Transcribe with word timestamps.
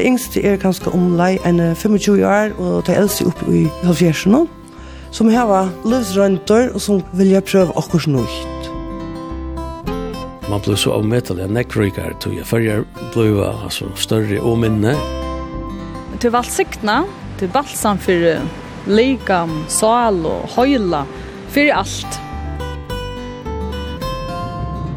Det 0.00 0.06
yngste 0.08 0.40
er 0.40 0.54
ganske 0.56 0.88
omlai 0.96 1.34
enn 1.44 1.58
25 1.76 2.22
år, 2.24 2.54
og 2.56 2.86
det 2.86 2.94
eldste 2.96 3.26
oppe 3.28 3.44
i 3.52 3.66
halvfjersen, 3.82 4.46
som 5.12 5.28
har 5.28 5.68
livsrøntor, 5.84 6.70
og 6.72 6.80
som 6.80 7.02
vilja 7.12 7.42
prøve 7.44 7.74
akkurat 7.76 8.08
nøyt. 8.08 8.70
Man 10.48 10.64
blir 10.64 10.80
så 10.80 10.94
avmettelig 10.96 11.44
av 11.44 11.52
nekvrykar, 11.52 12.16
tog 12.16 12.32
jeg 12.32 12.48
før 12.48 12.64
blev 13.12 13.42
altså, 13.44 13.92
større 14.00 14.40
og 14.40 14.56
minne. 14.64 14.96
Til 16.16 16.32
valgsiktene, 16.32 17.02
til 17.36 17.52
balsam 17.52 18.00
for 18.00 18.40
likam, 18.88 19.52
sal 19.68 20.24
og 20.24 20.48
høyla, 20.56 21.04
for 21.52 21.76
alt. 21.76 22.22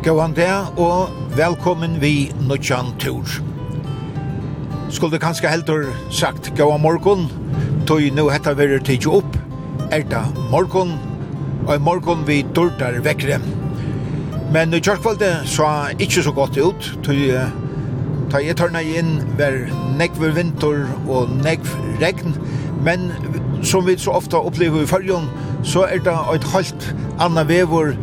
Gåan 0.07 0.39
der, 0.39 0.71
og 0.79 1.11
velkommen 1.35 1.99
vi 1.99 2.31
nødjan 2.47 2.95
Tur 3.03 3.52
skulle 4.93 5.19
kanskje 5.19 5.49
heldur 5.49 5.87
sagt 6.13 6.51
gaua 6.57 6.77
morgon, 6.77 7.25
tog 7.89 8.03
nu 8.13 8.27
hetta 8.29 8.53
verur 8.57 8.81
tidsi 8.85 9.09
opp, 9.09 9.37
erta 9.91 10.23
morgon, 10.51 10.93
og 11.67 11.81
morgon 11.81 12.23
vi 12.27 12.43
dårdar 12.55 12.99
vekkere. 13.05 13.39
Men 14.53 14.73
i 14.73 14.81
kjørkvalde 14.83 15.31
sa 15.49 15.89
ikkje 15.97 16.27
så 16.27 16.33
godt 16.35 16.59
ut, 16.61 16.89
tog 17.05 17.21
ta 18.29 18.41
jeg 18.41 18.57
tørna 18.57 18.81
inn 18.81 19.15
ver 19.37 19.65
nekv 19.97 20.27
vinter 20.37 20.85
og 21.07 21.31
nekv 21.41 21.73
regn, 22.01 22.37
men 22.85 23.09
som 23.65 23.85
vi 23.87 23.97
så 23.97 24.15
ofta 24.19 24.41
opplever 24.41 24.83
i 24.83 24.89
fyrjon, 24.89 25.29
så 25.63 25.87
er 25.87 26.03
det 26.05 26.13
et 26.35 26.47
halvt 26.53 26.89
anna 27.23 27.45
vevor 27.47 27.93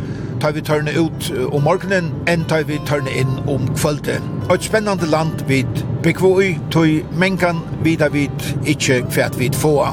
tar 0.41 0.55
vi 0.57 0.61
tørne 0.65 0.91
ut 0.97 1.27
om 1.53 1.61
morgenen, 1.63 2.09
enn 2.29 2.47
tar 2.49 2.63
vi 2.65 2.79
tørne 2.89 3.11
inn 3.13 3.35
om 3.49 3.67
kvöldet. 3.77 4.23
Og 4.47 4.55
et 4.55 4.65
spennende 4.65 5.05
land 5.09 5.43
vid 5.49 5.83
Bekvoi, 6.01 6.55
tog 6.73 7.13
mengan 7.13 7.61
vida 7.85 8.09
vid 8.09 8.47
ikkje 8.65 9.03
kvært 9.11 9.37
vid 9.37 9.57
fåa. 9.57 9.91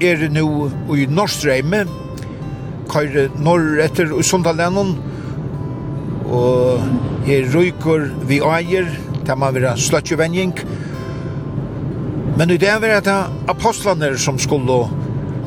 Er 0.00 0.24
nu 0.32 0.70
i 0.96 1.04
Norstreime, 1.06 1.84
køyre 2.88 3.28
norr 3.36 3.84
etter 3.84 4.16
i 4.16 4.24
Sundalennon, 4.24 4.96
og 6.24 6.80
her 7.28 7.52
røyker 7.52 8.08
vi 8.28 8.40
eier, 8.40 8.88
der 9.26 9.36
man 9.36 9.54
vil 9.54 9.68
ha 9.68 9.76
sløtjevenjing. 9.76 10.56
Men 12.38 12.50
i 12.50 12.56
det 12.58 12.72
er 12.72 13.00
det 13.04 13.20
apostlaner 13.48 14.16
som 14.16 14.40
skulle 14.40 14.86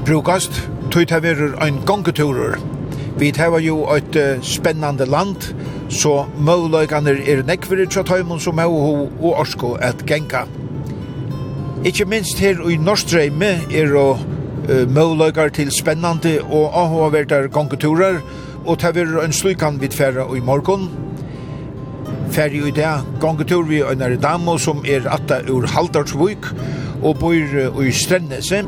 brukast, 0.05 0.67
tog 0.93 1.09
det 1.09 1.23
være 1.23 1.53
en 1.65 1.81
gangeturer. 1.85 2.76
Vi 3.17 3.31
tar 3.31 3.55
jo 3.59 3.79
et 3.95 4.15
uh, 4.15 4.43
spennende 4.45 5.05
land, 5.09 5.55
så 5.89 6.27
møvløkene 6.37 7.15
er 7.25 7.41
nekvere 7.47 7.87
til 7.89 8.05
tøymon 8.05 8.39
som 8.39 8.59
er 8.61 8.69
ho 8.69 9.07
og 9.07 9.39
orsko 9.41 9.71
at 9.81 10.03
genka. 10.05 10.43
Ikke 11.85 12.05
minst 12.05 12.37
her 12.39 12.61
i 12.69 12.77
Norstreime 12.77 13.55
er 13.73 13.89
jo 13.89 14.11
uh, 14.11 15.49
til 15.53 15.71
spennende 15.71 16.41
og 16.43 16.77
avhåverter 16.77 17.47
gongeturer, 17.47 18.21
og 18.65 18.79
tar 18.79 18.91
vi 18.91 19.01
en 19.01 19.33
slukan 19.33 19.81
vid 19.81 19.97
færa 19.97 20.35
i 20.35 20.39
morgon. 20.39 20.89
Færi 22.31 22.67
i 22.67 22.71
dag 22.71 23.01
gongetur 23.19 23.63
vi 23.63 23.81
øynar 23.81 24.15
damo 24.21 24.57
som 24.57 24.85
er 24.85 25.09
atta 25.09 25.41
ur 25.49 25.65
Haldarsvuk 25.65 26.53
og 27.03 27.17
bor 27.19 27.81
i 27.81 27.91
Strennese. 27.91 28.63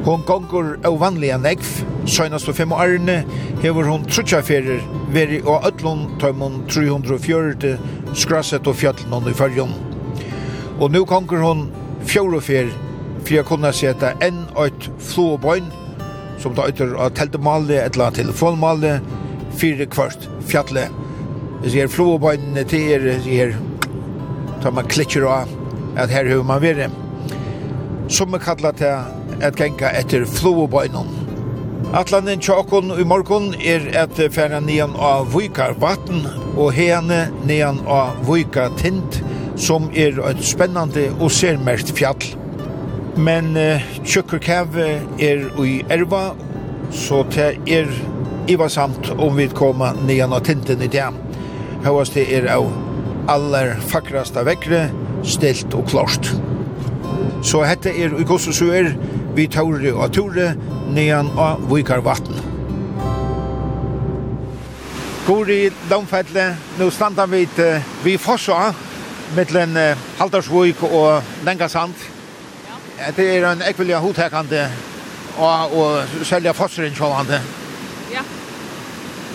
Hon 0.00 0.22
gongur 0.24 0.78
av 0.88 0.94
vanliga 0.96 1.36
nekv, 1.36 1.66
søgnast 2.08 2.48
og 2.48 2.56
fem 2.56 2.70
årene 2.72 3.18
hever 3.60 3.84
hon 3.84 4.06
trutja 4.08 4.38
ferir 4.40 4.80
veri 5.12 5.42
og 5.42 5.66
ötlun 5.68 6.06
tøymon 6.22 6.62
340 6.72 7.76
skrasset 8.16 8.70
og 8.70 8.78
fjallnon 8.80 9.28
i 9.28 9.34
fyrjon. 9.36 9.74
Og 10.80 10.88
nu 10.94 11.02
gongur 11.04 11.44
hon 11.44 11.66
fjorofer 12.08 12.72
for 13.26 13.42
å 13.42 13.44
kunne 13.52 13.74
seta 13.76 14.14
enn 14.24 14.46
et 14.64 14.88
flåbøyn 15.10 15.68
som 16.40 16.56
da 16.56 16.70
ytter 16.72 16.96
av 16.96 17.12
teltemale 17.20 17.82
etla 17.84 18.08
telefonmale 18.16 18.96
fire 19.60 19.84
kvart 19.84 20.24
fjallet. 20.48 20.88
Jeg 21.60 21.84
er 21.84 21.92
flåbøynene 21.92 22.64
til 22.64 22.94
er, 22.96 23.08
det 23.20 23.40
er 23.44 23.56
tar 24.64 24.72
man 24.72 24.88
klikker 24.88 25.28
av 25.28 25.52
at 26.00 26.08
her 26.08 26.24
hur 26.32 26.40
man 26.48 26.64
vire. 26.64 26.88
Som 28.08 28.32
er 28.32 28.40
kallat 28.40 28.80
til 28.80 29.19
at 29.42 29.58
genka 29.58 29.90
etter 29.96 30.26
flåbøynen. 30.28 31.08
Atlanen 31.96 32.38
tjokon 32.38 32.92
i 33.00 33.04
morgon 33.08 33.48
er 33.66 33.82
at 33.98 34.18
færa 34.30 34.60
nian 34.62 34.92
av 34.94 35.32
Vujkar 35.32 35.72
vatten 35.82 36.22
og 36.54 36.70
hene 36.76 37.24
nian 37.48 37.80
av 37.90 38.20
Vujkar 38.28 38.70
tint, 38.78 39.18
som 39.58 39.88
er 39.98 40.20
et 40.30 40.44
spennande 40.46 41.08
og 41.18 41.32
særmert 41.34 41.90
fjall. 41.96 42.28
Men 43.18 43.56
uh, 43.58 43.82
Tjøkkerkav 44.06 44.78
er 44.78 45.42
ui 45.58 45.80
erva, 45.90 46.30
så 46.94 47.24
det 47.34 47.56
er 47.66 47.90
ivarsamt 48.50 49.10
om 49.18 49.34
vi 49.36 49.48
koma 49.50 49.90
nian 50.06 50.32
av 50.36 50.44
tinten 50.46 50.82
i 50.86 50.90
dag. 50.90 51.16
Høyast 51.82 52.14
det 52.14 52.28
er 52.38 52.46
av 52.54 52.70
aller 53.30 53.74
fakrasta 53.90 54.46
vekkere, 54.46 54.86
stilt 55.26 55.74
og 55.74 55.90
klart. 55.90 56.30
Så 57.42 57.64
hette 57.64 57.90
er 57.90 58.14
i 58.14 58.26
Kossosuer, 58.28 58.92
er 58.92 59.19
vi 59.34 59.46
tåre 59.50 59.92
og 59.94 60.12
tåre 60.14 60.54
nedan 60.90 61.30
av 61.38 61.62
Vikar 61.70 62.02
vatten. 62.04 62.38
Gori 65.26 65.68
Domfettle, 65.90 66.46
nå 66.78 66.88
standa 66.90 67.26
vi 67.30 67.44
til 67.54 67.76
vi 68.04 68.16
Fossa, 68.18 68.72
mittlen 69.36 69.76
Haldarsvik 70.18 70.82
og 70.88 71.22
Lengasand. 71.46 71.94
Det 73.16 73.26
er 73.36 73.46
en 73.52 73.62
ekvillig 73.62 74.00
hotekande 74.02 74.64
og, 75.38 75.76
og 75.76 76.24
selja 76.26 76.52
Fosseren 76.56 76.96
sjålande. 76.96 77.38
Ja. 78.12 78.24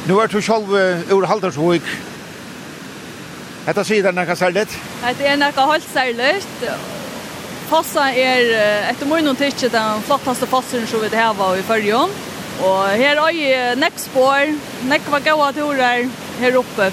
Nu 0.07 0.19
er 0.19 0.27
du 0.27 0.41
sjálv 0.41 0.75
ur 1.13 1.25
Haldarsvik. 1.25 1.87
Hetta 3.65 3.83
sidan 3.83 4.13
nakka 4.13 4.35
særligt? 4.35 4.75
Det 5.17 5.27
er 5.27 5.35
nakka 5.35 5.61
holdt 5.65 5.87
særligt, 5.93 6.67
Fossa 7.69 8.11
er 8.13 8.51
etter 8.91 9.09
mye 9.09 9.23
noen 9.25 9.37
tidsje 9.39 9.71
den 9.73 10.03
flottaste 10.05 10.47
fossen 10.49 10.85
som 10.87 11.01
vi 11.01 11.09
har 11.15 11.57
i 11.57 11.65
Førjon. 11.65 12.13
Og 12.63 12.83
her 12.95 13.19
er 13.19 13.33
jeg 13.35 13.79
nekk 13.81 13.97
spår, 13.99 14.53
nekk 14.87 15.09
var 15.11 15.23
gode 15.25 15.49
turer 15.57 16.05
her 16.39 16.59
oppe. 16.59 16.91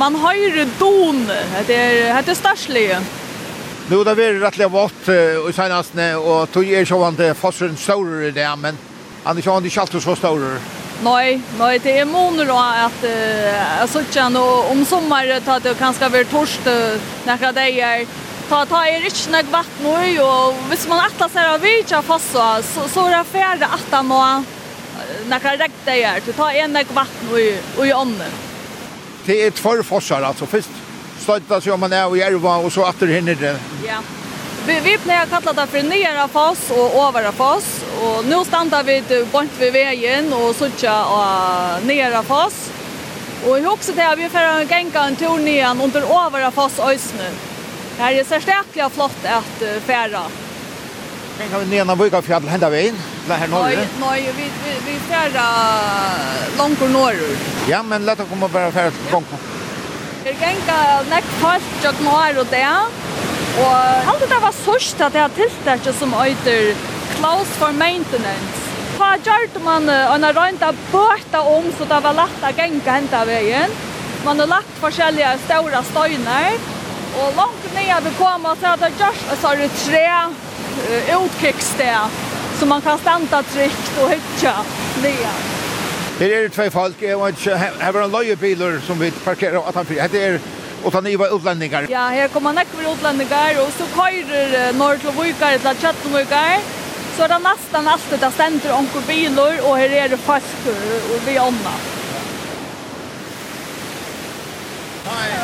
Man 0.00 0.16
høyre 0.16 0.64
don, 0.78 1.26
det 1.68 1.76
er, 1.76 2.22
det 2.24 2.32
er 2.32 2.38
størselig. 2.38 2.86
Nå 3.90 3.98
er 4.00 4.14
det 4.16 4.24
er 4.24 4.38
rettelig 4.40 4.70
vått 4.72 5.10
uh, 5.10 5.42
i 5.50 5.52
senastene, 5.52 6.14
og 6.16 6.48
tog 6.54 6.64
er 6.64 6.86
sånn 6.88 7.18
at 7.18 7.36
fossen 7.36 7.76
større 7.76 8.30
i 8.30 8.32
det, 8.32 8.48
men 8.62 8.78
han 9.26 9.36
er 9.36 9.44
sånn 9.44 9.66
ikke 9.68 9.84
alltid 9.84 10.04
så 10.06 10.16
større. 10.16 10.54
Nei, 11.02 11.40
nei, 11.58 11.74
det 11.82 11.96
er 11.98 12.06
måneder 12.06 12.46
då 12.46 12.56
att 12.58 13.04
uh, 13.04 13.80
jag 13.80 13.88
såg 13.88 14.36
och 14.36 14.70
om 14.70 14.84
sommeren 14.84 15.42
tar 15.42 15.60
det 15.60 15.74
kanske 15.78 16.08
vært 16.08 16.30
torst 16.30 16.64
når 17.26 17.52
det 17.52 17.68
er 17.82 18.06
ta 18.52 18.64
ta 18.68 18.82
er 18.84 19.04
ikke 19.08 19.30
nok 19.32 19.46
vatten 19.48 19.86
nu 19.86 20.22
og 20.22 20.56
hvis 20.68 20.82
man 20.88 21.00
atla 21.06 21.28
seg 21.32 21.52
av 21.54 21.62
vitja 21.64 22.02
fast 22.04 22.34
så 22.34 22.48
så 22.92 23.04
er 23.08 23.14
det 23.14 23.20
færre 23.30 23.68
at 23.76 23.92
han 23.94 24.08
må 24.10 24.18
rekt 25.30 25.78
det 25.86 25.94
er 26.04 26.18
til 26.20 26.36
ta 26.36 26.50
en 26.60 26.74
nok 26.76 26.90
vatten 26.92 27.30
og 27.32 27.86
i 27.86 27.92
ånden. 27.96 28.34
Det 29.26 29.36
er 29.46 29.50
två 29.50 29.82
fossar 29.82 30.22
alltså 30.22 30.46
först 30.46 30.68
støtta 31.22 31.60
seg 31.60 31.72
om 31.72 31.80
man 31.80 31.92
är 31.92 32.16
i 32.16 32.20
erva 32.20 32.56
och 32.56 32.72
så 32.72 32.84
atter 32.84 33.06
hinner 33.06 33.34
det. 33.34 33.56
Ja. 33.86 34.02
Vi 34.66 34.80
vi 34.80 34.98
plejer 34.98 35.26
kalla 35.26 35.52
det 35.52 35.66
för 35.66 35.82
nere 35.82 36.28
foss 36.28 36.70
och 36.70 37.08
övre 37.08 37.32
foss 37.32 37.80
och 38.02 38.24
nu 38.24 38.44
stannar 38.44 38.82
vi 38.82 39.24
bort 39.32 39.60
ved 39.60 39.72
vägen 39.72 40.32
och 40.32 40.56
söker 40.56 41.04
og 41.04 41.86
nere 41.86 42.22
fas. 42.22 42.70
Och 43.46 43.58
jag 43.58 43.72
också 43.72 43.92
det 43.92 44.14
vi 44.16 44.28
får 44.28 44.38
en 44.38 44.68
gänga 44.68 45.06
en 45.06 45.16
tur 45.16 45.38
nyan 45.38 45.80
under 45.80 46.02
övre 46.26 46.50
foss 46.50 46.78
øysene 46.78 47.30
Det 47.96 48.02
här 48.02 48.12
är 48.12 48.24
stäckligt 48.24 48.92
flott 48.94 49.24
att 49.24 49.62
uh, 49.62 49.80
färra. 49.80 50.22
Men 51.38 51.48
kan 51.48 51.60
vi 51.60 51.66
nena 51.76 51.94
vika 51.94 52.22
fjäll 52.22 52.48
hända 52.48 52.70
vägen? 52.70 52.98
Det 53.28 53.34
här 53.34 53.48
norr? 53.48 53.62
Nej, 53.62 53.88
nej 54.00 54.32
vi, 54.36 54.42
vi, 54.42 54.92
vi 54.92 54.98
färra 54.98 55.46
långt 56.58 56.80
norr. 56.80 57.36
Ja, 57.68 57.82
men 57.82 58.06
låt 58.06 58.20
oss 58.20 58.28
komma 58.28 58.48
bara 58.48 58.70
börja 58.70 58.90
gång 59.10 59.24
på. 59.30 59.36
Det 60.24 60.30
gänga 60.30 61.02
näck 61.10 61.24
fast 61.24 61.64
jag 61.82 61.94
norr 62.02 62.40
och 62.40 62.46
där. 62.46 62.80
Och 63.58 63.76
allt 64.08 64.28
det 64.28 64.38
var 64.42 64.52
sörst 64.52 65.00
att 65.00 65.12
det 65.12 65.18
har 65.18 65.28
tilltäckt 65.28 65.98
som 65.98 66.14
öter 66.14 66.74
Klaus 67.18 67.48
for 67.48 67.72
Maintenance. 67.72 68.62
Pa 68.98 69.16
gjort 69.16 69.64
man 69.64 69.88
en 69.88 70.32
rönta 70.32 70.74
båta 70.92 71.40
om 71.40 71.64
så 71.78 71.84
det 71.84 72.00
var 72.00 72.12
lätt 72.12 72.42
att 72.42 72.58
gänga 72.58 72.92
hända 72.92 73.24
vägen. 73.24 73.70
Man 74.24 74.40
har 74.40 74.46
lagt 74.46 74.78
forskjellige 74.80 75.38
stora 75.44 75.82
stöjner. 75.82 76.52
Og 77.20 77.34
langt 77.36 77.66
nye 77.76 77.98
vi 78.04 78.12
kom 78.18 78.46
så 78.60 78.72
er 78.72 78.76
det 78.84 78.92
just 79.00 79.32
så 79.40 79.52
er 79.52 79.62
det 79.62 79.70
tre 79.84 80.06
uh, 80.24 81.24
utkikkssted 81.24 82.16
som 82.58 82.68
man 82.68 82.82
kan 82.82 82.98
standa 82.98 83.42
trygt 83.52 83.92
og 84.02 84.14
hytja 84.14 84.54
ned. 85.02 85.26
Her 86.18 86.34
er 86.36 86.42
det 86.46 86.52
tvei 86.54 86.70
folk, 86.70 87.02
jeg 87.02 87.18
vet 87.18 87.38
ikke, 87.38 87.58
her 87.58 87.92
var 87.92 88.04
en 88.04 88.12
løyebiler 88.12 88.80
som 88.86 89.00
vi 89.00 89.10
parkerer 89.24 89.58
og 89.58 89.68
at 89.68 89.80
han 89.80 89.86
fyrir. 89.86 90.02
Her 90.02 90.34
er 90.34 90.38
Och 90.84 90.94
han 90.94 91.18
var 91.18 91.36
utlänningar. 91.36 91.86
Ja, 91.90 92.08
her 92.08 92.28
kommer 92.28 92.50
han 92.50 92.58
ekkur 92.58 92.92
utlendingar, 92.92 93.60
og 93.62 93.70
så 93.78 93.84
køyrer 93.94 94.72
norr 94.72 94.98
til 94.98 95.14
Vukar, 95.14 95.58
til 95.58 95.78
Kjettenvukar, 95.82 96.58
så 97.16 97.22
er 97.24 97.28
det 97.28 97.40
nesten 97.44 97.88
alltid 97.94 98.18
det 98.18 98.32
stender 98.34 98.74
onker 98.74 99.06
biler, 99.06 99.60
og 99.62 99.78
her 99.78 99.94
er 100.02 100.08
det 100.08 100.18
folk 100.26 100.70
og 101.14 101.26
vi 101.26 101.38
ånda. 101.38 101.74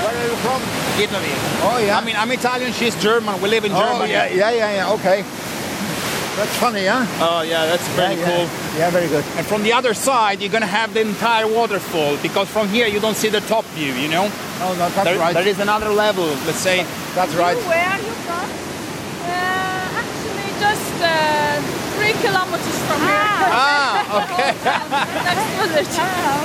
Where 0.08 0.16
are 0.16 0.30
you 0.30 0.36
from? 0.40 0.62
Italy. 0.96 1.34
Oh, 1.60 1.84
yeah. 1.84 1.98
I 1.98 2.02
mean, 2.02 2.16
I'm 2.16 2.30
Italian, 2.32 2.72
she's 2.72 2.96
German. 2.96 3.42
We 3.42 3.50
live 3.50 3.66
in 3.66 3.72
oh, 3.72 3.78
Germany. 3.78 4.10
yeah, 4.10 4.26
yeah, 4.32 4.50
yeah, 4.50 4.74
yeah, 4.76 4.92
okay. 4.94 5.20
That's 5.20 6.56
funny, 6.56 6.86
huh? 6.86 7.04
Oh, 7.20 7.42
yeah, 7.42 7.66
that's 7.66 7.86
very 7.88 8.16
yeah, 8.16 8.24
cool. 8.24 8.48
Yeah, 8.78 8.88
very 8.88 9.08
good. 9.08 9.22
And 9.36 9.44
from 9.44 9.62
the 9.64 9.74
other 9.74 9.92
side, 9.92 10.40
you're 10.40 10.50
going 10.50 10.62
to 10.62 10.66
have 10.80 10.94
the 10.94 11.02
entire 11.02 11.46
waterfall 11.46 12.16
because 12.22 12.48
from 12.48 12.68
here 12.68 12.86
you 12.86 13.00
don't 13.00 13.16
see 13.16 13.28
the 13.28 13.40
top 13.52 13.66
view, 13.76 13.92
you 13.92 14.08
know? 14.08 14.32
Oh, 14.64 14.72
no, 14.78 14.88
that's 14.88 15.04
there, 15.04 15.18
right. 15.18 15.34
There 15.34 15.46
is 15.46 15.60
another 15.60 15.90
level, 15.90 16.24
let's 16.48 16.56
say. 16.56 16.86
That's 17.14 17.34
right. 17.34 17.58
Where 17.68 17.84
are 17.84 18.00
you 18.00 18.14
from? 18.24 18.48
Uh, 19.28 20.00
actually, 20.00 20.48
just 20.56 20.94
uh, 21.04 21.60
three 22.00 22.16
kilometers 22.24 22.78
from 22.88 22.98
here. 23.04 23.28
Ah, 23.52 24.08
okay. 24.24 24.56
Next 25.28 25.48
village. 25.60 25.96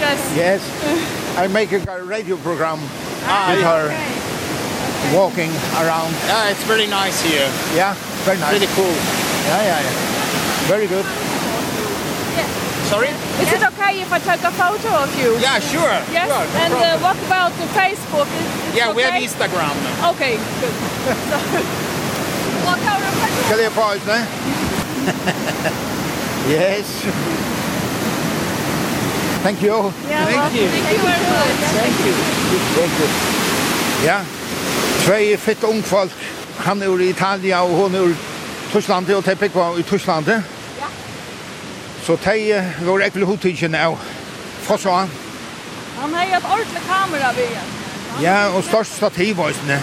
Yes. 0.03 0.35
Yes. 0.35 1.37
I 1.37 1.47
make 1.47 1.71
a 1.71 2.03
radio 2.03 2.35
program 2.37 2.79
ah, 3.25 3.51
with 3.51 3.63
her 3.63 3.91
walking 5.11 5.51
around. 5.77 6.13
Yeah, 6.25 6.49
it's 6.49 6.63
very 6.63 6.87
nice 6.87 7.21
here. 7.21 7.49
Yeah, 7.75 7.93
very 8.23 8.37
nice. 8.39 8.57
Pretty 8.57 8.71
cool. 8.73 8.95
Yeah, 9.49 9.61
yeah, 9.63 9.81
yeah. 9.83 10.67
Very 10.67 10.87
good. 10.87 11.05
Sorry? 12.87 13.09
Is 13.41 13.51
it 13.51 13.63
okay 13.73 14.01
if 14.01 14.11
I 14.11 14.19
take 14.19 14.43
a 14.43 14.51
photo 14.51 14.89
of 15.01 15.09
you? 15.17 15.39
Yeah, 15.39 15.59
sure. 15.59 15.97
Yes? 16.13 16.29
Sure, 16.29 16.45
no 16.45 16.59
and 16.61 16.73
uh, 16.73 16.99
what 16.99 17.17
about 17.25 17.51
the 17.57 17.65
Facebook? 17.73 18.27
Is, 18.27 18.69
is 18.69 18.75
yeah, 18.77 18.89
okay? 18.89 18.95
we 18.95 19.01
have 19.01 19.17
Instagram. 19.17 19.73
Okay, 20.13 20.37
good. 20.61 20.75
so, 21.31 21.37
what 22.67 22.79
kind 22.85 23.01
of... 23.01 23.11
Can 23.49 23.59
you 23.59 23.69
pause, 23.71 24.05
no? 24.05 24.19
yes. 26.53 27.62
Thank 29.43 29.61
you. 29.61 29.75
Yeah, 30.07 30.25
thank, 30.25 30.37
well, 30.37 30.51
you. 30.55 30.67
thank 30.69 30.91
you. 30.91 31.03
Very 31.03 31.23
much. 31.27 31.71
Thank 31.75 32.05
you. 32.05 32.13
Thank 32.75 32.99
you. 32.99 33.07
Ja. 34.05 34.19
Tvei 35.03 35.37
fitt 35.37 35.63
ung 35.63 35.83
folk. 35.83 36.11
Han 36.57 36.81
er 36.81 36.99
i 36.99 37.09
Italia 37.09 37.59
og 37.61 37.75
hon 37.75 37.95
er 37.95 38.07
i 38.07 38.15
Tyskland 38.71 39.09
og 39.11 39.23
te 39.23 39.35
pikva 39.35 39.73
i 39.79 39.83
Tyskland. 39.83 40.27
Ja. 40.79 40.87
Så 42.05 42.15
te 42.23 42.63
var 42.87 43.03
ekkel 43.03 43.25
hotigen 43.25 43.75
av 43.75 43.99
Fossa. 44.63 45.07
Han 45.99 46.13
har 46.13 46.37
et 46.37 46.47
ordentlig 46.47 46.81
kamera 46.87 47.35
ved. 47.35 47.59
Ja, 48.21 48.47
og 48.55 48.63
størst 48.63 48.95
stativ 48.95 49.39
også. 49.39 49.59
det. 49.67 49.81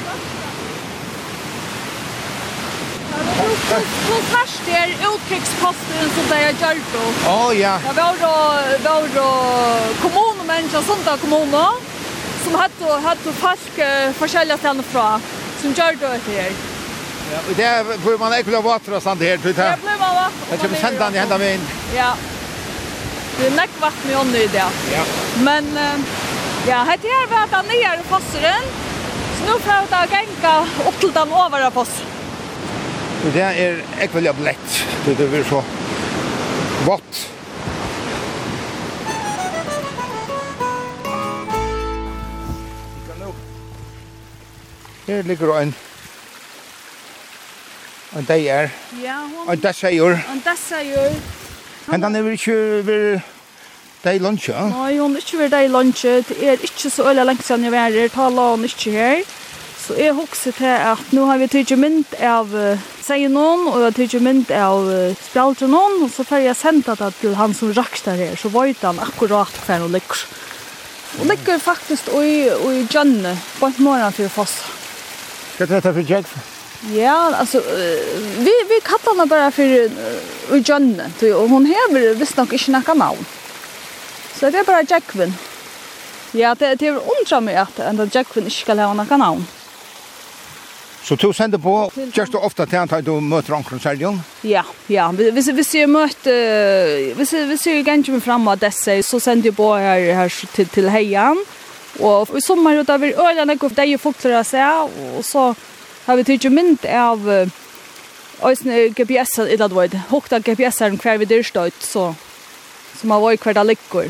Hon 3.40 4.22
svärst 4.30 4.68
är 4.68 4.88
utkrigsposten 5.14 6.10
som 6.14 6.24
det 6.28 6.42
jag 6.42 6.54
gör 6.60 6.74
då. 6.92 7.30
Åh 7.30 7.60
ja. 7.60 7.78
Det 7.88 8.02
var 8.02 8.14
då, 8.20 8.90
var 8.90 9.08
då 9.14 9.30
kommuner, 10.02 10.44
människor, 10.46 10.82
sånt 10.82 11.04
där 11.04 11.16
kommuner 11.16 11.68
som 12.44 12.54
hade, 12.54 13.00
hade 13.00 13.32
folk 13.32 13.78
uh, 13.78 14.12
forskjelliga 14.12 14.58
ställen 14.58 14.82
fra 14.82 15.20
som 15.60 15.72
gör 15.72 15.92
då 15.92 16.08
det 16.26 16.32
här. 16.32 16.52
Ja, 17.32 17.38
och 17.48 17.56
det 17.56 18.02
blir 18.04 18.18
man 18.18 18.32
ekkert 18.32 18.54
av 18.54 18.64
vatten 18.64 18.94
och 18.94 19.02
sånt 19.02 19.22
här. 19.22 19.30
Det 19.30 19.42
blir 19.42 19.98
man 19.98 20.14
vatten. 20.14 20.46
Jeg 20.50 20.60
kommer 20.60 20.76
senda 20.76 21.04
den 21.04 21.14
i 21.14 21.18
hendene 21.18 21.44
min. 21.44 21.60
Ja. 21.96 22.12
Det 23.38 23.46
er 23.46 23.56
nekk 23.56 23.76
vatten 23.80 24.10
i 24.10 24.16
ånden 24.16 24.40
i 24.40 24.46
det. 24.46 24.68
Ja. 24.92 25.04
Men 25.44 25.78
ja, 26.68 26.82
hette 26.90 27.08
her 27.08 27.28
här 27.30 27.44
at 27.44 27.50
han 27.50 27.66
nere 27.66 28.00
i 28.00 28.08
fosseren. 28.08 28.64
Så 29.38 29.46
nå 29.46 29.58
får 29.58 29.72
jeg 29.72 29.88
ta 29.90 30.06
genka 30.06 30.56
opp 30.88 31.00
til 31.00 31.12
den 31.14 31.32
over 31.32 31.68
av 31.68 31.70
fosseren. 31.70 32.19
Og 33.20 33.34
det 33.34 33.42
er 33.42 33.82
ikke 34.02 34.14
veldig 34.14 34.32
blekt, 34.38 34.80
det 35.04 35.18
det 35.18 35.28
blir 35.28 35.44
så 35.44 35.60
vått. 36.86 37.26
Her 45.06 45.22
ligger 45.26 45.56
en 45.58 45.74
en 48.16 48.26
deg 48.26 48.46
er. 48.46 48.70
Ja, 49.02 49.20
hun... 49.22 49.52
En 49.52 49.60
dasseier. 49.60 50.18
En 50.32 50.40
gjør... 50.86 51.12
Men 51.90 52.02
den 52.02 52.16
er 52.16 52.22
vel 52.22 52.32
ikke 52.32 52.56
vel 52.86 53.20
deg 54.04 54.22
lunsje? 54.22 54.54
Nei, 54.70 54.96
hun 54.98 55.14
er 55.14 55.22
ikke 55.22 55.38
vel 55.38 55.52
deg 55.52 55.68
i 55.68 55.70
lunsje. 55.70 56.16
Det 56.28 56.38
er 56.42 56.64
ikke 56.66 56.90
så 56.90 57.06
øyelig 57.08 57.26
lenge 57.26 57.46
siden 57.46 57.64
jeg 57.68 57.72
var 57.74 57.90
her. 57.90 58.08
Ta 58.14 58.28
la 58.34 58.48
hun 58.50 58.64
ikke 58.66 58.94
her. 58.94 59.22
Så 59.90 59.96
jeg 59.98 60.14
husker 60.14 60.52
til 60.54 60.70
at 60.70 61.08
nå 61.10 61.24
har 61.26 61.40
vi 61.40 61.48
tidlig 61.50 61.76
mynd 61.82 62.12
av 62.22 62.52
uh, 62.54 62.82
seien 63.02 63.32
noen, 63.34 63.64
og 63.66 63.80
jeg 63.88 63.96
tidlig 63.96 64.20
mynd 64.22 64.52
av 64.54 64.86
uh, 64.86 65.16
spjalt 65.18 65.64
noen, 65.66 65.96
og 66.04 66.12
så 66.14 66.22
får 66.28 66.44
jeg 66.44 66.58
sendt 66.60 66.86
det 66.86 67.08
til 67.18 67.34
han 67.34 67.56
som 67.58 67.72
raks 67.74 68.06
der 68.06 68.22
her, 68.22 68.36
så 68.38 68.52
vet 68.54 68.84
han 68.86 69.02
akkurat 69.02 69.58
hva 69.64 69.80
han 69.80 69.90
ligger. 69.90 70.22
Og 71.18 71.26
ligger 71.26 71.58
faktisk 71.58 72.12
i, 72.22 72.46
i 72.46 72.86
Jønne, 72.86 73.34
på 73.58 73.66
en 73.66 73.82
morgen 73.82 74.14
for 74.14 74.36
foss. 74.38 74.56
Hva 75.58 75.66
er 75.66 75.74
dette 75.74 75.96
for 75.98 76.14
Jønne? 76.14 76.46
Ja, 76.94 77.18
altså, 77.42 77.58
uh, 77.58 78.24
vi, 78.46 78.56
vi 78.70 78.82
kallar 78.86 79.10
henne 79.16 79.30
bare 79.34 79.52
for 79.58 79.76
uh, 79.90 80.58
Jønne, 80.62 81.10
og 81.34 81.50
hun 81.50 81.66
hever 81.66 82.12
visst 82.22 82.38
nok 82.38 82.54
ikke 82.54 82.78
noe 82.78 83.00
navn. 83.02 83.30
Så 84.38 84.54
det 84.54 84.62
er 84.62 84.70
bare 84.70 84.86
Jønne. 84.86 85.32
Ja, 86.30 86.54
det, 86.54 86.76
det 86.78 86.94
er 86.94 87.06
undra 87.18 87.42
mig 87.42 87.58
at 87.58 87.88
enda 87.90 88.06
Jackvin 88.06 88.46
ikke 88.46 88.62
skal 88.68 88.86
ha 88.86 88.94
noe 88.94 89.18
navn. 89.18 89.50
Så 91.02 91.16
du 91.16 91.30
sender 91.32 91.58
på, 91.58 91.74
kjørst 92.12 92.34
du 92.34 92.38
ofte 92.38 92.66
til 92.68 92.82
at 92.82 93.04
du 93.04 93.14
møter 93.24 93.56
omkring 93.56 93.80
selgen? 93.80 94.20
Ja, 94.44 94.62
ja. 94.92 95.08
Hvis, 95.10 95.48
hvis 95.56 95.74
jeg 95.74 95.88
møter, 95.88 97.14
hvis, 97.16 97.32
hvis 97.48 97.66
jeg 97.66 97.86
ganger 97.86 98.18
meg 98.18 98.24
frem 98.24 98.50
av 98.52 98.60
disse, 98.60 99.00
så 99.06 99.20
sender 99.22 99.50
jeg 99.50 99.56
på 99.56 99.70
her, 99.80 100.10
her 100.18 100.36
til, 100.54 100.68
til 100.68 100.90
heien. 100.92 101.40
Og 102.04 102.36
i 102.36 102.44
sommer 102.44 102.82
da 102.86 102.98
vi 103.00 103.14
øyne 103.16 103.48
nekko 103.48 103.70
for 103.72 103.80
deg 103.80 103.96
og 103.96 104.04
folk 104.04 104.20
til 104.20 104.36
å 104.36 104.44
se, 104.46 104.60
og 104.60 105.24
så 105.26 105.50
har 106.06 106.20
vi 106.20 106.28
tidlig 106.28 106.52
mynd 106.52 106.86
av 106.86 107.26
Øysene 108.40 108.88
GPS-en 108.96 109.50
i 109.52 109.56
det 109.60 109.68
vøyd. 109.68 109.98
Hokta 110.08 110.38
GPS-en 110.40 110.96
hver 110.96 111.18
vi 111.20 111.28
dyrstøyt, 111.28 111.76
så 111.84 112.14
som 112.96 113.12
har 113.12 113.20
vært 113.20 113.44
hver 113.44 113.56
dag 113.58 113.68
ligger. 113.68 114.08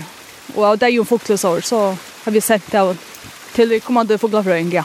Og 0.55 0.62
av 0.69 0.79
deg 0.79 0.95
jo 0.95 1.07
folk 1.07 1.25
til 1.26 1.35
å 1.35 1.57
så 1.62 1.81
har 2.25 2.35
vi 2.35 2.43
sendt 2.43 2.71
det 2.71 2.85
til 3.57 3.75
kommande 3.83 4.19
fuglafrøyng, 4.23 4.71
ja 4.75 4.85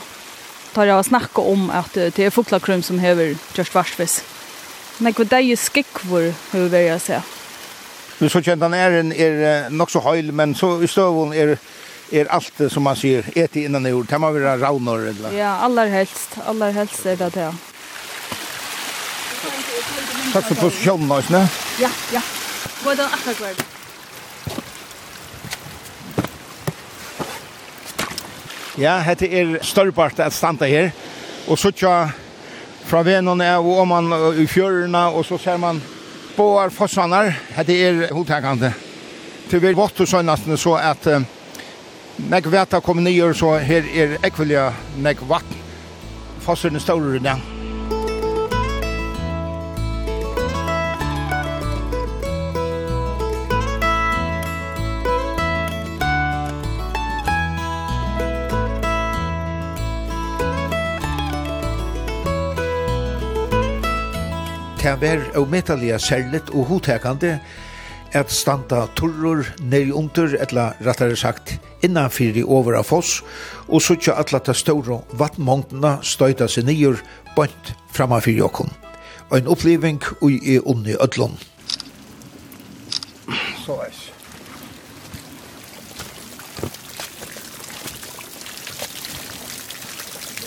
tar 0.76 0.86
jag 0.86 1.04
snacka 1.04 1.40
om 1.40 1.70
att 1.70 1.92
det 1.94 2.18
är 2.18 2.30
fåglar 2.30 2.82
som 2.82 2.98
häver 2.98 3.36
just 3.54 3.74
varsvis. 3.74 4.24
Men 4.98 5.14
vad 5.16 5.26
det 5.26 5.36
är 5.36 5.56
skickvor 5.56 6.34
hur 6.50 6.68
vill 6.68 6.86
jag 6.86 7.00
säga. 7.00 7.22
Nu 8.18 8.28
så 8.28 8.42
känner 8.42 8.62
han 8.62 8.74
är 8.74 8.90
en 8.90 9.12
är 9.12 9.70
nog 9.70 9.90
så 9.90 10.00
höjl 10.00 10.32
men 10.32 10.54
så 10.54 10.82
i 10.82 10.88
stövon 10.88 11.32
är 11.32 11.58
är 12.10 12.26
allt 12.26 12.60
som 12.68 12.82
man 12.82 12.96
ser 12.96 13.24
ätit 13.34 13.56
innan 13.56 13.86
i 13.86 13.92
ord. 13.92 14.08
Kan 14.08 14.20
man 14.20 14.32
vara 14.34 14.56
raunor 14.56 15.08
eller? 15.08 15.38
Ja, 15.38 15.48
allra 15.48 15.84
helst. 15.84 16.30
Allra 16.46 16.70
helst 16.70 17.06
är 17.06 17.16
det 17.16 17.28
det. 17.28 17.54
Tack 20.32 20.44
för 20.48 20.54
positionen, 20.54 21.22
ne? 21.28 21.48
Ja, 21.80 21.90
ja. 22.12 22.20
Gå 22.84 22.94
då, 22.94 23.02
akkurat. 23.02 23.75
Ja, 28.76 28.98
hette 29.00 29.24
er 29.32 29.54
størrebart 29.64 30.18
at 30.20 30.34
standa 30.36 30.68
her. 30.68 30.90
Og 31.48 31.56
så 31.58 31.70
tja 31.72 32.10
fra 32.86 33.00
venene 33.06 33.48
og 33.56 33.78
om 33.80 33.88
man 33.88 34.12
i 34.36 34.44
fjørene, 34.46 35.06
og 35.16 35.24
så 35.24 35.38
ser 35.40 35.56
man 35.56 35.80
boar 36.36 36.68
fossanar. 36.68 37.32
Hette 37.56 37.72
er 37.72 38.12
hotekande. 38.12 38.74
Til 39.48 39.62
vi 39.62 39.72
vått 39.78 40.04
og 40.04 40.10
søgnastene 40.10 40.60
så 40.60 40.76
at 40.76 41.08
uh, 41.08 41.24
nek 42.28 42.52
veta 42.52 42.82
kom 42.84 43.00
nyer, 43.00 43.32
så 43.32 43.56
her 43.62 43.88
er 43.94 44.18
ekvelja 44.26 44.70
nek 45.00 45.24
vatten. 45.28 45.64
Fosserne 46.44 46.82
større 46.82 47.22
den. 47.22 47.55
det 64.86 65.00
var 65.00 65.22
avmetalliga 65.34 65.98
særligt 65.98 66.50
og 66.54 66.64
hotekande 66.64 67.40
at 68.14 68.30
standa 68.30 68.84
turrur 68.94 69.42
nei 69.66 69.90
under, 69.90 70.36
etla 70.38 70.68
rattare 70.86 71.16
sagt, 71.18 71.56
innanfyrir 71.82 72.46
over 72.46 72.76
av 72.78 72.86
foss, 72.86 73.16
og 73.66 73.82
suttja 73.82 74.14
atla 74.14 74.38
ta 74.38 74.54
stóru 74.54 75.00
vattmongtena 75.18 75.96
støyta 76.06 76.46
seg 76.46 76.68
nyer, 76.68 77.00
bant 77.34 77.72
framanfyrir 77.90 78.46
fyrir 78.46 78.76
Og 79.30 79.38
en 79.38 79.48
oppleving 79.50 79.98
ui 80.22 80.38
i 80.38 80.60
unni 80.60 80.94
ödlon. 80.94 81.34
Så 83.64 83.80
eis. 83.82 84.04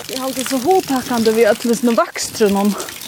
Jeg 0.09 0.17
har 0.17 0.25
alltid 0.25 0.47
så 0.47 0.57
hotakkende 0.63 1.35
vi 1.35 1.43
at 1.43 1.67
hvis 1.67 1.83
med 1.83 1.99
vakstrunnon. 1.99 2.71
noen 2.71 2.98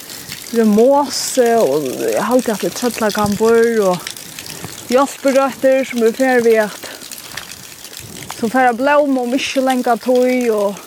det 0.51 0.67
måse, 0.67 1.48
og 1.58 1.86
jeg 1.86 2.20
har 2.20 2.34
alltid 2.36 2.53
hatt 2.53 2.65
litt 2.65 2.79
trøttlakamper, 2.79 3.67
og 3.88 4.91
hjelperøtter 4.91 5.86
som 5.88 6.03
er 6.03 6.15
ferdig 6.15 6.46
ved 6.51 6.63
at 6.67 6.89
som 8.41 8.50
fer 8.50 8.72
blom 8.74 9.20
og 9.22 9.29
mye 9.29 9.62
lenger 9.62 10.00
tog, 10.01 10.48
og 10.55 10.79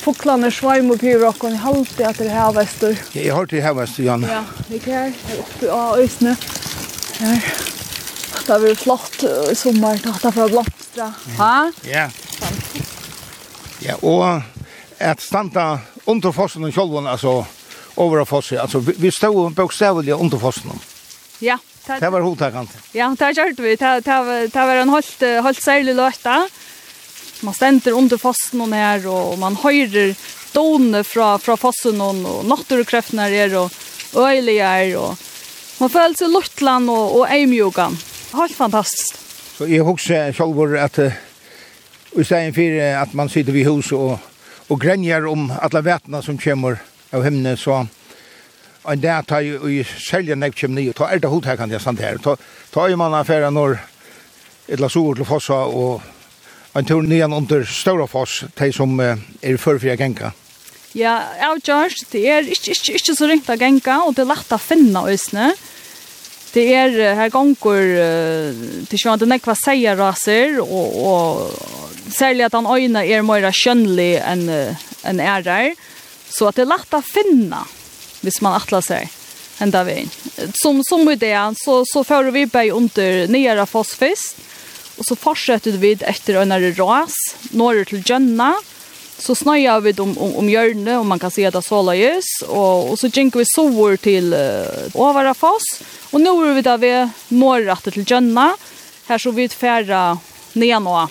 fuklene 0.00 0.48
sveim 0.54 0.92
og 0.94 1.00
pyr 1.02 1.26
og 1.28 1.42
jeg 1.44 1.58
har 1.60 1.74
alltid 1.74 2.04
hatt 2.06 2.20
det 2.22 2.30
her 2.30 2.52
Ja, 2.54 3.20
Jeg 3.20 3.32
har 3.32 3.40
alltid 3.40 3.62
her 3.62 3.74
vestur, 3.74 4.04
Jan. 4.04 4.22
Ja, 4.22 4.44
ikke 4.70 4.94
her, 4.94 5.12
her 5.26 5.42
oppe 5.42 5.70
av 5.70 5.98
øsene. 6.00 6.36
Her. 7.20 7.50
Det 8.40 8.54
har 8.54 8.62
vært 8.62 8.80
flott 8.84 9.24
i 9.50 9.54
sommer, 9.54 9.98
det 10.00 10.14
har 10.14 10.32
vært 10.32 10.54
blomstra. 10.54 11.10
Ha? 11.36 11.70
Ja. 11.84 12.08
Ja, 13.80 13.96
og 14.02 14.42
at 15.00 15.20
standa 15.20 15.78
under 16.06 16.32
fossen 16.32 16.64
og 16.64 16.72
kjolven, 16.72 17.06
altså, 17.08 17.44
over 18.00 18.22
av 18.22 18.30
fossen. 18.30 18.58
Alltså 18.58 18.78
vi, 18.78 18.94
vi 18.98 19.12
stod 19.12 19.52
bokstavligen 19.52 20.20
under 20.20 20.38
fossen. 20.38 20.70
Ja. 21.38 21.58
Det 21.86 22.10
var 22.10 22.20
hotakant. 22.20 22.70
Ja, 22.92 23.08
det 23.18 23.32
gjorde 23.36 23.62
vi. 23.62 23.76
Det, 23.76 24.00
det, 24.04 24.48
det 24.52 24.66
var 24.66 24.76
en 24.76 24.92
holdt, 24.92 25.22
holdt 25.42 25.62
særlig 25.62 25.94
løte. 25.98 26.36
Man 27.40 27.56
stender 27.56 27.96
under 27.96 28.20
fossen 28.20 28.72
her, 28.72 29.06
og 29.08 29.38
man 29.40 29.56
hører 29.56 30.12
donene 30.52 31.00
fra, 31.04 31.38
fra 31.40 31.56
fossen, 31.56 32.00
og 32.04 32.44
natterkreftene 32.48 33.30
er, 33.32 33.56
og 33.56 33.72
øyelige 34.14 34.66
er, 34.66 34.92
og 35.00 35.16
man 35.80 35.92
føler 35.92 36.18
seg 36.18 36.32
luttland 36.34 36.92
og, 36.92 37.16
og 37.20 37.32
eimjogan. 37.32 37.96
Helt 38.36 38.56
fantastisk. 38.56 39.16
Så 39.56 39.68
jeg 39.68 39.84
husker 39.84 40.32
selv 40.36 40.76
at 40.76 40.98
uh, 41.00 41.16
i 42.20 42.24
stedet 42.24 42.54
for 42.54 42.80
at 43.00 43.14
man 43.14 43.32
sitter 43.32 43.56
ved 43.56 43.68
hus 43.70 43.92
og, 43.96 44.18
og 44.68 44.80
grenjer 44.80 45.26
om 45.30 45.48
alle 45.50 45.84
vetene 45.84 46.22
som 46.22 46.38
kommer, 46.38 46.76
av 47.12 47.24
himmelen, 47.26 47.56
så 47.56 47.84
en 48.88 49.00
dag 49.00 49.26
tar 49.28 49.44
jeg 49.44 49.60
i 49.68 49.82
selger 49.84 50.38
nek 50.38 50.56
kjem 50.56 50.74
nye, 50.76 50.94
ta 50.96 51.10
er 51.10 51.20
det 51.20 51.30
hod 51.30 51.48
her 51.48 51.58
kan 51.60 51.70
jeg 51.72 51.82
stand 51.82 52.00
her, 52.00 52.20
ta, 52.22 52.36
ta 52.72 52.86
i 52.88 52.96
mann 52.98 53.16
affæra 53.16 53.50
når 53.52 53.78
et 54.70 54.80
la 54.80 54.88
sur 54.88 55.18
til 55.18 55.26
fossa 55.28 55.64
og 55.66 56.00
en 56.78 56.86
tur 56.86 57.02
nyan 57.02 57.34
under 57.34 57.64
ståra 57.66 58.06
foss, 58.06 58.44
de 58.58 58.70
som 58.72 58.94
er 59.02 59.58
førfri 59.58 59.96
genka. 59.98 60.30
Ja, 60.94 61.16
ja, 61.38 61.50
George, 61.62 62.06
det 62.12 62.22
er 62.26 62.46
ikke, 62.46 62.74
ikke, 62.74 62.94
ikke 62.98 63.14
så 63.14 63.26
ringt 63.30 63.50
av 63.50 63.58
genka, 63.58 64.00
og 64.06 64.14
det 64.14 64.24
er 64.24 64.30
lagt 64.30 64.54
å 64.54 64.58
finne 64.58 65.02
øsne. 65.10 65.50
Det 66.50 66.64
er 66.74 66.96
her 67.18 67.30
gonger 67.30 67.92
til 68.90 68.98
sjøen 68.98 69.20
det 69.20 69.28
nekva 69.30 69.54
seier 69.58 69.98
raser, 69.98 70.58
og, 70.62 70.96
og 70.98 72.10
særlig 72.10 72.48
at 72.48 72.56
han 72.58 72.66
øyne 72.66 73.04
er 73.06 73.22
mer 73.26 73.46
skjønnelig 73.54 74.12
enn 74.22 74.46
en 74.50 75.22
ærer. 75.22 75.74
En 75.74 75.78
Så 76.30 76.48
att 76.48 76.56
det 76.56 76.62
är 76.62 76.66
lätt 76.66 76.94
att 76.94 77.06
finna 77.06 77.66
hvis 78.20 78.40
man 78.40 78.54
attlar 78.54 78.80
sig 78.80 79.10
ända 79.58 79.84
vägen. 79.84 80.10
Som, 80.54 80.82
som 80.84 81.10
idé 81.10 81.54
så, 81.56 81.84
så 81.86 82.04
får 82.04 82.24
vi 82.24 82.46
börja 82.46 82.74
under 82.74 83.28
nere 83.28 83.66
fosfist 83.66 84.36
och 84.98 85.06
så 85.06 85.16
fortsätter 85.16 85.70
vi 85.70 85.92
efter 85.92 86.34
en 86.34 86.74
ras. 86.76 87.14
Norr 87.50 87.84
till 87.84 88.02
Jönna 88.06 88.54
så 89.18 89.34
snöjar 89.34 89.80
vi 89.80 89.92
om, 89.92 90.18
om, 90.18 90.36
om 90.36 90.48
hjörne 90.48 90.96
om 90.96 91.08
man 91.08 91.18
kan 91.18 91.30
se 91.30 91.50
det 91.50 91.62
så 91.62 91.82
lös 91.82 92.24
och, 92.48 92.90
och 92.90 92.98
så 92.98 93.06
gick 93.06 93.36
vi 93.36 93.44
sår 93.46 93.96
till 93.96 94.34
uh, 94.34 94.66
Ovarafoss 94.94 95.82
och 96.10 96.20
nu 96.20 96.28
är 96.28 96.54
vi 96.54 96.62
där 96.62 96.78
vi 96.78 97.08
norr 97.28 97.90
till 97.90 98.10
Jönna 98.10 98.56
här 99.06 99.18
så 99.18 99.30
vi 99.30 99.42
utfärda 99.42 100.18
nedanå 100.52 101.08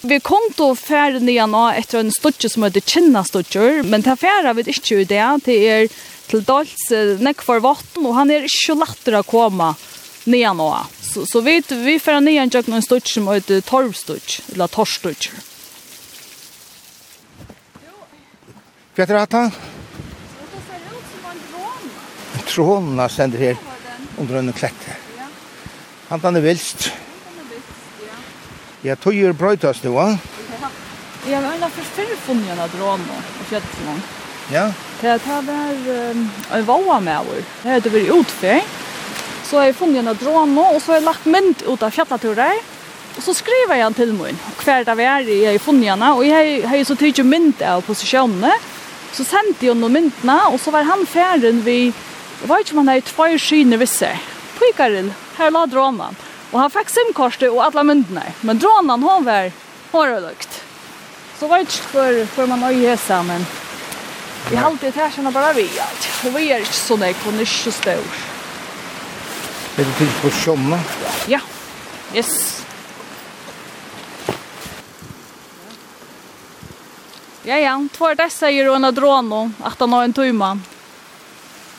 Vi 0.00 0.16
kom 0.24 0.40
til 0.56 0.70
å 0.72 0.76
fære 0.78 1.20
nye 1.20 1.44
nå 1.50 1.66
etter 1.76 2.00
en 2.00 2.12
stodje 2.14 2.48
som 2.48 2.64
heter 2.64 2.84
Kina 2.88 3.20
studier, 3.26 3.82
men 3.84 4.00
det 4.00 4.16
fære 4.16 4.54
vi 4.56 4.64
ikke 4.72 5.02
i 5.02 5.04
det, 5.04 5.24
det 5.44 5.56
er 5.68 5.90
til 6.30 6.44
dals 6.46 6.86
nekk 7.20 7.44
for 7.44 7.60
vatten, 7.60 8.06
og 8.08 8.16
han 8.16 8.32
er 8.32 8.46
ikke 8.48 8.78
lettere 8.80 9.20
å 9.20 9.26
komme 9.28 9.74
nye 10.30 10.52
nå. 10.56 10.68
Så, 11.04 11.26
så 11.28 11.42
vi, 11.44 11.58
vi 11.84 11.98
fære 12.00 12.22
nye 12.24 12.46
en 12.46 12.54
jøkken 12.54 12.78
en 12.78 12.86
studie 12.86 13.12
som 13.12 13.28
heter 13.28 13.60
Torvstudie, 13.66 14.46
eller 14.54 14.72
Torvstudie. 14.72 15.44
Hva 18.96 19.04
er 19.04 19.12
det 19.12 19.20
her? 19.20 19.52
Det 19.52 20.64
ser 20.64 20.88
ut 20.88 21.12
som 21.12 21.28
en 21.34 21.44
trån. 21.52 21.92
Trånene 22.54 23.10
sender 23.12 23.46
her 23.50 23.62
under 24.16 24.40
en 24.40 24.56
klette. 24.56 24.96
Han 26.08 26.40
er 26.40 26.48
vilst. 26.48 26.88
Ja. 26.88 27.09
Ja, 28.80 28.94
tøyer 28.96 29.34
brøytas 29.36 29.82
nu, 29.84 29.92
va? 29.92 30.06
Ja, 30.08 30.56
men 30.62 30.70
Jeg 31.28 31.36
har 31.36 31.52
enda 31.52 31.68
først 31.68 31.96
fyrre 31.98 32.14
funnet 32.24 32.48
en 32.54 32.60
av 32.64 32.70
drone 32.72 33.16
og 33.20 33.50
kjøttene. 33.50 33.96
Ja? 34.48 34.62
Det 35.02 35.18
har 35.26 35.42
vært 35.44 35.90
en 36.56 36.64
våa 36.64 36.96
med 37.04 37.18
over. 37.18 37.42
Det 37.60 37.74
har 37.74 37.82
vært 37.84 38.12
utføring. 38.14 38.70
Så 39.44 39.58
har 39.58 39.68
jeg 39.68 39.76
funnet 39.76 40.00
en 40.00 40.08
av 40.14 40.16
drone, 40.16 40.64
og 40.64 40.80
så 40.80 40.94
har 40.94 41.00
jeg 41.00 41.08
lagt 41.10 41.28
mynd 41.28 41.64
ut 41.66 41.84
av 41.84 41.92
fjattaturer. 41.92 42.62
Og 43.18 43.20
så 43.26 43.34
skriver 43.36 43.82
jeg 43.82 43.98
til 43.98 44.14
meg 44.16 44.48
hver 44.64 44.86
det 44.88 44.96
er 44.96 45.28
i 45.28 45.38
jeg 45.42 45.58
har 45.58 45.64
funnet 45.66 45.90
henne, 45.90 46.10
og 46.16 46.24
jeg 46.24 46.64
har 46.70 46.84
så 46.88 46.96
tydelig 46.96 47.26
mynd 47.28 47.60
av 47.60 47.84
posisjonene. 47.84 48.54
Så 49.12 49.26
sendte 49.28 49.66
jeg 49.66 49.76
noen 49.76 49.98
myndene, 49.98 50.38
og 50.54 50.56
så 50.62 50.72
var 50.72 50.88
han 50.88 51.04
ferdig 51.04 51.52
vi... 51.66 51.78
jeg 52.40 52.48
vet 52.48 52.64
ikke 52.64 52.78
om 52.78 52.84
han 52.86 52.94
har 52.94 53.04
tvær 53.04 53.36
skiner 53.36 53.82
visse. 53.82 54.08
Pykaren, 54.56 55.12
her 55.36 55.52
la 55.52 55.66
dronen. 55.68 56.16
Og 56.50 56.58
han 56.58 56.72
fikk 56.74 56.90
simkortet 56.90 57.50
og 57.50 57.62
alle 57.68 57.84
myndene. 57.86 58.24
Men 58.42 58.58
dronen, 58.58 59.06
han 59.06 59.26
var 59.26 59.50
hårløkt. 59.92 60.62
Så 61.38 61.48
var 61.48 61.62
det 61.62 61.70
ikke 61.70 61.90
for, 61.92 62.24
for 62.34 62.50
man 62.50 62.64
øye 62.68 62.96
men... 63.24 63.46
Vi 64.50 64.56
halte 64.56 64.86
det 64.86 64.96
her 64.96 65.10
kjenner 65.12 65.32
bare 65.32 65.54
vi 65.54 65.66
alt. 65.78 66.06
Og 66.26 66.34
vi 66.34 66.48
er 66.50 66.64
ikke 66.64 66.74
så 66.74 66.96
nek, 66.96 67.16
hun 67.24 67.36
er 67.36 67.44
ikke 67.44 67.72
stor. 67.72 68.16
Er 69.78 69.84
det 69.84 69.94
til 69.98 70.10
på 70.22 70.30
sjånne? 70.34 70.78
Ja. 71.28 71.40
Yes. 72.14 72.64
Ja, 77.44 77.58
ja. 77.58 77.88
Två 77.92 78.14
dessa 78.14 78.50
gör 78.50 78.72
hon 78.72 78.84
en 78.84 78.94
dra 78.94 79.22
nu. 79.22 79.50
Att 79.62 79.80
han 79.80 79.92
har 79.92 80.04
en 80.04 80.12
tumma. 80.12 80.60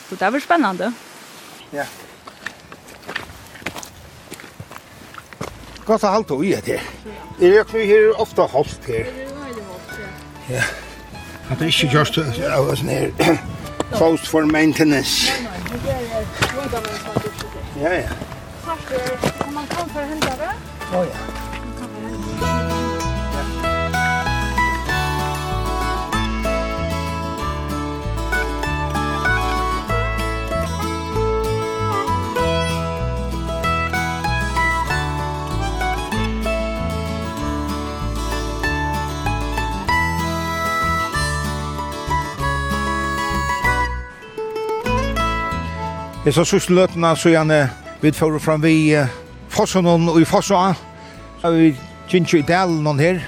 Så 0.08 0.14
det 0.14 0.24
är 0.24 0.30
väl 0.30 0.42
spännande. 0.42 0.92
Ja. 1.70 1.84
Hva 5.92 5.98
er 6.08 6.14
alt 6.16 6.30
og 6.30 6.44
i 6.44 6.50
det 6.56 6.64
her? 6.64 6.84
Jeg 7.40 7.50
vet 7.52 7.72
vi 7.74 7.82
her 7.84 8.20
ofte 8.20 8.46
holdt 8.48 8.86
her. 8.86 9.10
Ja. 10.48 10.62
At 11.50 11.58
det 11.58 11.68
ikke 11.68 11.90
gjørs 11.92 12.14
til 12.14 12.24
å 12.24 12.76
sånn 12.80 12.88
her 12.88 13.12
closed 13.98 14.24
for 14.24 14.48
maintenance. 14.48 15.28
Ja, 17.76 17.92
ja. 18.00 18.18
Takk, 18.64 18.92
man 19.52 19.68
kan 19.76 19.92
forhende 19.92 20.36
det. 20.40 20.52
Å 20.96 21.08
ja. 21.12 21.24
Man 21.82 21.98
det. 22.40 22.71
Det 46.22 46.30
så 46.30 46.44
sørste 46.46 46.70
løtene, 46.70 47.08
så 47.18 47.32
gjerne 47.32 47.64
vi 47.98 48.12
får 48.14 48.36
fram 48.38 48.62
vi 48.62 48.94
Fossån 49.50 50.06
og 50.06 50.20
i 50.20 50.26
Fossån. 50.26 50.76
Vi 51.42 51.72
kjenner 52.06 52.36
i 52.38 52.42
delen 52.46 53.00
her. 53.02 53.18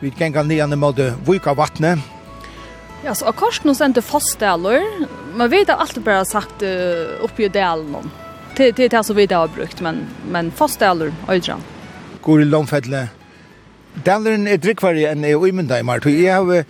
Vi 0.00 0.10
ganger 0.10 0.42
ned 0.42 0.74
mot 0.74 0.98
Vika 1.28 1.54
vattnet. 1.54 2.02
Ja, 3.04 3.14
så 3.14 3.28
akkurat 3.30 3.62
nå 3.62 3.76
sendte 3.78 4.02
fastdeler. 4.02 4.82
Man 5.38 5.52
vet 5.52 5.70
at 5.70 5.78
alt 5.78 6.00
bare 6.02 6.24
sagt 6.26 6.64
uh, 6.66 7.22
oppi 7.22 7.46
i 7.46 7.52
delen. 7.54 8.10
Det 8.58 8.72
er 8.82 8.90
det 8.90 9.04
som 9.06 9.14
vi 9.14 9.28
da 9.30 9.44
har 9.44 9.54
brukt, 9.54 9.78
men, 9.80 10.02
men 10.26 10.50
fastdeler, 10.50 11.14
Øydran. 11.30 11.62
Går 12.22 12.42
i 12.42 12.48
Lomfedle. 12.50 13.04
Delen 14.02 14.50
er 14.50 14.58
drikkvarig 14.58 15.06
enn 15.06 15.22
jeg 15.22 15.38
og 15.38 15.46
imynda 15.52 15.78
i 15.78 15.86
Mart. 15.86 16.10
Jeg 16.10 16.34
har 16.34 16.66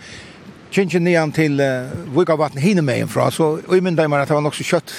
kjent 0.69 0.99
nian 1.01 1.33
til 1.33 1.57
uh, 1.57 1.89
Vika 2.13 2.37
vattnet 2.37 2.61
hine 2.61 2.85
meg 2.85 3.09
fra, 3.09 3.31
så 3.33 3.55
imynda 3.73 4.05
i 4.05 4.13
Mart, 4.13 4.27
at 4.27 4.33
det 4.33 4.37
var 4.37 4.45
nok 4.45 4.61
så 4.61 4.69
kjøtt 4.75 4.97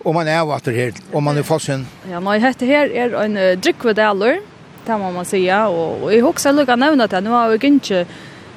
Og 0.00 0.14
man 0.16 0.28
er 0.32 0.46
vatter 0.48 0.72
her, 0.72 0.96
og 1.12 1.22
man 1.24 1.36
er 1.36 1.44
fossen. 1.44 1.84
Ja, 2.08 2.22
nei, 2.24 2.38
hette 2.40 2.68
her 2.68 2.88
er 2.88 3.12
en 3.20 3.36
uh, 3.36 3.52
drikkvedeler, 3.60 4.40
det 4.86 4.96
må 4.98 5.10
man 5.12 5.24
säga. 5.28 5.68
Og, 5.68 6.04
og 6.04 6.12
jeg 6.14 6.24
husker 6.24 6.56
lukka 6.56 6.76
nevna 6.80 7.06
til, 7.10 7.24
nå 7.26 7.34
har 7.36 7.52
vi 7.52 7.60
ikke 7.68 8.06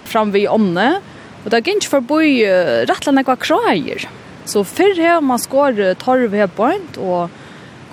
fram 0.07 0.31
vid 0.31 0.47
omne, 0.47 1.01
og 1.43 1.51
det 1.51 1.59
er 1.59 1.73
ikke 1.75 1.95
forbi 1.97 2.43
uh, 2.47 2.83
rettelig 2.87 3.17
nekva 3.19 3.35
krajer. 3.35 4.07
Så 4.47 4.63
før 4.67 4.95
her 4.99 5.19
man 5.23 5.39
skår 5.39 5.79
uh, 5.81 5.91
torv 5.99 6.35
her 6.35 6.47
bort, 6.47 6.97
og 6.97 7.29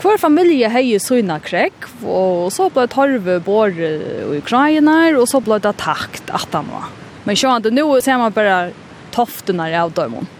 hver 0.01 0.17
familie 0.23 0.71
heier 0.73 1.03
søyna 1.03 1.41
krekk, 1.43 1.91
og 2.07 2.49
så 2.55 2.71
ble 2.73 2.87
torv 2.91 3.27
bor 3.45 3.75
uh, 3.75 4.31
i 4.39 4.41
krajene, 4.47 5.17
og 5.19 5.27
så 5.31 5.43
ble 5.43 5.59
det 5.59 5.75
takt 5.83 6.31
at 6.31 6.55
han 6.55 6.71
var. 6.71 6.91
Men 7.27 7.37
sjåan, 7.37 7.67
nu 7.75 7.85
ser 8.01 8.23
man 8.23 8.35
bare 8.35 8.71
toftene 9.11 9.67
av 9.75 9.91
dømmen. 9.99 10.31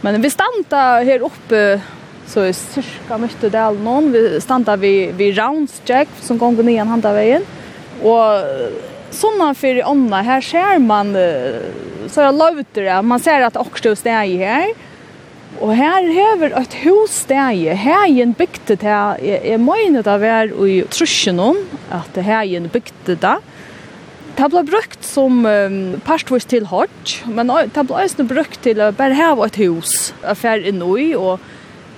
Men 0.00 0.22
vi 0.24 0.32
standa 0.32 1.02
her 1.04 1.28
oppe, 1.28 1.64
uh, 1.76 1.96
Så 2.30 2.46
i 2.46 2.54
cirka 2.54 3.18
møtte 3.18 3.50
del 3.50 3.72
all 3.72 3.80
noen. 3.82 4.12
Vi 4.14 4.38
standa 4.42 4.76
vi, 4.78 5.10
vi 5.18 5.32
rounds 5.34 5.80
check, 5.88 6.10
som 6.22 6.38
går 6.38 6.62
nyan 6.62 6.90
handa 6.92 7.10
veien. 7.16 7.46
Og 8.06 8.76
sånne 9.14 9.50
for 9.58 9.82
ånda 9.90 10.22
her 10.24 10.44
ser 10.44 10.78
man 10.84 11.10
så 12.10 12.26
jeg 12.26 12.36
lovte 12.38 12.84
det. 12.84 13.00
Man 13.06 13.22
ser 13.22 13.44
at 13.46 13.58
også 13.58 13.94
steg 13.98 14.38
her. 14.40 14.72
Og 15.60 15.74
her 15.76 16.06
hever 16.06 16.54
et 16.56 16.74
hus 16.84 17.22
steg. 17.26 17.66
heien 17.76 18.34
bygde 18.34 18.78
det. 18.80 18.98
Jeg, 19.22 19.40
jeg 19.44 19.60
mener 19.60 20.06
det 20.06 20.16
var 20.22 20.52
i 20.66 20.80
trusjen 20.90 21.40
om 21.42 21.58
at 21.94 22.20
heien 22.24 22.70
bygde 22.72 23.18
det. 23.20 23.36
Det 24.38 24.48
ble 24.48 24.62
brukt 24.64 25.04
som 25.04 25.42
um, 25.44 25.80
parstvis 26.06 26.46
til 26.48 26.70
hodj, 26.70 27.18
men 27.28 27.50
det 27.74 27.82
ble 27.84 27.98
også 27.98 28.24
brukt 28.24 28.62
til 28.64 28.78
å 28.80 28.92
bare 28.96 29.18
heve 29.18 29.48
et 29.50 29.58
hus, 29.60 30.14
affær 30.24 30.62
inn 30.64 30.80
i, 30.80 31.10
og 31.18 31.42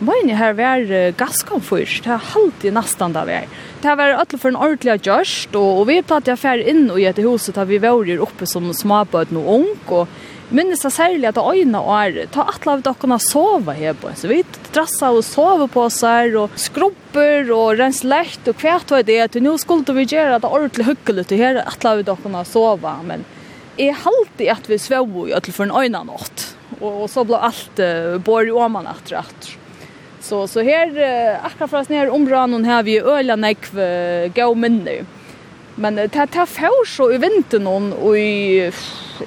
Mine 0.02 0.35
her 0.35 0.56
var 0.59 0.88
gasskomfyr, 1.14 2.00
det 2.02 2.11
er 2.11 2.30
alltid 2.35 2.75
nesten 2.75 3.12
det 3.14 3.23
var. 3.28 3.44
Det 3.85 3.92
var 4.00 4.14
alle 4.16 4.38
for 4.40 4.50
en 4.50 4.59
ordentlig 4.59 4.97
gjørst, 5.06 5.54
og, 5.54 5.82
og 5.82 5.85
vi 5.92 6.00
platt 6.02 6.26
jeg 6.26 6.40
fer 6.42 6.62
inn 6.73 6.88
i 6.97 7.04
et 7.06 7.21
huset 7.23 7.54
da 7.54 7.62
vi 7.68 7.78
var 7.82 8.11
oppe 8.25 8.49
som 8.50 8.66
småbød 8.75 9.30
og 9.38 9.50
ung, 9.52 9.68
og 9.94 10.11
minnes 10.50 10.82
jeg 10.82 10.97
særlig 10.97 11.28
at 11.30 11.38
øynene 11.38 11.85
er, 12.00 12.18
ta 12.35 12.49
alle 12.50 12.75
av 12.75 12.82
dere 12.88 13.21
sove 13.23 13.76
her 13.78 13.94
på, 13.94 14.11
så 14.18 14.32
vi 14.32 14.40
drassa 14.73 15.12
og 15.14 15.23
sove 15.28 15.71
på 15.71 15.87
seg, 15.94 16.35
og 16.40 16.59
skrubber 16.59 17.54
og 17.54 17.78
rens 17.78 18.02
lett, 18.02 18.42
og 18.50 18.59
kvært 18.59 18.90
var 18.90 19.06
det, 19.06 19.21
og 19.28 19.47
nå 19.47 19.54
skulle 19.62 19.99
vi 20.00 20.09
gjøre 20.16 20.42
det 20.42 20.50
ordentlig 20.50 20.90
hyggelig 20.90 21.28
til 21.30 21.44
her, 21.44 21.62
alle 21.62 21.94
av 21.94 22.04
dere 22.11 22.44
sove, 22.50 22.99
men 23.06 23.23
jeg 23.78 24.02
halte 24.02 24.50
at 24.50 24.66
vi 24.66 24.82
svevde 24.82 25.30
i 25.30 25.38
alle 25.38 25.54
for 25.54 25.68
en 25.68 25.78
øyne 25.78 26.06
natt, 26.11 26.49
og, 26.80 27.04
og 27.04 27.11
så 27.12 27.23
ble 27.23 27.38
alt 27.38 27.82
uh, 27.87 28.18
bor 28.18 28.42
i 28.42 28.50
åmene 28.50 28.99
etter 28.99 29.23
etter. 29.23 29.59
Så 30.23 30.49
så 30.49 30.61
här 30.61 31.41
akkurat 31.43 31.71
från 31.71 31.85
ner 31.88 32.11
områden 32.11 32.55
och 32.55 32.64
här 32.64 32.83
vi 32.83 33.00
öla 33.00 33.37
nekv 33.37 33.76
gå 34.35 34.55
minne. 34.55 35.05
Men 35.75 35.95
det 35.95 36.09
tar 36.09 36.47
för 36.47 36.87
så 36.87 37.12
i 37.12 37.19
vinter 37.19 37.59
någon 37.59 37.93
och 37.93 38.19
i 38.19 38.73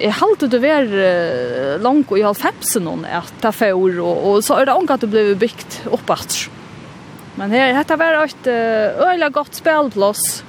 jag 0.00 0.12
hållt 0.12 0.50
det 0.50 0.58
var 0.58 1.78
långt 1.78 2.10
och 2.10 2.18
i 2.18 2.22
halvfemsen 2.22 2.84
någon 2.84 3.04
är 3.04 3.24
ta 3.40 3.52
för 3.52 4.00
och, 4.00 4.30
och 4.30 4.44
så 4.44 4.54
är 4.54 4.66
det 4.66 4.72
angat 4.72 4.90
att 4.90 5.00
det 5.00 5.06
blev 5.06 5.38
byggt 5.38 5.82
uppåt. 5.84 6.34
Men 7.34 7.50
här 7.50 7.74
detta 7.74 7.96
var 7.96 8.24
ett 8.24 8.46
öla 9.00 9.28
gott 9.28 9.54
spelplats. 9.54 10.44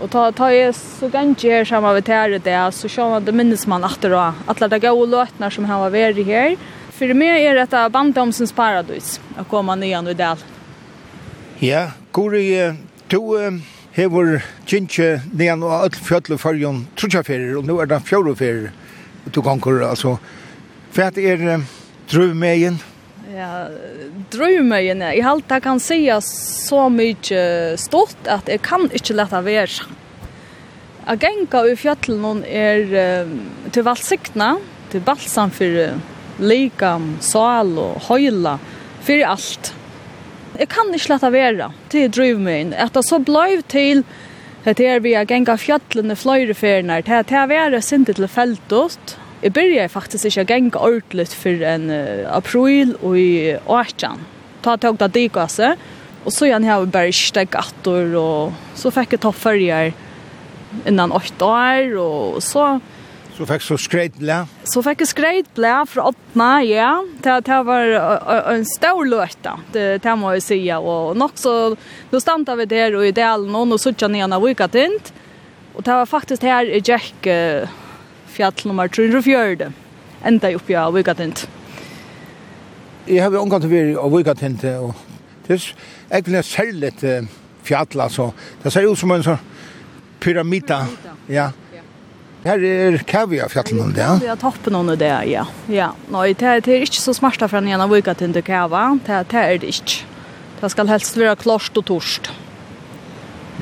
Och 0.00 0.10
ta 0.10 0.32
ta 0.32 0.52
är 0.52 0.72
så 0.72 1.08
ganska 1.08 1.48
här 1.48 1.64
samma 1.64 1.92
det 1.92 2.12
här 2.12 2.40
det 2.44 2.72
så 2.72 2.88
kör 2.88 3.08
man 3.08 3.24
det 3.24 3.32
minns 3.32 3.66
man 3.66 3.84
åter 3.84 4.10
då. 4.10 4.32
Alla 4.46 4.68
de 4.68 4.78
goda 4.78 5.16
låtarna 5.16 5.50
som 5.50 5.64
har 5.64 5.90
varit 5.90 6.26
här. 6.26 6.56
För 6.92 7.14
mig 7.14 7.46
är 7.46 7.54
detta 7.54 7.88
banddomsens 7.88 8.52
paradis 8.52 9.20
att 9.36 9.48
komma 9.48 9.74
ner 9.74 10.10
i 10.10 10.14
del. 10.14 10.36
Ja, 11.58 11.90
Guri, 12.12 12.74
du 13.08 13.60
hever 13.92 14.42
kjentje 14.66 15.22
nedan 15.32 15.64
og 15.64 15.72
alle 15.72 16.02
fjøtle 16.04 16.36
fargen 16.36 16.82
trutjaferir 17.00 17.56
og 17.56 17.64
nu 17.64 17.78
er 17.80 17.88
det 17.88 18.02
fjøreferier 18.04 18.70
du 19.32 19.40
ganger, 19.40 19.86
altså. 19.88 20.18
For 20.92 21.06
at 21.06 21.16
er 21.16 21.64
drøvmeien? 22.12 22.76
Ja, 23.32 23.68
drøvmeien, 24.34 25.00
jeg 25.00 25.24
halte 25.24 25.54
det 25.54 25.62
kan 25.64 25.80
sige 25.80 26.20
så 26.20 26.88
mycket 26.88 27.80
stort 27.80 28.28
at 28.28 28.48
jeg 28.48 28.60
kan 28.62 28.90
inte 28.92 29.16
leta 29.16 29.40
vera. 29.40 29.88
A 31.06 31.16
genga 31.16 31.64
i 31.72 31.76
fjøtlen 31.76 32.44
er 32.44 33.24
til 33.72 33.82
valgsiktene, 33.82 34.58
til 34.90 35.00
balsam 35.00 35.50
for 35.50 35.96
likam, 36.42 37.16
sal 37.24 37.72
og 37.80 38.02
høyla, 38.08 38.58
fyrir 39.02 39.30
alt. 39.32 39.72
Jeg 40.58 40.68
kan 40.72 40.92
ikke 40.92 41.14
lette 41.14 41.32
være 41.32 41.70
til 41.92 42.06
å 42.06 42.12
drive 42.12 42.42
meg 42.44 42.60
inn. 42.60 42.74
At 42.76 42.92
Etter 42.92 43.06
så 43.06 43.18
bløyv 43.24 43.64
til 43.72 44.04
at 44.68 44.78
jeg 44.78 44.98
er 44.98 45.02
vi 45.02 45.14
har 45.16 45.26
genga 45.26 45.56
fjallene 45.58 46.14
flere 46.18 46.54
feriene, 46.54 47.00
til 47.02 47.18
at 47.18 47.32
jeg 47.34 47.50
være 47.50 47.80
sintet 47.82 48.20
til 48.20 48.28
feltet. 48.30 49.16
Jeg 49.42 49.54
begynte 49.56 49.88
faktisk 49.90 50.28
ikke 50.28 50.44
å 50.44 50.50
genga 50.52 50.84
ordentlig 50.86 51.32
for 51.34 51.64
en 51.66 51.88
april 52.30 52.94
og 53.00 53.18
i 53.18 53.56
åkken. 53.56 54.22
Ta 54.62 54.76
tog 54.78 55.00
da 55.00 55.08
de 55.10 55.26
gasse, 55.32 55.72
og 56.22 56.30
så 56.30 56.46
igjen 56.46 56.68
har 56.68 56.84
vi 56.84 56.94
bare 56.94 57.14
steg 57.16 57.56
atter, 57.58 58.14
og 58.14 58.52
så 58.78 58.92
fikk 58.94 59.16
jeg 59.16 59.24
ta 59.24 59.32
følger 59.34 59.90
innan 60.86 61.14
åtte 61.16 61.48
år, 61.48 61.96
og 61.98 62.38
så 62.44 62.76
Så 63.32 63.46
fikk 63.48 63.62
så 63.64 63.76
skreit 63.80 64.16
blæ? 64.20 64.42
Så 64.68 64.82
fikk 64.84 65.02
jeg 65.02 65.08
skreit 65.08 65.46
blæ 65.56 65.72
fra 65.88 66.10
åttna, 66.10 66.50
ja. 66.68 66.90
Det, 67.24 67.38
det 67.46 67.60
var 67.64 67.94
en 68.52 68.66
stor 68.68 69.00
løte, 69.08 69.54
det, 69.72 69.86
det 70.04 70.16
må 70.20 70.34
jeg 70.36 70.44
si. 70.44 70.58
Og 70.76 71.16
nok 71.16 71.40
så, 71.40 71.54
nå 72.12 72.20
standa 72.20 72.56
vi 72.60 72.68
der 72.68 72.98
og 72.98 73.06
i 73.08 73.14
delen, 73.16 73.54
og 73.56 73.70
nå 73.70 73.78
sutja 73.80 74.10
nyan 74.12 74.36
av 74.36 74.44
vikatint. 74.44 75.12
Og 75.72 75.80
det 75.80 75.96
var 75.96 76.10
faktisk 76.10 76.44
her 76.44 76.68
i 76.68 76.82
Jack 76.84 77.24
fjall 78.32 78.66
nummer 78.68 78.92
304, 78.92 79.70
enda 80.28 80.52
oppi 80.56 80.76
av 80.76 80.92
vikatint. 80.96 81.46
Jeg 83.08 83.24
har 83.24 83.34
omgått 83.40 83.64
vi 83.70 83.80
av 83.98 84.12
vikatint, 84.12 84.64
og 84.76 84.92
det 85.48 85.56
er 85.56 85.70
egentlig 86.20 86.44
særlig 86.46 86.92
fjall, 87.64 88.04
altså. 88.04 88.28
Det 88.62 88.72
ser 88.72 88.86
ut 88.88 89.00
som 89.00 89.16
en 89.16 89.24
sånn 89.24 89.48
pyramida. 90.22 90.84
Ja, 91.32 91.50
Her 92.42 92.62
er 92.66 92.96
kavia 93.06 93.44
av 93.46 93.52
fjallen 93.54 93.84
om 93.84 93.90
det, 93.94 94.02
ja? 94.02 94.14
Vi 94.18 94.26
har 94.26 94.38
toppen 94.40 94.74
under 94.74 94.96
det, 94.98 95.12
ja. 95.30 95.44
ja. 95.70 95.92
Nå, 96.10 96.24
det 96.34 96.42
er, 96.42 96.62
det 96.64 96.74
er 96.74 96.86
ikke 96.88 96.98
så 96.98 97.14
smarta 97.14 97.46
fra 97.46 97.62
en 97.62 97.84
av 97.84 97.92
vika 97.92 98.16
til 98.18 98.34
det 98.34 98.42
kava. 98.48 98.88
Det, 99.06 99.20
det 99.30 99.42
er 99.42 99.60
det 99.62 99.70
ikke. 99.76 100.00
Det 100.58 100.70
skal 100.74 100.90
helst 100.90 101.18
være 101.18 101.36
klart 101.38 101.78
og 101.78 101.86
torst. 101.86 102.32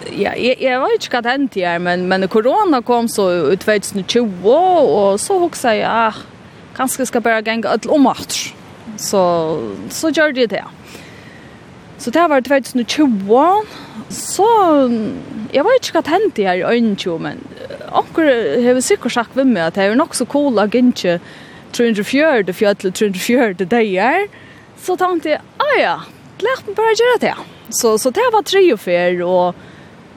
Ja, 0.09 0.33
jeg, 0.33 0.57
jeg 0.65 0.81
vet 0.81 0.97
ikke 0.97 1.19
hva 1.19 1.23
det 1.27 1.35
hendte 1.35 1.61
her, 1.61 1.81
men, 1.83 2.07
men 2.09 2.25
korona 2.33 2.81
kom 2.85 3.09
så 3.09 3.29
i 3.53 3.59
2020, 3.61 4.49
og 4.49 5.21
så 5.21 5.37
huksa 5.43 5.75
jeg, 5.77 5.85
ja, 5.85 6.73
kanskje 6.77 7.09
skal 7.11 7.25
bare 7.25 7.45
genge 7.45 7.69
et 7.69 7.89
omhatt. 7.89 8.39
Så, 9.01 9.21
så 9.93 10.09
gjør 10.09 10.33
de 10.37 10.49
det. 10.57 10.65
Så 12.01 12.13
det 12.17 12.25
var 12.33 12.41
2020, 12.41 13.45
så 14.11 14.47
jag 15.53 15.65
vet 15.65 15.75
inte 15.75 15.91
vad 15.95 16.09
hänt 16.09 16.39
i 16.39 16.45
här 16.45 16.73
i 16.73 16.97
men 17.19 17.39
onkel 17.93 18.65
har 18.65 18.81
säkert 18.81 19.13
sagt 19.13 19.31
vem 19.35 19.53
med 19.53 19.67
att 19.67 19.75
det 19.75 19.83
är 19.83 19.95
nog 19.95 20.17
så 20.17 20.27
cool 20.27 20.59
att 20.59 20.75
inte 20.75 21.21
304 21.73 22.43
det 22.43 22.53
fjärde 22.53 22.91
304 22.91 23.53
det 23.53 23.65
där 23.65 24.29
så 24.79 24.97
tänkte 24.97 25.29
jag 25.29 25.41
ah 25.57 25.81
ja 25.81 26.01
lärt 26.39 26.67
mig 26.67 26.75
bara 26.75 26.87
göra 26.87 27.19
det. 27.21 27.37
Så 27.71 27.99
så 27.99 28.11
det 28.11 28.31
var 28.33 28.43
tre 28.43 28.73
och 28.73 28.81
fyra 28.81 29.27
och 29.27 29.55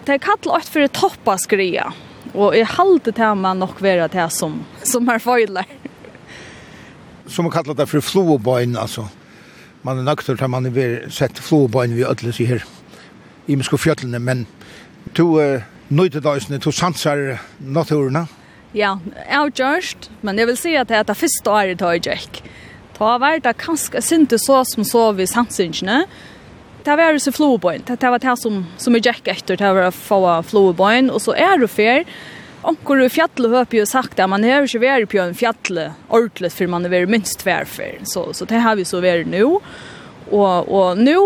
det 0.05 0.19
kallar 0.19 0.57
åt 0.57 0.65
för 0.65 0.87
toppa 0.87 1.37
skria. 1.37 1.93
Och 2.33 2.55
i 2.55 2.63
halt 2.63 3.15
det 3.15 3.35
man 3.35 3.59
nog 3.59 3.81
vara 3.81 4.07
det 4.07 4.29
som 4.29 4.65
som 4.83 5.07
har 5.07 5.19
fejlar 5.19 5.65
som 7.27 7.45
man 7.45 7.51
kallar 7.51 7.73
det 7.73 7.85
för 7.85 8.01
flowbine 8.01 8.79
alltså 8.79 9.07
man 9.81 9.99
är 9.99 10.03
nökter 10.03 10.35
där 10.35 10.47
man 10.47 10.65
är 10.65 11.09
sett 11.09 11.39
flowbine 11.39 11.95
vi 11.95 12.03
ödles 12.03 12.39
i 12.39 12.45
här 12.45 12.63
i 13.47 13.57
Misko 13.59 13.77
fjøtlene, 13.77 14.19
men 14.19 14.45
to 15.17 15.35
uh, 15.37 15.63
nøyde 15.89 16.19
nøydedøysene, 16.19 16.59
to 16.63 16.71
sansar 16.71 17.39
naturene. 17.59 18.25
Ja, 18.73 18.95
jeg 19.13 19.37
har 19.37 19.51
gjørst, 19.53 20.09
men 20.25 20.39
jeg 20.39 20.49
vil 20.49 20.57
si 20.57 20.75
at 20.79 20.89
det 20.89 20.97
er 20.97 21.07
det 21.07 21.17
første 21.19 21.51
året 21.51 21.79
da 21.79 21.91
jeg 21.93 22.03
Det 22.03 22.99
har 22.99 23.19
vært 23.19 23.43
det 23.43 23.57
kanskje 23.57 24.01
sinte 24.01 24.37
så 24.37 24.63
som 24.65 24.83
så 24.83 25.11
vi 25.11 25.25
sansingene. 25.25 26.05
Det 26.83 26.97
var 26.97 27.17
så 27.17 27.31
flobøyen, 27.31 27.83
det 27.85 28.01
var 28.01 28.19
det 28.19 28.39
som, 28.39 28.65
som 28.77 28.93
jeg 28.93 29.03
gikk 29.03 29.27
etter, 29.27 29.55
det 29.55 29.73
var 29.75 29.87
å 29.87 29.91
få 29.91 30.41
flobøyen, 30.43 31.09
og 31.09 31.21
så 31.21 31.35
er 31.35 31.59
det 31.59 31.69
fer, 31.69 32.03
Onkur 32.63 33.01
i 33.03 33.09
fjallet 33.11 33.51
høper 33.51 33.81
jo 33.81 33.85
sagt 33.85 34.21
at 34.23 34.29
man 34.31 34.43
har 34.47 34.63
ikke 34.63 34.79
vært 34.79 35.09
på 35.11 35.19
en 35.19 35.35
fjallet 35.35 35.97
ordentlig 36.07 36.51
for 36.55 36.71
man 36.71 36.85
har 36.87 36.93
vært 36.93 37.11
minst 37.11 37.41
tverfer. 37.41 37.97
Så, 38.07 38.29
så 38.31 38.47
det 38.47 38.61
har 38.63 38.77
vi 38.79 38.85
så 38.87 39.01
vært 39.03 39.27
nå. 39.27 39.41
No. 39.43 39.59
Og, 40.33 40.69
og 40.73 40.97
nu, 40.97 41.19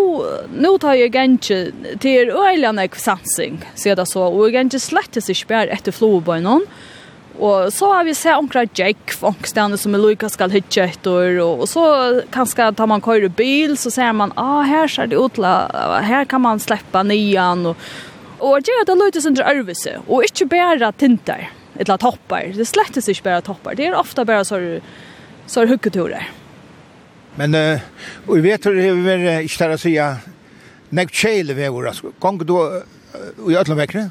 nu 0.52 0.74
tar 0.84 0.98
jeg 1.00 1.14
gengje 1.14 1.72
til 2.04 2.32
øyelene 2.34 2.90
sansing, 3.00 3.62
sier 3.80 3.96
det 3.96 4.08
så, 4.10 4.26
og 4.28 4.50
jeg 4.50 4.58
gengje 4.58 4.82
slettes 4.84 5.32
ikke 5.32 5.54
bare 5.54 5.72
etter 5.78 5.96
flobøynen, 5.96 6.66
Og 7.38 7.74
så 7.74 7.92
har 7.94 8.04
vi 8.04 8.14
sett 8.18 8.38
omkring 8.38 8.70
Jake, 8.74 9.14
onkstene 9.22 9.78
som 9.78 9.94
er 9.94 10.02
lykka 10.02 10.30
skal 10.34 10.54
hitje 10.54 10.88
etter, 10.90 11.38
og 11.44 11.68
så 11.70 11.84
kanskje 12.34 12.72
tar 12.74 12.90
man 12.90 13.04
køyre 13.06 13.30
bil, 13.30 13.76
så 13.78 13.92
ser 13.94 14.16
man, 14.18 14.34
ah, 14.42 14.64
her 14.66 14.90
ser 14.90 15.12
det 15.12 15.20
ut, 15.22 15.38
her 15.38 16.26
kan 16.26 16.42
man 16.42 16.60
släppa 16.60 17.04
nian, 17.06 17.66
og, 17.70 17.86
og 18.40 18.66
det 18.66 18.74
gjør 18.74 18.90
det 18.90 18.98
lykkes 19.04 19.30
under 19.30 19.52
ærvise, 19.54 19.96
og 20.08 20.26
ikke 20.26 20.50
bare 20.56 20.92
tinter, 20.98 21.52
eller 21.78 22.02
toppar, 22.02 22.50
det 22.58 22.66
slettes 22.66 23.10
ikke 23.14 23.30
bare 23.30 23.46
toppar, 23.46 23.78
det 23.78 23.92
er 23.92 24.02
ofta 24.02 24.26
bare 24.26 24.46
så, 24.46 24.58
så 25.46 25.68
hukketurer. 25.70 26.26
Men 27.38 27.56
uh, 27.56 27.80
vi 28.28 28.42
vet 28.42 28.66
hur 28.66 28.76
det 28.76 29.12
är 29.12 29.42
inte 29.42 29.64
där 29.64 29.70
att 29.70 29.82
säga 29.82 30.18
nek 30.90 31.26
vi 31.26 31.54
vegur, 31.54 31.88
altså. 31.88 32.12
Gång 32.20 32.38
du 32.38 32.54
uh, 32.54 33.52
i 33.52 33.56
öllum 33.56 33.78
vekkene? 33.78 34.10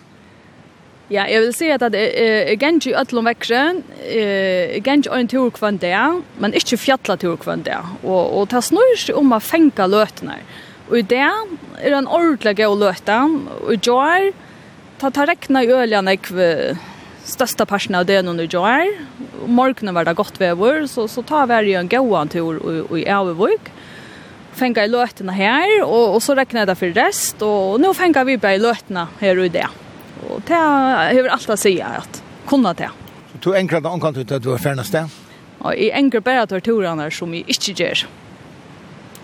Ja, 1.10 1.22
jeg 1.30 1.44
vil 1.44 1.52
si 1.54 1.68
at 1.70 1.84
jeg 1.94 2.58
gjenk 2.58 2.88
i 2.90 2.94
öllum 2.98 3.28
vekkene, 3.28 3.84
jeg 4.10 4.82
gjenk 4.82 5.06
en 5.14 5.28
tur 5.30 5.52
kvann 5.54 5.78
det, 5.78 5.94
men 6.42 6.56
ikke 6.58 6.78
fjalla 6.82 7.14
tur 7.22 7.36
kvann 7.38 7.62
det. 7.62 7.78
Og, 8.02 8.32
og 8.40 8.48
det 8.50 8.64
snur 8.66 8.96
seg 8.98 9.18
om 9.18 9.30
å 9.30 9.38
fenga 9.38 9.86
løtene. 9.86 10.40
Og 10.90 10.98
i 10.98 11.04
det 11.06 11.22
er 11.22 11.94
en 11.94 12.10
ordentlig 12.10 12.56
god 12.58 12.82
løte, 12.82 13.20
og 13.62 13.72
i 13.74 13.78
jar, 13.78 14.32
ta 14.98 15.10
ta 15.14 15.26
rekna 15.30 15.62
i 15.62 15.70
øljene 15.70 16.16
jeg 16.16 16.76
största 17.26 17.66
parten 17.66 17.94
av 17.94 18.06
det 18.06 18.22
nu 18.22 18.48
gör. 18.50 18.86
Morgonen 19.46 19.94
var 19.94 20.04
det 20.04 20.14
gott 20.14 20.40
väder 20.40 20.86
så 20.86 21.08
så 21.08 21.22
tar 21.22 21.46
vi 21.46 21.74
en 21.74 21.88
gåan 21.88 22.28
tur 22.28 22.54
i 22.94 23.00
i 23.00 23.04
Älvevik. 23.04 23.60
Fänga 24.52 24.84
i 24.84 24.88
lötena 24.88 25.32
här 25.32 25.82
och 25.84 26.14
och 26.14 26.22
så 26.22 26.34
räknar 26.34 26.66
det 26.66 26.74
för 26.74 26.86
rest 26.86 27.42
och 27.42 27.80
nu 27.80 27.94
fänga 27.94 28.24
vi 28.24 28.38
på 28.38 28.48
i 28.48 28.58
lötena 28.58 29.08
här 29.18 29.38
och 29.38 29.50
det. 29.50 29.68
Och 30.28 30.40
det 30.46 30.54
har 30.54 31.28
allt 31.28 31.50
att 31.50 31.60
säga 31.60 31.86
att 31.86 32.22
kunna 32.46 32.74
det. 32.74 32.90
Så 33.32 33.50
du 33.50 33.56
enkla 33.56 33.80
då 33.80 33.88
omkant 33.88 34.16
ut 34.16 34.32
att 34.32 34.42
du 34.42 34.52
är 34.52 34.58
färnas 34.58 34.90
där. 34.90 35.08
Och 35.58 35.74
i 35.74 35.92
enkla 35.92 36.20
bara 36.20 36.46
tar 36.46 36.60
turarna 36.60 37.10
som 37.10 37.34
i 37.34 37.44
inte 37.46 37.82
gör. 37.82 38.06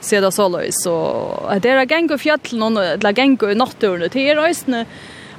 Så 0.01 0.21
det 0.21 0.33
så 0.33 0.61
så 0.71 1.59
det 1.63 1.69
är 1.69 1.93
gäng 1.93 2.11
och 2.11 2.21
fjällen 2.21 2.77
eller 2.77 2.97
det 2.97 3.09
är 3.09 3.19
gäng 3.19 3.37
och 3.43 3.57
naturen 3.57 4.09
det 4.13 4.31
är 4.31 4.37
rösne 4.37 4.87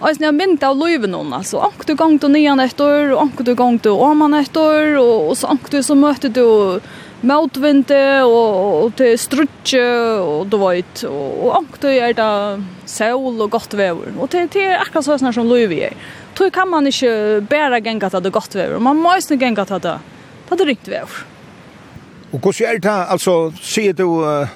alltså 0.03 0.23
jag 0.23 0.35
minns 0.35 0.63
av 0.63 0.77
löven 0.77 1.11
någon 1.11 1.33
alltså 1.33 1.59
ankt 1.59 1.87
du 1.87 1.95
gång 1.95 2.17
då 2.17 2.27
nian 2.27 2.59
ett 2.59 2.79
år 2.79 3.11
och 3.11 3.21
ankt 3.21 3.45
du 3.45 3.55
gång 3.55 3.79
då 3.83 3.99
Åman 3.99 4.17
man 4.17 4.33
ett 4.33 4.57
år 4.57 4.97
och 4.97 5.37
så 5.37 5.47
ankt 5.47 5.71
du 5.71 5.83
så 5.83 5.95
mötte 5.95 6.29
du 6.29 6.79
motvinte 7.21 8.23
og 8.23 8.83
och 8.83 8.95
till 8.95 9.19
strutje 9.19 9.85
og 10.19 10.47
du 10.47 10.57
vet 10.57 11.03
og 11.07 11.55
ankt 11.57 11.81
du 11.81 11.87
er 11.87 12.13
da 12.13 12.57
sol 12.85 13.41
og 13.41 13.49
godt 13.51 13.73
vever 13.73 14.11
og 14.19 14.29
til, 14.29 14.49
til 14.49 14.61
er 14.61 14.81
akkurat 14.83 15.05
sånn 15.05 15.19
såna 15.19 15.33
som 15.33 15.47
löven 15.47 15.79
er. 15.87 15.95
Tog 16.35 16.51
kan 16.51 16.67
man 16.67 16.87
ikke 16.87 17.41
bare 17.49 17.79
genga 17.81 18.09
til 18.09 18.23
det 18.23 18.33
godt 18.33 18.55
vever 18.55 18.79
Man 18.79 18.97
må 18.97 19.13
måste 19.13 19.37
genga 19.37 19.65
til 19.65 19.79
det 19.79 19.97
til 20.49 20.57
det 20.57 20.67
riktigt 20.67 20.95
vever 20.97 21.23
og 22.33 22.39
hvordan 22.39 22.69
er 22.69 22.79
det 22.81 22.99
altså 23.13 23.53
sier 23.61 23.93
du 23.93 24.07
uh, 24.25 24.47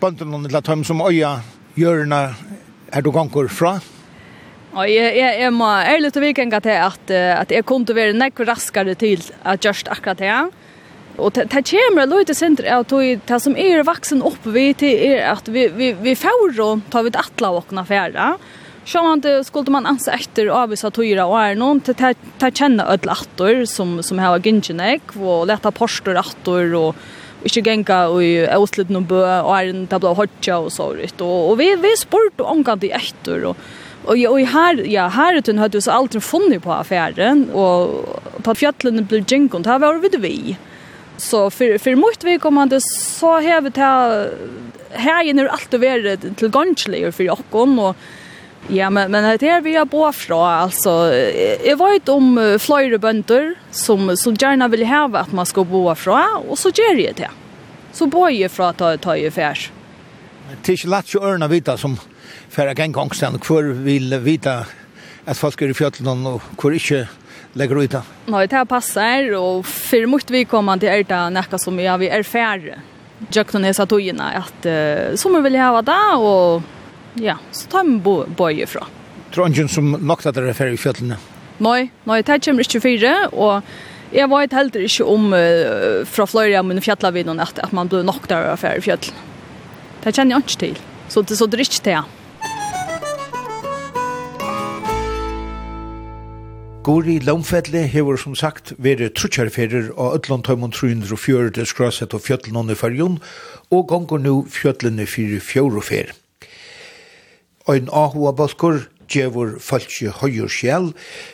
bøndene 0.00 0.48
til 0.48 0.56
at 0.56 0.66
de 0.66 0.84
som 0.84 1.00
øya 1.00 1.36
hjörna 1.76 2.34
er 2.92 3.02
du 3.02 3.10
ganger 3.10 3.48
fra 3.48 3.80
Og 4.74 4.90
jeg, 4.90 5.14
jeg, 5.14 5.38
jeg 5.44 5.54
må 5.54 5.68
ærlig 5.70 6.10
til 6.14 6.24
vikenga 6.24 6.58
til 6.64 6.74
at, 6.82 7.10
at 7.14 7.52
jeg 7.54 7.66
kunne 7.68 7.94
være 7.94 8.16
nekk 8.18 8.42
raskere 8.48 8.96
til 8.98 9.22
at 9.46 9.62
gjørst 9.62 9.90
akkurat 9.92 10.18
det. 10.18 10.38
Og 11.14 11.30
det 11.36 11.46
kommer 11.68 12.08
litt 12.10 12.32
i 12.32 12.34
senter 12.34 12.66
at 12.74 12.90
det 12.90 13.38
som 13.42 13.54
er 13.54 13.84
vaksen 13.86 14.22
opp 14.26 14.48
vi 14.50 14.72
til 14.74 14.98
er 15.12 15.28
at 15.30 15.46
vi, 15.46 15.68
vi, 15.70 15.92
vi 15.94 16.14
får 16.18 16.58
og 16.58 16.82
tar 16.90 17.06
vi 17.06 17.12
et 17.12 17.20
atle 17.20 17.52
av 17.52 17.60
åkne 17.62 17.84
fjerde. 17.86 18.32
Så 18.84 19.00
man 19.00 19.22
det 19.22 19.36
skulle 19.46 19.72
man 19.72 19.86
anse 19.88 20.12
etter 20.12 20.50
avvisa 20.52 20.90
tøyra 20.92 21.28
og 21.30 21.38
er 21.38 21.54
noen 21.56 21.80
til 21.86 21.94
å 21.96 22.50
kjenne 22.50 22.84
ødel 22.90 23.14
atter 23.14 23.62
som, 23.70 24.00
som 24.04 24.18
har 24.20 24.42
gynnsinnek 24.44 25.14
og 25.16 25.46
leta 25.48 25.72
porster 25.72 26.18
atter 26.20 26.74
og 26.76 27.46
ikke 27.46 27.62
genka 27.64 28.02
i 28.24 28.34
Østlid 28.58 28.90
noen 28.92 29.06
bø 29.08 29.22
og 29.22 29.54
er 29.54 29.70
en 29.70 29.86
tabla 29.88 30.12
hodja 30.18 30.58
og 30.64 30.70
så 30.74 30.90
vidt. 30.98 31.22
Og, 31.22 31.52
og 31.52 31.58
vi, 31.62 31.70
vi 31.80 31.94
spurte 32.00 32.44
omgang 32.44 32.82
til 32.82 32.92
etter 32.96 33.48
og 33.52 33.64
Och 34.04 34.16
jag 34.16 34.32
och 34.32 34.40
här 34.40 34.74
ja 34.86 35.08
här 35.08 35.34
utan 35.34 35.58
hade 35.58 35.78
oss 35.78 35.88
alltid 35.88 36.22
funnit 36.22 36.62
på 36.62 36.72
affären 36.72 37.50
och 37.50 38.20
på 38.42 38.54
fjällen 38.54 39.06
blev 39.06 39.24
jinkon 39.28 39.62
där 39.62 39.78
var 39.78 39.94
vi 39.94 40.08
det 40.08 40.18
vi. 40.18 40.56
Så 41.16 41.50
för 41.50 41.78
för 41.78 41.96
mot 41.96 42.24
vi 42.24 42.38
kommande 42.38 42.80
så 42.80 43.26
har 43.26 43.60
vi 43.60 43.70
ta 43.70 44.26
här 44.90 45.24
är 45.24 45.34
nu 45.34 45.48
allt 45.48 45.74
och 45.74 45.80
vara 45.80 46.16
till 46.16 46.48
gångsle 46.48 47.12
för 47.12 47.24
jockon 47.24 47.78
och 47.78 47.96
Ja, 48.68 48.90
men, 48.90 49.10
men 49.10 49.26
det 49.38 49.48
er 49.48 49.60
vi 49.60 49.74
har 49.76 49.84
bra 49.84 50.08
fra, 50.12 50.62
altså, 50.64 51.12
jeg 51.12 51.76
vet 51.76 52.08
om 52.08 52.38
flere 52.56 52.96
bønder 52.98 53.50
som, 53.70 54.08
som 54.16 54.36
gjerne 54.40 54.70
vil 54.72 54.86
heve 54.88 55.20
at 55.20 55.34
man 55.36 55.44
skal 55.44 55.66
bo 55.68 55.82
fra, 56.00 56.22
og 56.48 56.56
så 56.56 56.72
gjør 56.72 56.96
jeg 56.96 57.18
det. 57.18 57.28
Så 57.92 58.08
bor 58.08 58.30
jeg 58.32 58.48
fra 58.50 58.72
ta, 58.72 58.94
ta 58.96 59.18
i 59.20 59.28
færs. 59.28 59.68
Det 60.62 60.72
er 60.72 60.78
ikke 60.78 60.92
lett 60.94 61.12
å 61.12 61.26
ørne 61.28 61.50
vite 61.52 61.76
som 61.76 61.98
för 62.54 62.66
att 62.66 62.76
kan 62.76 62.92
gångstan 62.92 63.38
kvar 63.38 63.62
vill 63.62 64.14
vita 64.14 64.66
att 65.24 65.38
folk 65.38 65.62
är 65.62 65.68
i 65.68 65.74
fjällen 65.74 66.26
och 66.26 66.42
kvar 66.58 66.72
inte 66.72 67.08
lägger 67.52 67.82
ut. 67.82 67.94
Nej, 68.26 68.46
det 68.46 68.56
här 68.56 68.64
passar 68.64 69.34
och 69.34 69.66
för 69.66 70.06
mycket 70.06 70.30
vi 70.30 70.44
kommer 70.44 70.78
till 70.78 70.88
ärta 70.88 71.30
näka 71.30 71.58
som 71.58 71.80
ja, 71.80 71.96
vi 71.96 72.08
är 72.08 72.22
färre. 72.22 72.80
Jag 73.32 73.46
kunde 73.46 73.68
hesa 73.68 73.86
tojina 73.86 74.30
att 74.30 74.66
uh, 74.66 75.16
som 75.16 75.42
vill 75.42 75.56
ha 75.56 75.82
där 75.82 76.18
och 76.18 76.62
ja, 77.14 77.36
så 77.50 77.68
tar 77.68 77.84
man 77.84 78.00
bo, 78.00 78.50
ifrån. 78.50 78.66
fra. 78.66 78.86
Trondjen 79.34 79.68
som 79.68 79.90
nokta 79.92 80.32
det 80.32 80.48
er 80.48 80.52
ferdig 80.54 80.74
i 80.74 80.82
fjøtlene? 80.82 81.16
Nei, 81.58 81.90
nei, 82.04 82.22
det 82.22 82.44
kommer 82.44 82.62
ikke 82.62 82.80
fire, 82.80 83.28
og 83.32 83.62
jeg 84.12 84.30
vet 84.30 84.52
heller 84.52 84.86
ikke 84.86 85.04
om 85.04 85.32
uh, 85.32 86.06
fra 86.06 86.26
Fløyre 86.26 86.58
og 86.58 86.66
mine 86.66 86.80
att, 86.80 87.58
at, 87.58 87.58
at 87.58 87.72
man 87.72 87.88
blir 87.88 88.02
nokta 88.02 88.34
der 88.34 88.68
er 88.68 88.78
i 88.78 88.80
fjøtlene. 88.80 89.18
Det 90.04 90.14
kjenner 90.14 90.36
jeg 90.36 90.42
ikke 90.44 90.58
til, 90.58 90.78
så, 91.08 91.24
så 91.36 91.46
det 91.46 91.54
er 91.54 91.60
ikke 91.60 91.84
det. 91.84 92.02
Gori 96.84 97.18
Lomfelli 97.18 97.86
hever 97.88 98.18
som 98.20 98.34
sagt 98.36 98.74
verið 98.76 99.14
trutjarferer 99.16 99.86
á 99.96 100.04
öllum 100.18 100.42
tæmum 100.44 100.68
340 100.68 101.64
skrasett 101.64 102.12
og 102.12 102.20
fjöllun 102.20 102.58
under 102.60 102.76
fyrjun 102.76 103.14
og 103.72 103.86
gongur 103.88 104.20
nu 104.20 104.42
fjöllunni 104.52 105.06
fyrir 105.08 105.40
fjórufer. 105.40 106.12
Ein 107.72 107.88
ahua 107.88 108.34
balkur 108.36 108.82
djevur 109.08 109.56
falski 109.64 110.10
høyur 110.12 110.52
sjæl 110.52 110.90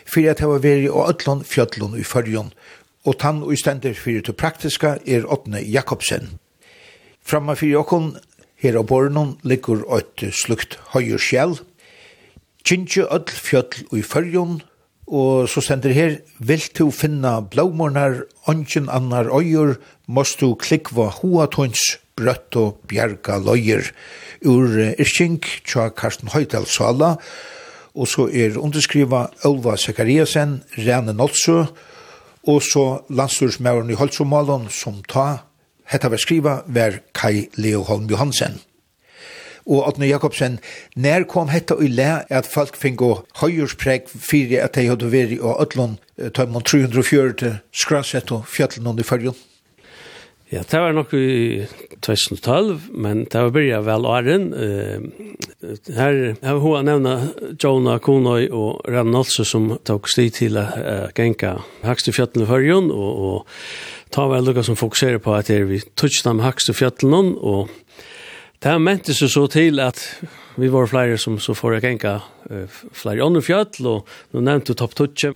fyrir 0.07 0.31
at 0.31 0.45
hava 0.45 0.61
verið 0.63 0.95
og 0.95 1.11
öllum 1.11 1.43
fjöllun 1.43 1.99
i 1.99 2.07
fyrjun 2.07 2.55
og 3.03 3.19
tann 3.19 3.43
og 3.43 3.51
stendur 3.59 3.99
fyrir 3.99 4.23
til 4.23 4.39
praktiska 4.39 5.01
er 5.03 5.27
Otne 5.27 5.59
Jakobsen. 5.59 6.39
Framma 7.27 7.59
fyrir 7.59 7.83
okkon 7.83 8.13
her 8.63 8.79
á 8.79 8.87
borunum 8.87 9.35
liggur 9.43 9.83
eit 9.91 10.29
slukt 10.31 10.79
høyur 10.95 11.19
sjæl 11.19 11.59
Kynntje 12.63 13.03
öll 13.09 13.25
fjöll 13.27 13.83
i 13.97 14.03
fyrjun 14.05 14.61
og 15.11 15.49
så 15.51 15.59
sender 15.59 15.91
her, 15.91 16.13
vil 16.39 16.63
du 16.77 16.85
finna 16.95 17.41
blåmornar, 17.43 18.23
ongen 18.47 18.87
annar 18.89 19.27
øyer, 19.27 19.75
måst 20.07 20.39
du 20.39 20.55
klikva 20.55 21.09
hoatons, 21.19 21.99
brøtt 22.15 22.55
og 22.55 22.79
bjerga 22.87 23.35
løyer, 23.43 23.91
ur 24.47 24.79
Irskink, 24.95 25.47
tja 25.67 25.89
Karsten 25.91 26.31
Høydal 26.31 26.65
Sala, 26.65 27.17
og 27.91 28.07
så 28.07 28.29
er 28.31 28.55
underskriva 28.55 29.25
Olva 29.47 29.75
Sekariasen, 29.75 30.61
Rene 30.79 31.13
Nolsø, 31.13 31.65
og 32.47 32.63
så 32.63 32.85
landstyrsmæren 33.11 33.91
i 33.91 33.99
Holtsomalen, 33.99 34.69
som 34.71 35.03
ta, 35.11 35.43
hetta 35.91 36.09
var 36.09 36.23
skriva, 36.23 36.61
var 36.71 37.01
Kai 37.13 37.49
Leo 37.59 37.83
Holm 37.83 38.07
Johansen 38.09 38.61
og 39.65 39.87
Atne 39.87 40.07
Jakobsen, 40.07 40.59
när 40.95 41.23
kom 41.23 41.49
hetta 41.49 41.75
i 41.83 41.87
le 41.87 42.25
at 42.29 42.47
folk 42.47 42.75
fingo 42.75 43.25
høyurspreg 43.41 44.09
fyrir 44.09 44.63
at 44.65 44.75
de 44.75 44.87
hadde 44.89 45.11
veri 45.11 45.39
og 45.39 45.61
ötlun 45.61 45.97
tøymon 46.17 46.65
340 46.65 47.61
skrasett 47.71 48.31
og 48.31 48.45
fjallen 48.49 48.87
under 48.93 49.07
fyrjon? 49.07 49.37
Ja, 50.51 50.65
det 50.67 50.79
var 50.83 50.91
nok 50.91 51.13
i 51.15 51.63
2012, 52.03 52.89
men 52.91 53.23
det 53.23 53.39
var 53.39 53.53
byrja 53.55 53.77
vel 53.87 54.07
åren. 54.09 54.49
Uh, 54.51 55.77
her 55.95 56.17
har 56.43 56.59
hun 56.59 56.75
har 56.75 56.83
nevna 56.83 57.13
Jonah 57.55 58.01
Konøy 58.03 58.49
og 58.49 58.81
Rann 58.83 59.13
Nolse 59.15 59.45
som 59.47 59.69
tok 59.87 60.09
sti 60.11 60.27
til 60.35 60.59
uh, 60.59 61.07
genka 61.15 61.53
hakst 61.85 62.11
i 62.11 62.15
fjallen 62.17 62.43
i 62.43 62.49
fyrjon, 62.49 62.91
og, 62.91 63.21
og 63.29 64.11
ta 64.11 64.27
vel 64.27 64.43
lukka 64.43 64.65
som 64.67 64.75
fokuserer 64.75 65.23
på 65.23 65.37
at 65.37 65.47
det 65.47 65.61
er 65.61 65.69
vi 65.71 65.79
touchdam 65.95 66.43
hakst 66.43 66.73
i 66.73 66.75
fjallen, 66.75 67.31
og 67.39 67.71
Det 68.61 68.69
har 68.69 68.77
mente 68.77 69.13
seg 69.17 69.31
så 69.33 69.47
til 69.49 69.79
at 69.81 69.97
vi 70.61 70.67
var 70.69 70.85
flere 70.85 71.15
som 71.17 71.39
så 71.41 71.55
får 71.57 71.79
jeg 71.79 71.95
enka 71.95 72.19
flere 72.93 73.23
andre 73.25 73.41
fjall, 73.41 73.87
og 73.89 74.11
nå 74.35 74.43
nevnte 74.45 74.75
du 74.75 74.77
topp 74.77 74.93
tutsi, 74.99 75.31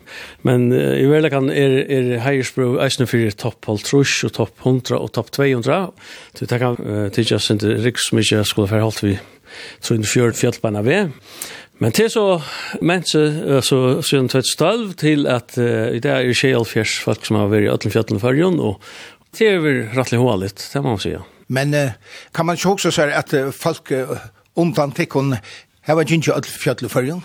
men 0.45 0.67
uh, 0.73 0.93
i 0.99 1.29
kan 1.33 1.49
er, 1.49 1.79
er 1.89 2.11
heiersbro 2.21 2.75
eisne 2.83 3.07
fyrir 3.09 3.33
topp 3.33 3.65
halv 3.65 3.81
trus, 3.88 4.19
og 4.27 4.35
topp 4.38 4.61
100 4.61 4.99
og 4.99 5.09
topp 5.17 5.31
200, 5.31 5.89
så 6.38 6.49
det 6.51 6.61
kan 6.61 6.77
uh, 6.77 7.07
tidsa 7.09 7.39
sin 7.39 7.63
til 7.63 7.81
riks 7.81 8.11
som 8.11 8.21
ikke 8.21 8.43
skulle 8.45 8.69
være 8.69 8.85
holdt 8.85 9.03
vi 9.07 9.17
304 9.81 10.38
fjallbeina 10.38 10.85
vi. 10.85 11.01
Men 11.81 11.91
til 11.97 12.11
så 12.11 12.39
mense, 12.85 13.21
så 13.65 13.79
siden 14.05 14.29
2012, 14.29 14.89
til 15.01 15.25
at 15.27 15.57
uh, 15.57 15.95
i 15.95 16.03
dag 16.03 16.29
er 16.29 16.38
64 16.38 16.99
folk 17.07 17.25
som 17.25 17.41
har 17.41 17.49
vært 17.49 17.71
i 17.71 17.73
18 17.73 17.95
fjallene 17.95 18.21
fyrjon, 18.21 18.59
og 18.61 18.77
det 19.39 19.55
er 19.55 19.63
vi 19.65 19.79
rettelig 19.95 20.21
hålet, 20.21 20.69
det 20.73 20.83
må 20.83 20.93
man 20.93 21.01
sige. 21.01 21.23
Ja. 21.23 21.35
Men 21.47 21.73
uh, 21.77 21.93
kan 22.34 22.47
man 22.49 22.58
sjoksa 22.58 22.91
seg 22.93 23.13
at 23.13 23.34
uh, 23.38 23.51
folk 23.53 23.91
uh, 23.93 24.17
undan 24.58 24.95
tikkun 24.95 25.36
heva 25.86 26.05
gynnsi 26.08 26.34
öll 26.34 26.47
fjallu 26.49 26.89
fyrjun? 26.89 27.23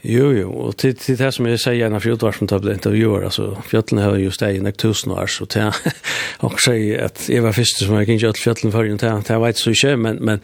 Jo, 0.00 0.30
jo, 0.32 0.48
og 0.48 0.76
til, 0.80 0.94
til 0.96 1.18
det 1.18 1.28
som 1.36 1.44
jeg 1.44 1.60
sier 1.60 1.74
gjerne 1.76 1.98
for 1.98 2.06
fjordvar 2.08 2.32
som 2.32 2.48
tar 2.48 2.62
ble 2.64 2.72
intervjuer, 2.72 3.26
altså 3.28 3.50
fjøtlene 3.68 4.06
har 4.06 4.14
jo 4.16 4.30
steg 4.32 4.56
i 4.56 4.62
nek 4.64 4.78
tusen 4.80 5.12
år, 5.12 5.28
så 5.28 5.44
det 5.52 5.60
er 5.60 5.76
og 6.46 6.56
sier 6.62 7.02
at 7.04 7.20
jeg 7.28 7.44
var 7.44 7.52
første 7.52 7.84
som 7.84 7.98
jeg 7.98 8.08
kan 8.08 8.22
til 8.22 8.40
fjøtlene 8.40 8.72
før, 8.72 8.88
det 8.96 9.34
er 9.34 9.42
veit 9.42 9.60
så 9.60 9.74
ikke, 9.74 9.92
men, 10.00 10.22
men, 10.24 10.40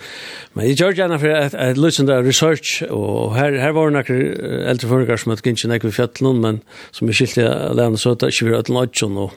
men 0.53 0.69
jeg 0.69 0.77
gjør 0.83 0.99
gjerne 0.99 1.21
for 1.23 1.39
at 1.39 1.57
jeg 1.57 1.79
lytter 1.81 2.05
til 2.05 2.29
research, 2.29 2.83
og 2.91 3.33
her, 3.39 3.57
her 3.63 3.73
var 3.79 3.97
nek 3.97 4.13
eldre 4.13 4.93
føringar 4.93 5.23
som 5.23 5.33
jeg 5.33 5.41
kan 5.47 5.57
ikke 5.57 5.73
nek 5.73 5.89
ved 5.89 5.97
fjøllene, 6.03 6.37
men 6.45 6.61
som 6.93 7.09
jeg 7.09 7.21
skilte 7.23 7.47
jeg 7.47 7.77
lærne 7.81 8.03
så 8.03 8.13
det 8.13 8.29
er 8.29 8.37
ikke 8.37 8.51
vi 8.51 8.57
var 8.59 8.67
ødelen 8.67 9.23
og 9.25 9.33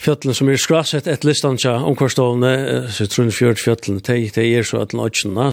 fjöllene 0.00 0.36
som 0.36 0.48
er 0.50 0.60
skrasett 0.60 1.08
et 1.10 1.24
listan 1.26 1.58
tja 1.60 1.74
omkvarstående, 1.88 2.52
så 2.92 3.04
jeg 3.04 3.12
tror 3.12 3.30
fjørt 3.34 3.62
fjöllene, 3.62 4.02
det 4.04 4.18
de 4.36 4.46
er 4.58 4.66
så 4.66 4.80
atlan 4.84 5.06
åtsjena. 5.06 5.48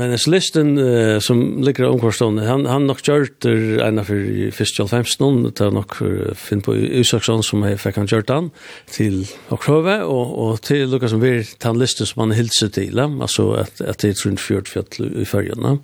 Men 0.00 0.14
es 0.16 0.26
listan 0.30 0.74
uh, 0.78 1.18
som 1.22 1.62
ligger 1.64 1.90
omkvarstående, 1.90 2.46
han, 2.48 2.66
han 2.70 2.88
nok 2.88 3.02
gjørt 3.06 3.46
er 3.48 3.84
av 3.88 4.08
for 4.08 4.50
fyrst 4.56 4.78
til 4.80 4.88
15, 4.88 5.42
det 5.52 5.66
er 5.66 5.74
nok 5.76 5.96
for 6.00 6.36
Finn 6.38 6.64
på 6.64 6.74
Usaksson 6.74 7.44
som 7.46 7.64
jeg 7.66 7.80
fikk 7.82 8.00
han 8.00 8.10
gjørt 8.10 8.32
han 8.32 8.50
til 8.90 9.22
å 9.48 9.62
Okrove, 9.62 10.00
og, 10.10 10.32
og 10.42 10.62
til 10.66 10.88
lukka 10.90 11.10
som 11.12 11.20
vi 11.22 11.36
tann 11.62 11.78
listan 11.78 12.08
som 12.08 12.24
han 12.24 12.34
hilser 12.34 12.72
til, 12.74 12.98
altså 12.98 13.52
at, 13.60 13.78
at 13.84 14.02
det 14.02 14.14
er 14.14 14.18
tror 14.18 14.40
fjørt 14.42 14.70
fjöllene 14.72 15.22
i 15.22 15.28
fyrjene. 15.28 15.76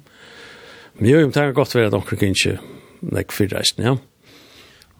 Men 0.98 1.10
jo, 1.10 1.20
det 1.30 1.42
er 1.42 1.54
godt 1.54 1.76
være 1.76 1.92
at 1.92 1.98
omkring 1.98 2.34
ikke 2.34 2.56
nek 3.14 3.34
fyrreisen, 3.34 3.84
ja. 3.86 3.94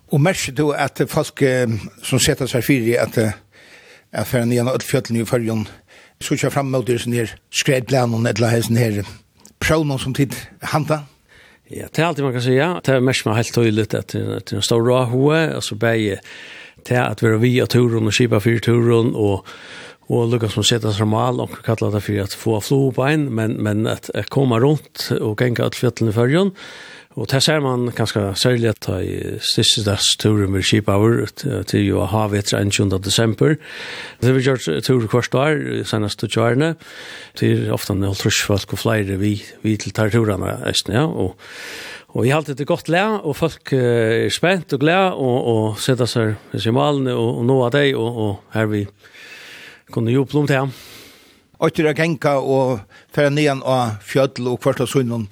Og 0.09 0.21
merker 0.21 0.55
du 0.57 0.71
at 0.73 1.03
folk 1.09 1.43
eh, 1.43 1.69
som 2.03 2.21
setter 2.23 2.49
seg 2.49 2.65
fyrir 2.65 3.01
at 3.03 3.19
jeg 3.19 4.27
fyrir 4.27 4.49
nian 4.49 4.71
av 4.71 4.81
fjöllin 4.81 5.21
i 5.21 5.29
fyrjun 5.29 5.67
så 6.25 6.35
kjær 6.35 6.55
fram 6.55 6.71
mot 6.73 6.87
dyrsen 6.87 7.15
her 7.15 7.35
skredplanen 7.55 8.27
eller 8.27 8.51
hessen 8.51 8.79
her 8.81 9.03
prøvnum 9.63 10.01
som 10.01 10.15
tid 10.17 10.35
handa? 10.73 11.05
Ja, 11.69 11.87
det 11.93 12.01
er 12.01 12.07
alltid 12.07 12.25
man 12.25 12.33
kan 12.33 12.43
säga. 12.43 12.81
Det 12.85 12.95
er 12.95 13.01
mest 13.01 13.27
man 13.27 13.37
helt 13.37 13.53
tydligt 13.53 13.95
at 13.95 14.13
det 14.13 14.53
er 14.53 14.57
en 14.57 14.63
stor 14.63 14.81
råhoe, 14.81 15.55
altså 15.55 15.75
bæg 15.75 16.19
til 16.85 16.95
at 16.95 17.23
vi 17.23 17.29
er 17.29 17.37
via 17.37 17.67
turen 17.67 18.07
og 18.07 18.15
skipa 18.15 18.41
fyrir 18.41 18.61
turen 18.61 19.13
og 19.15 19.45
Og 20.09 20.31
Lukas 20.33 20.55
som 20.57 20.65
setter 20.65 20.95
seg 20.97 21.05
mal, 21.05 21.37
og 21.37 21.59
kallar 21.67 21.93
det 21.93 22.01
for 22.01 22.23
at 22.23 22.33
få 22.33 22.61
flo 22.65 22.79
på 22.97 23.05
en, 23.11 23.27
men, 23.29 23.59
men 23.61 23.87
at, 23.87 24.09
at 24.17 24.31
koma 24.33 24.57
rundt 24.57 25.11
og 25.21 25.35
genga 25.37 25.67
alt 25.67 25.77
fjallene 25.77 26.15
i 26.15 26.17
fyrjun, 26.17 26.53
Og 27.19 27.27
det 27.27 27.41
ser 27.43 27.59
man 27.65 27.89
ganske 27.97 28.21
særlig 28.39 28.71
at 28.71 28.87
i 29.03 29.39
siste 29.43 29.83
dags 29.83 30.07
turen 30.23 30.53
med 30.55 30.63
Kipauer 30.63 31.27
til 31.67 31.83
jo 31.83 32.05
ha 32.07 32.29
vetra 32.31 32.61
21. 32.63 32.95
desember. 33.03 33.57
Det 34.23 34.35
vi 34.37 34.45
gjort 34.47 34.69
tur 34.87 35.07
hvert 35.11 35.35
år, 35.35 35.83
senest 35.89 36.23
til 36.23 36.31
kjørene, 36.31 36.77
til 37.35 37.73
ofte 37.75 37.97
en 37.97 38.07
halvtrus 38.07 38.39
folk 38.47 38.77
og 38.77 38.83
flere 38.85 39.19
vi, 39.19 39.35
vi 39.67 39.75
til 39.77 39.97
tar 39.97 40.15
turene 40.15 40.61
eisen, 40.69 40.95
ja, 40.95 41.07
og 41.07 41.35
Og 42.17 42.25
jeg 42.25 42.33
alltid 42.35 42.57
det 42.57 42.67
godt 42.67 42.89
lær, 42.89 43.21
og 43.21 43.37
folk 43.37 43.73
er 43.77 44.31
spent 44.33 44.73
og 44.73 44.81
glad, 44.81 45.13
og, 45.13 45.45
og 45.45 45.79
sitter 45.79 46.09
seg 46.09 46.39
i 46.57 46.73
malene, 46.73 47.13
og, 47.13 47.43
og 47.43 47.45
nå 47.45 47.57
av 47.67 47.73
deg, 47.75 47.97
og, 48.01 48.17
og 48.17 48.55
her 48.55 48.71
vi 48.71 48.87
kunne 49.93 50.15
jo 50.15 50.25
plom 50.25 50.49
til 50.49 50.57
ham. 50.57 50.73
Og 51.61 51.75
til 51.77 51.91
å 51.91 51.93
genka 51.93 52.39
og 52.41 52.81
fære 53.13 53.35
nyan 53.35 53.61
av 53.61 53.99
fjöll 54.01 54.31
og 54.47 54.57
kvart 54.57 54.81
kvarta 54.81 54.89
sunnen, 54.89 55.29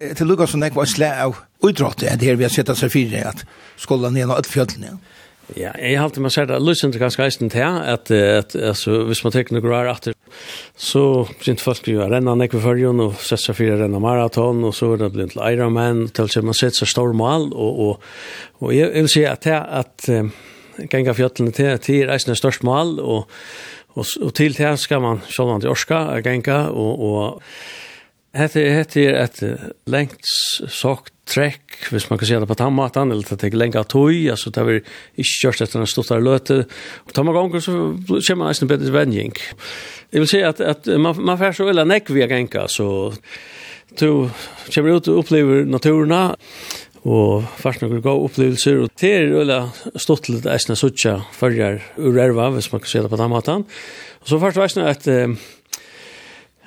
til 0.00 0.28
lukka 0.28 0.48
som 0.48 0.62
nek 0.62 0.76
var 0.76 0.88
slæ 0.88 1.10
av 1.26 1.40
utrådte, 1.66 2.16
det 2.16 2.30
her 2.30 2.38
vi 2.40 2.46
har 2.46 2.52
sett 2.52 2.70
seg 2.76 2.92
fyrir 2.92 3.26
at 3.32 3.44
skolan 3.80 4.16
ned 4.16 4.32
og 4.32 4.48
fjøllene. 4.48 4.96
Ja, 5.58 5.72
jeg 5.82 5.96
har 5.98 6.06
alltid 6.06 6.22
med 6.22 6.30
seg 6.30 6.46
det, 6.46 6.60
løsende 6.62 7.00
ganske 7.00 7.24
eisen 7.24 7.50
til, 7.50 7.64
at, 7.64 8.10
at 8.14 8.54
altså, 8.54 9.00
hvis 9.08 9.22
man 9.24 9.34
tekker 9.34 9.56
noe 9.56 9.66
rar 9.66 9.88
etter, 9.90 10.14
så 10.78 11.24
begynte 11.40 11.64
folk 11.64 11.88
jo 11.90 12.04
å 12.04 12.06
renne 12.10 12.36
nek 12.36 12.52
nekve 12.52 12.62
førjen, 12.62 13.02
og 13.02 13.18
sette 13.18 13.48
seg 13.48 13.58
fyrir 13.58 13.82
renne 13.82 13.98
maraton, 14.02 14.62
og 14.68 14.76
så 14.76 14.92
er 14.94 15.02
det 15.02 15.10
blitt 15.16 15.34
til 15.34 15.42
Ironman, 15.48 16.06
til 16.14 16.30
at 16.30 16.46
man 16.46 16.56
sett 16.56 16.78
seg 16.78 16.92
stor 16.92 17.16
mal, 17.16 17.48
og, 17.50 17.82
og, 17.86 18.08
og 18.62 18.72
jeg 18.76 18.94
vil 18.94 19.10
si 19.10 19.26
at 19.26 19.42
det 19.48 19.58
at 19.58 20.08
um, 20.14 20.30
genga 20.92 21.16
fjøllene 21.18 21.56
til, 21.56 21.74
til 21.82 22.04
er 22.04 22.14
eisen 22.14 22.30
er 22.30 22.38
størst 22.38 22.64
mal, 22.66 22.94
og, 23.02 23.26
og, 23.96 24.06
og 24.06 24.34
til 24.38 24.54
det 24.54 24.76
skal 24.78 25.02
man 25.02 25.24
sjålvandig 25.26 25.72
orska, 25.72 26.04
genga, 26.24 26.62
og, 26.70 27.06
og 27.10 27.88
Hette 28.30 28.60
er 28.62 28.76
hette 28.76 29.02
er 29.02 29.16
et 29.24 29.40
lengt 29.90 30.28
sagt 30.70 31.10
trekk, 31.30 31.88
hvis 31.90 32.06
man 32.10 32.18
kan 32.18 32.28
se 32.28 32.38
det 32.38 32.46
på 32.46 32.56
tammatan, 32.58 33.10
eller 33.10 33.26
det 33.26 33.48
er 33.48 33.56
lengt 33.58 33.78
tøy, 33.90 34.28
altså 34.30 34.52
det 34.54 34.62
er 34.62 34.78
ikke 35.18 35.32
kjørst 35.32 35.64
etter 35.64 35.82
en 35.82 35.90
stortare 35.90 36.22
løte. 36.22 36.60
Og 37.06 37.14
tar 37.14 37.26
man 37.26 37.34
ganger 37.34 37.64
så 37.64 37.74
kommer 37.74 38.44
man 38.44 38.52
nesten 38.52 38.70
bedre 38.70 38.94
vending. 38.94 39.34
Jeg 40.14 40.22
vil 40.22 40.30
si 40.30 40.44
at, 40.46 40.62
at 40.62 40.86
man, 40.94 41.18
man 41.18 41.38
får 41.42 41.58
så 41.58 41.66
veldig 41.66 41.88
nekk 41.90 42.14
via 42.14 42.30
genka, 42.30 42.68
så 42.70 43.10
du 43.98 44.30
kommer 44.70 44.94
ut 44.94 45.10
og 45.10 45.24
opplever 45.24 45.66
naturena, 45.66 46.24
og 47.00 47.46
først 47.58 47.82
noen 47.82 48.02
gode 48.04 48.28
opplevelser, 48.28 48.84
og 48.84 48.94
det 49.00 49.14
er 49.16 49.30
veldig 49.34 49.62
stort 49.98 50.30
litt 50.30 50.46
eisne 50.50 50.78
suttja 50.78 51.18
fyrir 51.34 51.82
ur 51.98 52.18
erva, 52.22 52.52
hvis 52.54 52.70
man 52.70 52.82
kan 52.84 52.94
se 52.94 53.02
det 53.02 53.10
på 53.10 53.18
tammatan. 53.18 53.66
Og 54.22 54.30
så 54.30 54.38
først 54.38 54.62
veisne 54.62 54.86
at... 54.86 55.10
Eh, 55.10 55.40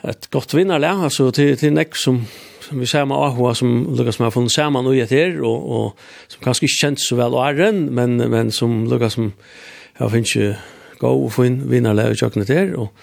ett 0.04 0.30
gott 0.32 0.54
vinnarlag 0.54 1.04
alltså 1.04 1.32
till 1.32 1.58
till 1.58 1.74
näck 1.74 1.96
som 1.96 2.26
som 2.60 2.80
vi 2.80 2.86
ser 2.86 3.06
med 3.06 3.18
Ahua 3.18 3.56
som 3.56 3.96
Lucas 3.98 4.20
har 4.20 4.32
funnit 4.32 4.52
samman 4.52 4.88
och 4.88 4.96
här 4.96 5.42
och 5.42 5.86
och 5.86 5.98
som 6.28 6.44
kanske 6.44 6.66
inte 6.66 6.74
känns 6.82 7.08
så 7.08 7.16
väl 7.16 7.34
Arren 7.34 7.86
men 7.86 8.18
men 8.18 8.52
som 8.52 8.88
Lucas 8.88 9.14
som 9.14 9.34
jag 9.98 10.12
finns 10.12 10.36
ju 10.36 10.54
gå 10.98 11.08
och 11.08 11.34
få 11.34 11.46
in 11.46 11.70
vinnarlag 11.70 12.12
och 12.12 12.20
chocka 12.20 12.40
där 12.40 12.74
och 12.74 12.94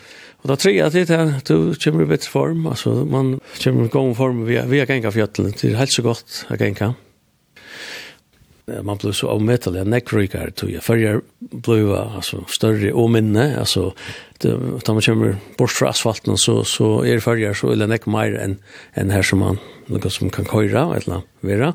Och 0.43 0.49
då 0.49 0.57
tror 0.57 0.75
jag 0.75 0.87
att 0.87 0.93
det 0.93 1.11
är 1.11 1.35
du 1.45 1.75
kommer 1.75 2.03
i 2.03 2.07
bättre 2.07 2.31
form. 2.31 2.67
Alltså 2.67 2.91
man 2.91 3.41
kommer 3.89 4.13
i 4.13 4.15
form 4.15 4.45
via, 4.45 4.67
via 4.67 4.85
gänga 4.85 5.13
fjötlen. 5.13 5.53
Det 5.61 5.69
är 5.69 5.75
helt 5.75 5.93
så 5.93 6.03
gott 6.03 6.47
att 6.49 6.61
gänga 6.61 6.95
man 8.83 8.97
blev 8.97 9.13
så 9.13 9.29
avmättelig, 9.29 9.87
nekkrykare 9.87 10.51
tog 10.51 10.71
jag. 10.71 10.83
Färger 10.83 11.21
blev 11.39 11.93
alltså, 11.93 12.45
större 12.49 12.93
och 12.93 13.11
minne, 13.11 13.59
alltså 13.59 13.93
det, 14.39 14.49
när 14.49 14.93
man 14.93 15.03
kommer 15.03 15.37
bort 15.57 15.71
från 15.71 15.89
asfalten 15.89 16.37
så, 16.37 16.65
så 16.65 17.03
är 17.03 17.15
det 17.15 17.21
färger 17.21 17.55
så 17.55 17.73
eller 17.73 17.87
nekk 17.87 18.07
mer 18.07 18.35
än, 18.35 18.57
än 18.95 19.11
här 19.11 19.23
som 19.23 19.39
man 19.39 19.59
något 19.87 20.13
som 20.13 20.31
kan 20.31 20.45
köra 20.45 20.97
eller 20.97 21.23
vara. 21.41 21.75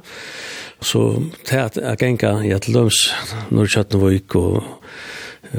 Så 0.79 1.23
det 1.49 1.57
att 1.57 1.75
jag 1.75 2.01
gänga 2.01 2.45
i 2.45 2.53
att 2.53 2.67
löms 2.67 3.13
Norrköttnevik 3.49 4.35
och 4.35 4.63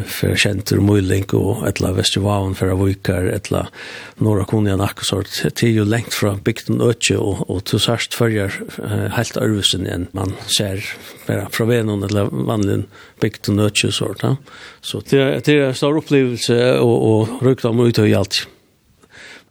för 0.07 0.37
center 0.37 0.77
Mulling 0.77 1.25
och 1.25 1.69
ettla 1.69 1.93
Västervaun 1.93 2.55
för 2.55 2.69
att 2.69 2.89
vikar 2.89 3.25
ettla 3.25 3.69
norra 4.15 4.45
kunjan 4.45 4.81
akkurat 4.81 5.55
till 5.55 5.69
ju 5.69 5.85
längt 5.85 6.15
från 6.15 6.41
bygden 6.41 6.81
ötje 6.81 7.17
och 7.17 7.51
och 7.51 7.65
till 7.65 7.81
särskilt 7.81 8.15
följer 8.15 8.53
helt 9.09 9.37
örvesen 9.37 9.87
än 9.87 10.07
man 10.11 10.33
ser 10.59 10.85
bara 11.27 11.49
från 11.51 11.69
vännen 11.69 12.03
eller 12.03 12.25
vanligen 12.25 12.87
bygden 13.21 13.61
ötje 13.61 13.93
sort 13.93 14.23
ja. 14.23 14.37
Så 14.81 15.03
det 15.11 15.45
det 15.45 15.53
är 15.53 15.63
en 15.63 15.75
stor 15.75 15.97
upplevelse 15.97 16.79
och 16.79 17.21
och 17.21 17.43
rykta 17.43 17.69
om 17.69 17.87
ut 17.87 17.99
och 17.99 18.09
allt 18.09 18.49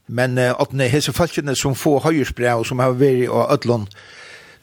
men 0.06 0.38
att 0.38 0.72
ni 0.72 0.88
hesa 0.88 1.14
falskene 1.14 1.56
som 1.56 1.76
får 1.76 2.00
höjersbrev 2.00 2.64
som 2.64 2.80
har 2.80 2.92
varit 2.92 3.30
och 3.30 3.52
öllon 3.52 3.88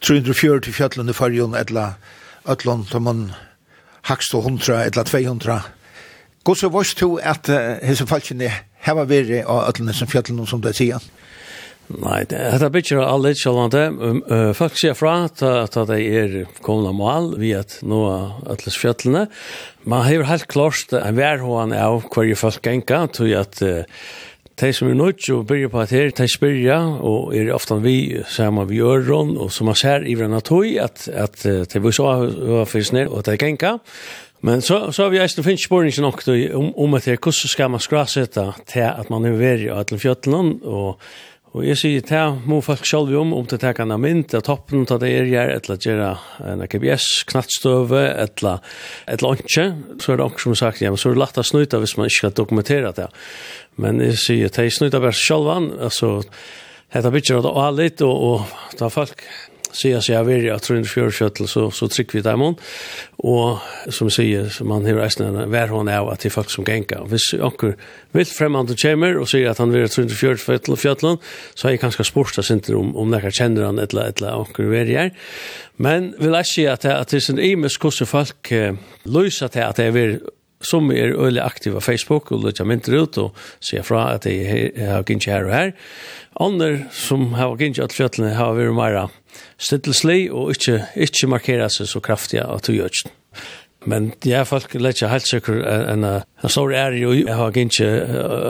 340 0.07 0.73
fjallen 0.73 1.09
i 1.09 1.13
förjon 1.13 1.55
ettla 1.55 1.95
öllon 2.45 2.85
som 2.85 3.03
man 3.03 3.33
hakst 4.09 4.35
og 4.35 4.47
hundra, 4.49 4.83
etla 4.87 5.05
200. 5.09 5.61
Gå 6.43 6.55
så 6.59 6.71
vårst 6.75 6.99
to 6.99 7.17
at 7.23 7.47
hese 7.87 8.07
falskene 8.11 8.51
heva 8.83 9.05
veri 9.07 9.43
av 9.43 9.69
ötlene 9.69 9.95
som 9.95 10.11
fjallene 10.11 10.47
som 10.51 10.63
det 10.65 10.75
sier? 10.79 11.03
Nei, 11.93 12.23
det 12.31 12.39
er 12.39 12.71
bittjer 12.73 13.03
av 13.03 13.11
alle 13.17 13.35
kjallande. 13.37 13.83
Folk 14.57 14.79
sier 14.79 14.97
fra 14.97 15.27
at 15.27 15.43
det 15.91 15.99
er 16.01 16.37
kommende 16.65 16.95
mål 16.97 17.33
vi 17.43 17.53
at 17.59 17.81
nå 17.85 18.01
er 18.09 18.53
atles 18.55 18.79
fjallene. 18.81 19.27
Man 19.85 20.07
har 20.07 20.25
helt 20.31 20.49
klart 20.51 20.95
en 20.97 21.19
verhoan 21.19 21.75
av 21.77 22.07
hver 22.07 22.35
folk 22.39 22.63
genka, 22.65 23.05
tog 23.13 23.35
at 23.37 23.61
de 24.61 24.73
som 24.73 24.89
er 24.89 24.99
nødt 24.99 25.23
til 25.25 25.39
å 25.39 25.45
begynne 25.47 25.73
på 25.73 25.81
at 25.83 25.95
her, 25.95 26.11
de 26.17 26.27
spyrja, 26.29 26.79
og 27.01 27.33
er 27.37 27.53
ofte 27.55 27.79
vi 27.83 27.97
sammen 28.29 28.69
vi 28.69 28.83
øron, 28.85 29.37
og 29.41 29.53
som 29.53 29.71
man 29.71 29.79
ser 29.79 30.05
i 30.07 30.15
hverandre 30.19 30.43
tog, 30.45 30.67
at, 30.81 31.09
at 31.09 31.43
de 31.43 31.83
vil 31.83 31.95
så 31.97 32.11
ha 32.11 32.67
fyrst 32.69 32.93
ned, 32.93 33.09
og 33.09 33.23
at 33.23 33.33
de 33.33 33.39
genka. 33.41 33.79
Men 34.43 34.61
så, 34.61 34.91
så 34.91 35.05
har 35.05 35.13
vi 35.13 35.21
eisen 35.23 35.45
finnes 35.47 35.65
spørning 35.69 35.95
nok 36.03 36.25
om, 36.29 36.73
om 36.75 36.95
at 36.99 37.07
her, 37.07 37.21
hvordan 37.23 37.53
skal 37.53 37.71
man 37.71 37.83
skrasette 37.83 38.47
til 38.67 38.89
at 38.89 39.11
man 39.11 39.25
er 39.29 39.39
veri 39.39 39.69
av 39.71 39.85
alle 39.85 40.01
fjøtlen, 40.03 40.57
og 40.67 40.99
Og 41.53 41.67
jeg 41.67 41.77
sier 41.77 42.05
til 42.09 42.39
må 42.49 42.63
folk 42.65 42.87
selv 42.89 43.13
om, 43.21 43.35
om 43.37 43.45
til 43.49 43.61
tekene 43.61 43.99
mynd, 44.01 44.25
til 44.33 44.41
toppen, 44.45 44.87
til 44.89 45.01
det 45.03 45.11
er 45.13 45.29
gjør, 45.29 45.51
eller 45.59 45.83
gjøre 45.85 46.09
en 46.49 46.65
KBS, 46.73 47.09
knattstøve, 47.29 48.07
eller, 48.25 48.63
eller 49.13 49.43
ikke, 49.43 49.67
så 50.01 50.15
er 50.15 50.21
det 50.21 50.27
også 50.31 50.47
som 50.47 50.59
sagt, 50.63 50.81
ja, 50.81 50.93
men 50.93 51.01
så 51.01 51.11
er 51.11 51.19
det 51.19 51.25
lagt 51.27 51.41
å 51.43 51.45
snuta 51.45 51.83
hvis 51.83 51.99
man 51.99 52.09
ikke 52.09 52.21
skal 52.23 52.35
dokumentere 52.41 52.95
det. 52.97 53.11
Men 53.77 54.01
jeg 54.01 54.17
sier 54.23 54.53
til 54.53 54.71
jeg 54.71 54.79
snuta 54.79 55.03
bare 55.03 55.17
selv, 55.17 55.53
altså, 55.77 56.15
Hetta 56.93 57.09
bitjar 57.09 57.41
at 57.41 57.55
alit 57.57 58.03
og 58.05 58.17
og 58.29 58.77
ta 58.77 58.91
folk 58.93 59.23
sier 59.77 60.03
seg 60.05 60.19
av 60.19 60.31
er 60.31 60.47
tror 60.61 60.77
rundt 60.77 60.91
fjørkjøttel, 60.91 61.49
så, 61.49 61.71
så 61.71 61.89
trykker 61.89 62.19
vi 62.19 62.23
där 62.23 62.37
mon 62.37 62.57
Og 63.19 63.61
som 63.91 64.11
sier, 64.11 64.51
man 64.65 64.85
har 64.87 64.99
resten 64.99 65.37
hver 65.51 65.69
hånd 65.71 65.91
av 65.91 66.11
at 66.11 66.23
det 66.23 66.31
er 66.31 66.35
folk 66.35 66.51
som 66.51 66.65
genker. 66.65 67.05
Hvis 67.07 67.33
anker 67.39 67.77
vilt 68.13 68.33
fremmede 68.35 68.77
chamber 68.77 69.21
og 69.21 69.29
sier 69.31 69.51
at 69.51 69.59
han 69.63 69.73
vil 69.73 69.87
rundt 69.87 70.13
fjørkjøttel, 70.13 71.19
så 71.55 71.67
har 71.67 71.77
jeg 71.77 71.81
kanskje 71.85 72.09
spurt 72.09 72.35
seg 72.35 72.49
ikke 72.49 72.77
om, 72.77 72.97
om 72.97 73.15
dere 73.15 73.31
kjenner 73.31 73.69
han 73.69 73.79
et 73.79 73.95
eller 73.95 74.33
anker 74.33 74.71
vil. 74.73 75.13
Men 75.79 76.13
vil 76.19 76.35
jeg 76.43 76.51
si 76.51 76.67
at, 76.67 76.85
att 76.85 77.09
det 77.09 77.17
er 77.17 77.21
sin 77.21 77.39
imes 77.39 77.79
hvordan 77.79 78.07
folk 78.07 78.53
uh, 78.53 78.77
løser 79.05 79.49
til 79.49 79.61
at 79.61 79.77
det 79.77 79.87
er 79.87 80.19
som 80.67 80.91
er 80.95 81.15
øyelig 81.15 81.43
aktiv 81.45 81.77
på 81.77 81.85
Facebook 81.85 82.33
og 82.33 82.45
lukker 82.45 82.69
mynter 82.69 82.99
ut 83.03 83.19
og 83.23 83.43
sier 83.61 83.87
fra 83.87 84.09
at 84.15 84.27
jeg 84.29 84.73
har 84.79 85.07
gynnt 85.09 85.29
her 85.31 85.49
og 85.49 85.55
her. 85.55 85.73
Andre 86.41 86.87
som 86.97 87.33
har 87.39 87.57
gynnt 87.61 87.81
at 87.83 87.95
fjøtlene 87.95 88.37
har 88.39 88.55
vært 88.57 88.77
mer 88.77 89.01
stittelslig 89.61 90.31
og 90.31 90.55
ikke, 90.57 90.85
ikke 90.97 91.31
markerer 91.33 91.73
seg 91.73 91.91
så 91.91 92.03
kraftig 92.05 92.41
av 92.45 92.63
to 92.65 92.77
gjødsen. 92.77 93.13
Men 93.89 94.13
ja, 94.23 94.45
folk 94.47 94.75
lett 94.79 95.01
ikke 95.01 95.11
helt 95.11 95.27
sikker 95.27 95.57
enn 95.67 96.05
en 96.07 96.53
stor 96.53 96.71
er 96.77 96.95
jo, 96.95 97.11
jeg 97.19 97.35
har 97.35 97.57
ikke 97.59 97.89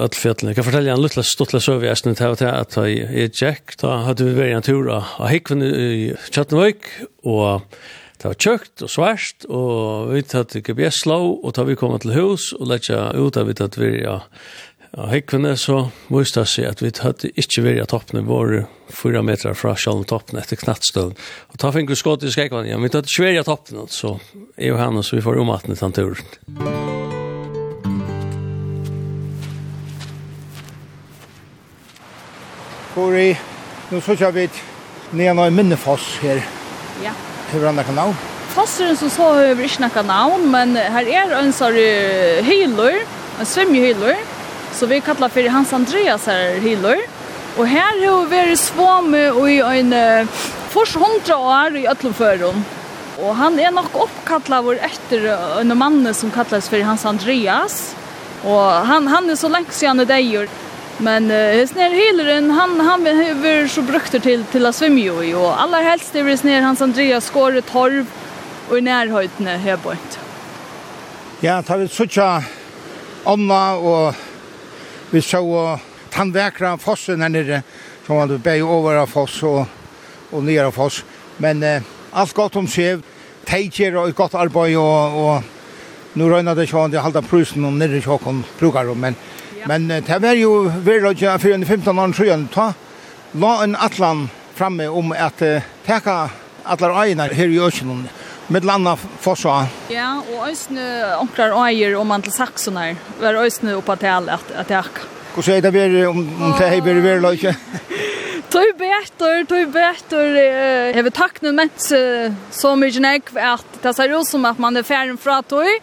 at 0.05 0.19
fjøtlene. 0.19 0.53
Jeg 0.53 0.59
kan 0.59 0.67
fortelle 0.67 0.93
en 0.93 1.01
litt 1.01 1.17
stortle 1.25 1.61
søv 1.63 1.87
i 1.87 1.91
Esnet 1.93 2.21
til 2.21 2.37
at 2.51 2.77
jeg 2.77 3.09
er 3.09 3.33
Jack, 3.33 3.79
da 3.81 4.03
hadde 4.09 4.29
vi 4.29 4.37
vært 4.37 4.59
en 4.59 4.67
tur 4.67 4.91
av 4.93 5.31
Hikven 5.33 5.65
i 5.65 6.13
Kjøttenvøk, 6.29 6.91
og 7.25 7.65
Det 8.23 8.31
var 8.31 8.37
tjøkt 8.39 8.83
og 8.87 8.91
svært, 8.93 9.45
og 9.51 10.13
vi 10.13 10.21
tatt 10.23 10.53
GPS 10.55 11.01
slå, 11.03 11.17
og 11.43 11.55
da 11.57 11.65
vi 11.67 11.75
kom 11.75 11.97
til 11.99 12.13
hus, 12.15 12.53
og 12.55 12.69
letja 12.71 13.09
ut 13.19 13.35
av 13.35 13.49
vi 13.49 13.57
tatt 13.59 13.75
vi 13.81 13.89
ja, 13.97 14.21
ja, 14.93 15.09
hekkene, 15.11 15.57
så 15.59 15.89
viste 16.07 16.45
det 16.45 16.53
seg 16.53 16.69
at 16.69 16.85
vi 16.85 16.93
tatt 16.95 17.25
ikke 17.27 17.65
vi 17.65 17.73
av 17.83 17.89
toppene 17.91 18.23
våre, 18.29 18.61
fyra 18.95 19.25
meter 19.27 19.59
fra 19.59 19.73
sjalen 19.75 20.07
toppene 20.07 20.39
etter 20.39 20.61
knattstøvn. 20.61 21.17
Og 21.51 21.59
da 21.59 21.73
fikk 21.75 21.91
vi 21.91 21.99
skått 21.99 22.23
i 22.23 22.31
skrekkvann, 22.31 22.71
ja, 22.71 22.79
vi 22.79 22.93
tatt 22.95 23.11
ikke 23.11 23.27
vi 23.27 23.43
av 23.43 23.49
toppene, 23.51 23.89
så 23.91 24.15
jeg 24.55 24.71
og 24.71 24.79
henne, 24.85 25.03
så 25.03 25.19
vi 25.19 25.25
får 25.27 25.43
omaten 25.43 25.75
i 25.75 25.81
den 25.83 25.99
turen. 25.99 26.23
Kori, 32.95 33.29
nå 33.91 33.99
så 33.99 34.15
kjører 34.15 34.39
vi 34.39 34.49
ned 35.19 35.35
av 35.35 35.51
minnefoss 35.51 36.13
her. 36.23 36.47
Ja. 37.03 37.19
Hur 37.53 37.67
andra 37.69 37.85
kanal? 37.85 38.15
Fosseren 38.49 38.97
som 38.97 39.11
så 39.11 39.23
har 39.23 39.55
vi 39.55 39.67
ikke 39.69 39.85
noe 39.85 40.03
navn, 40.09 40.47
men 40.51 40.77
här 40.77 41.09
är 41.09 41.33
en 41.37 41.53
sånn 41.53 41.77
hylor, 42.47 43.03
en 43.41 43.49
svimjhylor, 43.49 44.17
så 44.73 44.87
vi 44.87 45.01
kallar 45.01 45.29
för 45.29 45.49
Hans 45.53 45.73
Andreas 45.73 46.27
här 46.27 46.61
hylor. 46.61 46.97
Och 47.57 47.67
här 47.67 48.07
har 48.07 48.25
vi 48.25 48.37
vært 48.37 48.59
svame 48.59 49.21
i 49.51 49.61
en 49.61 50.29
fors 50.73 50.97
hundra 50.97 51.37
år 51.37 51.77
i 51.77 51.87
Ötlumförum. 51.89 52.65
Och 53.21 53.37
han 53.37 53.59
är 53.61 53.71
nog 53.71 53.85
uppkallad 53.93 54.65
vår 54.65 54.79
efter 54.81 55.27
en 55.61 55.79
mann 55.79 56.15
som 56.15 56.31
kallas 56.31 56.69
för 56.69 56.81
Hans 56.81 57.05
Andreas. 57.05 57.97
Och 58.45 58.89
han, 58.89 59.07
han 59.07 59.31
är 59.31 59.37
så 59.37 59.49
länge 59.49 59.71
sedan 59.71 59.97
det 59.97 60.21
gjør. 60.21 60.49
Men 61.03 61.31
uh, 61.31 61.67
snär 61.67 61.91
Hillerun 61.91 62.51
han 62.51 62.81
han 62.81 63.05
behöver 63.05 63.69
så 63.69 63.83
brukter 63.83 64.21
till 64.21 64.45
till 64.45 64.67
att 64.67 64.75
svimma 64.75 65.25
ju 65.25 65.35
och 65.35 65.61
alla 65.63 65.77
helst 65.77 66.13
det 66.13 66.23
blir 66.23 66.37
snär 66.37 66.61
hans 66.63 66.81
Andreas 66.81 67.27
skåre 67.27 67.63
torv 67.63 68.07
och 68.69 68.79
i 68.79 68.81
närheten 68.81 69.47
här 69.47 69.77
bort. 69.77 70.19
Ja, 71.41 71.63
tar 71.63 71.79
vi 71.79 71.89
söka 71.89 72.45
Anna 73.25 73.75
och 73.75 74.15
vi 75.11 75.23
så 75.23 75.79
tandväkra 76.11 76.79
fossen 76.79 77.23
här 77.23 77.29
nere 77.29 77.63
som 78.07 78.17
var 78.17 78.33
uppe 78.33 78.51
över 78.51 78.95
av 78.95 79.07
foss 79.07 79.43
och 79.43 79.67
och 80.31 80.43
nere 80.45 80.67
av 80.67 80.73
foss. 80.73 81.05
Men 81.37 81.63
eh, 81.63 81.83
allt 82.11 82.33
gott 82.33 82.57
om 82.57 82.69
sig. 82.69 82.99
Tejger 83.45 83.97
och 83.97 84.15
gott 84.15 84.35
arbete 84.35 84.77
och 84.77 85.37
och 85.37 85.43
nu 86.13 86.29
rönade 86.29 86.65
jag 86.65 86.97
att 86.97 87.05
hålla 87.05 87.23
prusen 87.23 87.65
om 87.65 87.79
nere 87.79 87.97
i 87.97 88.01
Stockholm 88.01 88.45
brukar 88.59 88.95
men 88.95 89.15
Men 89.67 89.89
det 89.89 90.19
var 90.23 90.37
jo 90.39 90.71
virkelig 90.85 91.11
ikke 91.23 91.39
for 91.39 91.55
en 91.55 91.67
15 91.67 91.99
år 91.99 92.15
siden, 92.17 92.49
ta 92.53 92.73
la 93.35 93.53
en 93.65 93.77
atlan 93.77 94.27
framme 94.55 94.89
om 94.89 95.13
at 95.17 95.41
teka 95.87 96.17
atlar 96.65 96.97
øyene 97.05 97.29
her 97.33 97.49
i 97.49 97.59
Øsjønnen, 97.59 98.09
med 98.49 98.65
landa 98.65 98.97
fossa. 99.21 99.67
Ja, 99.91 100.19
og 100.21 100.51
øsne 100.51 101.17
omkrar 101.21 101.55
øyer 101.57 101.97
om 101.99 102.07
man 102.07 102.23
til 102.23 102.33
her, 102.33 102.95
var 103.21 103.45
øsne 103.45 103.77
oppa 103.77 103.95
til 103.97 104.29
at, 104.29 104.51
at 104.55 104.67
teka. 104.67 105.09
Hvordan 105.35 105.57
er 105.57 105.61
det 105.61 105.73
vært 105.73 106.09
om, 106.09 106.19
om 106.43 106.53
det 106.59 106.69
her 106.69 106.81
blir 106.83 107.31
ikke? 107.33 107.55
Tøy 108.53 108.69
betur, 108.77 109.47
tøy 109.49 109.65
betur. 109.73 110.35
Jeg 110.93 111.05
vil 111.05 111.13
takke 111.17 111.41
noen 111.41 111.57
mennesker 111.57 112.35
så 112.53 112.75
mye 112.77 113.01
nekv 113.01 113.39
at 113.41 113.79
det 113.81 113.95
ser 113.97 114.13
ut 114.13 114.29
som 114.29 114.45
at 114.45 114.59
man 114.61 114.77
er 114.77 114.85
ferdig 114.85 115.17
fra 115.23 115.39
tøy, 115.41 115.79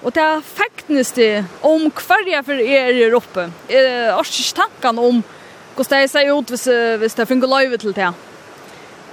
Og 0.00 0.14
det 0.16 0.22
er 0.22 0.40
faktisk 0.40 1.18
det 1.20 1.44
om 1.66 1.90
hver 1.92 2.28
jeg 2.30 2.44
for 2.46 2.62
er 2.62 2.94
i 2.94 3.02
Europa. 3.04 3.50
Jeg 3.68 4.12
har 4.14 4.24
ikke 4.24 4.56
tanken 4.56 4.98
om 4.98 5.22
hvordan 5.76 6.02
det 6.02 6.10
ser 6.12 6.32
ut 6.32 6.52
hvis, 6.52 6.66
hvis 7.00 7.16
det 7.18 7.28
fungerer 7.28 7.52
løyve 7.52 7.80
til 7.80 7.96
det. 7.96 8.08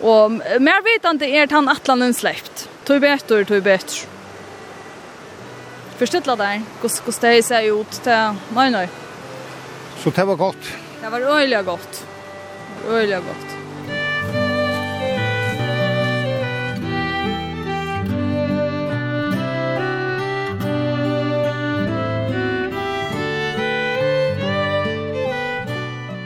Og 0.02 0.32
mer 0.62 0.84
vitende 0.86 1.28
er 1.28 1.48
at 1.48 1.56
han 1.56 1.70
atlan 1.72 2.14
slept. 2.14 2.68
Tog 2.86 3.02
betur, 3.02 3.44
tog 3.44 3.64
betur. 3.64 4.08
Forstidla 5.98 6.36
der, 6.38 6.64
hvordan 6.80 7.22
det 7.22 7.46
ser 7.46 7.72
ut 7.74 8.02
til 8.06 8.42
meg 8.54 8.72
nå. 8.72 8.86
Så 10.04 10.14
det 10.14 10.28
var 10.30 10.40
godt? 10.40 10.74
Det 11.02 11.12
var 11.12 11.30
øyelig 11.36 11.66
godt. 11.66 12.04
Øyelig 12.88 13.24
godt. 13.26 13.57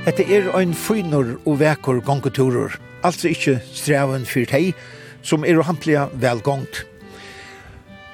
Hette 0.02 0.24
er 0.34 0.48
ein 0.58 0.72
fynor 0.74 1.36
og 1.46 1.60
vekor 1.62 2.00
gongeturer, 2.02 2.74
altså 3.06 3.30
ikkje 3.30 3.60
streven 3.70 4.24
fyrt 4.26 4.50
hei, 4.50 4.72
som 5.22 5.46
er 5.46 5.62
hamplia 5.68 6.08
velgongt. 6.24 6.80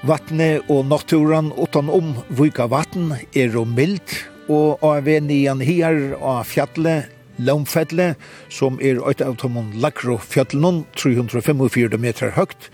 Vatne 0.03 0.57
og 0.67 0.89
naturen 0.89 1.53
utan 1.55 1.87
om 1.87 2.09
vika 2.27 2.67
vatten 2.67 3.13
er 3.31 3.55
og 3.55 3.71
mild, 3.71 4.17
og 4.51 4.83
av 4.83 5.07
en 5.07 5.31
igjen 5.31 5.63
her 5.63 6.17
av 6.19 6.43
fjallet, 6.51 7.07
Lomfedle, 7.39 8.15
som 8.51 8.81
er 8.83 8.99
eit 9.07 9.23
av 9.23 9.37
tomon 9.39 9.71
lakro 9.79 10.17
fjallet 10.19 10.83
345 10.99 11.95
meter 12.03 12.35
høgt, 12.35 12.67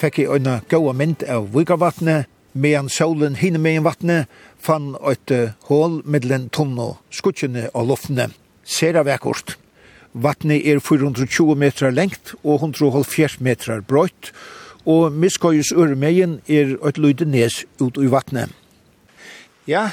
fekk 0.00 0.22
jeg 0.22 0.32
øyne 0.32 0.62
gåa 0.72 0.96
mynd 0.96 1.28
av 1.28 1.52
Vikavatnet, 1.52 2.24
medan 2.52 2.88
solen 2.88 3.36
hinne 3.38 3.58
med 3.58 3.78
en 3.78 3.86
vattne 3.86 4.18
fann 4.60 4.94
eit 5.06 5.32
hål 5.68 6.00
middelen 6.04 6.48
tonne 6.52 6.94
skutsjene 7.14 7.68
av 7.74 7.88
loftene. 7.88 8.30
Sera 8.64 9.04
vekkort. 9.06 9.56
Vattne 10.12 10.58
er 10.58 10.80
420 10.82 11.54
meter 11.54 11.92
lengt 11.94 12.34
og 12.42 12.64
170 12.64 13.38
meter 13.40 13.80
brøyt, 13.86 14.32
og 14.88 15.12
miskøyes 15.12 15.72
øremeien 15.76 16.40
er 16.48 16.74
eit 16.86 16.98
løyde 16.98 17.28
nes 17.28 17.62
ut 17.80 18.00
i 18.00 18.10
vattne. 18.10 18.48
Ja, 19.68 19.90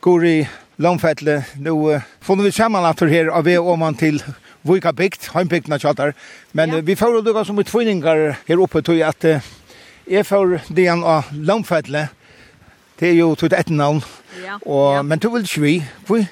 går 0.00 0.24
i 0.26 0.38
Lomfettle, 0.78 1.42
nå 1.58 1.74
får 2.22 2.42
vi 2.42 2.50
sammenlatter 2.54 3.10
her 3.10 3.30
av 3.34 3.46
vi 3.46 3.56
om 3.58 3.80
man 3.82 3.98
til 3.98 4.20
Vika 4.66 4.92
bygd, 4.92 5.30
heimbygdene 5.32 5.78
kjattar, 5.80 6.12
men 6.52 6.74
ja. 6.74 6.80
vi 6.84 6.96
får 6.98 7.14
lukka 7.22 7.44
som 7.46 7.58
utfunningar 7.62 8.40
her 8.48 8.62
oppe 8.62 8.82
til 8.86 9.00
at 9.06 9.24
Jeg 10.08 10.24
får 10.24 10.54
det 10.72 10.86
igjen 10.86 11.02
av 11.04 11.28
Lamfettle. 11.36 12.06
Det 12.98 13.10
er 13.10 13.18
jo 13.18 13.34
tog 13.36 13.52
et 13.52 13.68
navn. 13.68 14.00
Ja. 14.40 14.56
Og, 14.64 14.94
ja. 14.96 15.02
Men 15.04 15.20
du 15.20 15.28
vil 15.34 15.44
ikke 15.44 15.60
vi? 15.60 15.74
Hvor? 16.08 16.24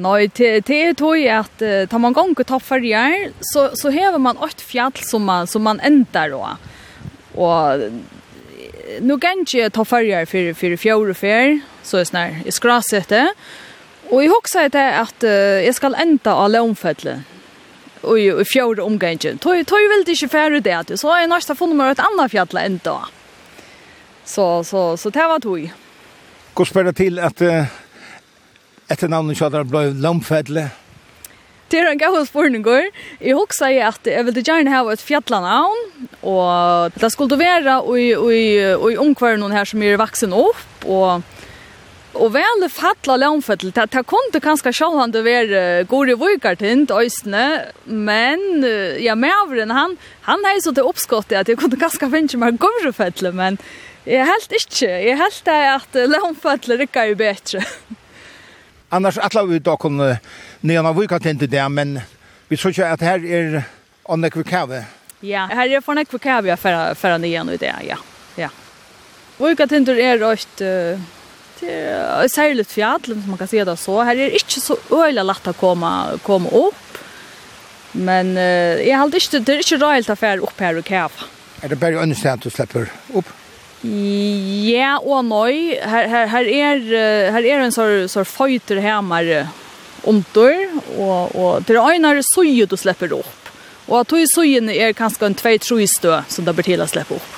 Nei, 0.00 0.26
det 0.34 0.70
er 0.74 0.96
tog 0.98 1.22
at 1.30 1.62
uh, 1.62 1.84
tar 1.90 2.02
man 2.02 2.16
gang 2.16 2.34
og 2.34 2.46
tar 2.46 2.62
ferger, 2.62 3.30
så, 3.52 3.68
så 3.78 3.92
hever 3.94 4.18
man 4.18 4.38
ett 4.46 4.62
fjall 4.62 4.98
som 5.06 5.22
man, 5.26 5.46
som 5.46 5.62
man 5.62 5.78
ender 5.86 6.34
da. 6.34 6.56
Og 7.38 7.86
nu 9.00 9.16
kan 9.22 9.46
ikke 9.46 9.70
ta 9.70 9.84
för 9.84 10.24
for, 10.26 10.54
for 10.54 10.76
fjord 10.76 11.10
og 11.10 11.16
fer, 11.16 11.60
så 11.82 11.98
er 11.98 12.04
snar, 12.04 12.30
i 12.44 12.50
skrasete. 12.50 13.28
Og 14.10 14.22
jeg 14.22 14.30
husker 14.34 14.68
det 14.68 14.88
at 15.06 15.22
uh, 15.22 15.62
jeg 15.62 15.74
skal 15.74 15.94
enda 15.94 16.34
av 16.34 16.50
Lamfettle 16.50 17.20
og 18.02 18.18
i 18.18 18.44
fjord 18.48 18.80
omgangen. 18.80 19.38
Tøy 19.38 19.62
tøy 19.68 19.86
vil 19.92 20.04
det 20.06 20.16
ikke 20.16 20.32
fære 20.32 20.60
det 20.60 20.98
så 20.98 21.12
är 21.12 21.26
nästa 21.26 21.54
funnet 21.54 21.76
meg 21.76 21.90
et 21.90 22.00
annet 22.00 22.30
fjall 22.30 22.56
enda. 22.56 22.98
Så, 24.24 24.62
så, 24.64 24.96
så 24.96 25.10
det 25.10 25.26
var 25.30 25.42
tog. 25.42 25.70
Går 26.54 26.84
det 26.90 26.96
til 26.98 27.18
at 27.18 27.42
uh, 27.42 27.66
etter 28.90 29.10
navnet 29.10 29.38
kjødder 29.38 29.66
ble 29.68 29.90
lamfedle? 29.96 30.68
Det 31.70 31.78
er 31.78 31.92
en 31.92 31.98
gav 31.98 32.16
spørning. 32.26 32.64
Jeg 33.20 33.36
husker 33.38 33.70
jeg 33.70 33.86
at 33.86 34.06
jeg 34.06 34.26
ville 34.26 34.42
gjerne 34.42 34.72
ha 34.74 34.80
et 34.90 35.02
fjallanavn, 35.02 36.08
og 36.26 36.96
det 36.98 37.12
skulle 37.12 37.38
være 37.38 37.78
i, 37.94 38.08
i, 38.10 38.42
i 38.90 38.96
någon 39.38 39.54
her 39.54 39.64
som 39.64 39.82
er 39.82 40.00
vaksen 40.00 40.34
opp, 40.34 40.66
og 40.86 41.22
Og 42.10 42.32
vel 42.34 42.64
fattla 42.66 43.14
lånfettel, 43.22 43.70
det, 43.70 43.84
det 43.92 44.00
kunne 44.10 44.40
kanskje 44.42 44.72
sjålande 44.74 45.22
være 45.22 45.84
i 45.86 46.16
vukartind, 46.18 46.90
øysene, 46.90 47.70
men 47.86 48.64
ja, 48.98 49.14
mavren, 49.14 49.70
han, 49.70 49.94
han 50.26 50.42
er 50.50 50.58
så 50.58 50.74
til 50.74 50.88
oppskottet 50.90 51.38
at 51.38 51.48
jeg 51.48 51.60
kunne 51.60 51.78
kanskje 51.78 52.10
finne 52.10 52.42
meg 52.42 52.58
gode 52.58 52.90
men 53.30 53.60
Jeg 54.08 54.24
helt 54.24 54.52
ikke. 54.56 54.88
Jeg 54.88 55.16
helt 55.20 55.48
er 55.52 55.66
at 55.74 55.98
lånfallet 56.08 56.80
rykker 56.80 57.10
jo 57.10 57.18
bedre. 57.20 57.64
Annars 58.94 59.18
atla 59.22 59.44
vi 59.46 59.60
da 59.62 59.76
kunne 59.78 60.16
nyan 60.66 60.88
av 60.88 60.96
vika 60.98 61.20
tente 61.22 61.46
det, 61.46 61.62
men 61.70 62.00
vi 62.48 62.56
tror 62.56 62.72
ikke 62.72 62.88
at 62.90 63.04
her 63.04 63.22
er 63.22 63.60
annek 64.10 64.38
vi 64.40 64.44
kave. 64.48 64.80
Ja, 65.22 65.44
her 65.52 65.76
er 65.76 65.84
for 65.84 65.94
nekve 65.94 66.18
vi 66.18 66.24
kave 66.24 66.56
for, 66.58 66.94
for 66.98 67.20
nyan 67.22 67.52
i 67.52 67.58
det, 67.60 67.74
ja. 67.86 67.98
ja. 68.40 68.48
Vika 69.38 69.68
tente 69.70 69.94
er 69.94 70.18
røyt 70.18 70.64
uh, 70.64 71.08
til 71.60 72.32
særligt 72.32 72.72
fjall, 72.72 73.04
som 73.04 73.28
man 73.30 73.38
kan 73.38 73.52
se 73.52 73.62
det 73.68 73.78
så. 73.78 74.00
Her 74.08 74.24
er 74.26 74.38
ikke 74.40 74.64
så 74.64 74.78
öliga 74.90 75.26
lett 75.28 75.52
å 75.52 75.54
komme, 75.60 75.92
komme 76.26 76.50
opp, 76.50 77.02
men 77.92 78.32
uh, 78.34 78.80
jeg 78.80 78.96
halde 78.98 79.20
ikke, 79.20 79.44
det 79.44 79.54
er 79.54 79.62
ikke 79.68 79.82
røylt 79.84 80.10
å 80.10 80.18
fære 80.18 80.48
opp 80.48 80.64
her 80.66 80.80
og 80.80 80.88
kave. 80.88 81.30
Er 81.60 81.70
det 81.70 81.78
bare 81.78 82.00
ønskjent 82.02 82.42
du 82.42 82.50
slipper 82.50 82.90
opp? 83.14 83.36
Ja 83.82 84.98
og 85.00 85.24
nøy. 85.24 85.76
her, 85.80 86.08
her, 86.08 86.26
her, 86.26 86.48
er, 86.52 86.80
her 87.32 87.46
er 87.48 87.64
en 87.64 87.72
sånn 87.72 88.08
så 88.12 88.24
fighter 88.28 88.80
hemmere 88.84 89.46
omtor, 90.08 90.52
og, 90.96 91.36
og 91.36 91.64
det 91.68 91.76
er 91.76 91.96
øynere 91.96 92.24
søye 92.24 92.68
du 92.68 92.76
slipper 92.76 93.12
opp. 93.16 93.50
Og 93.88 94.02
at 94.02 94.12
du 94.12 94.20
søyen 94.28 94.68
er 94.70 94.94
kanskje 94.96 95.26
en 95.26 95.36
tvei-troi 95.36 95.88
stø 95.88 96.20
som 96.28 96.46
det 96.46 96.54
blir 96.56 96.68
til 96.68 96.84
å 96.84 96.88
slippe 96.88 97.16
opp. 97.16 97.36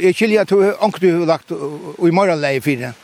Jeg 0.00 0.16
kjellig 0.18 0.40
at 0.42 0.50
du 0.50 0.58
anker 0.82 1.04
du 1.04 1.10
har 1.20 1.28
lagt 1.36 1.52
i 1.54 2.10
morgenleie 2.10 2.62
for 2.64 2.80
det. 2.80 2.94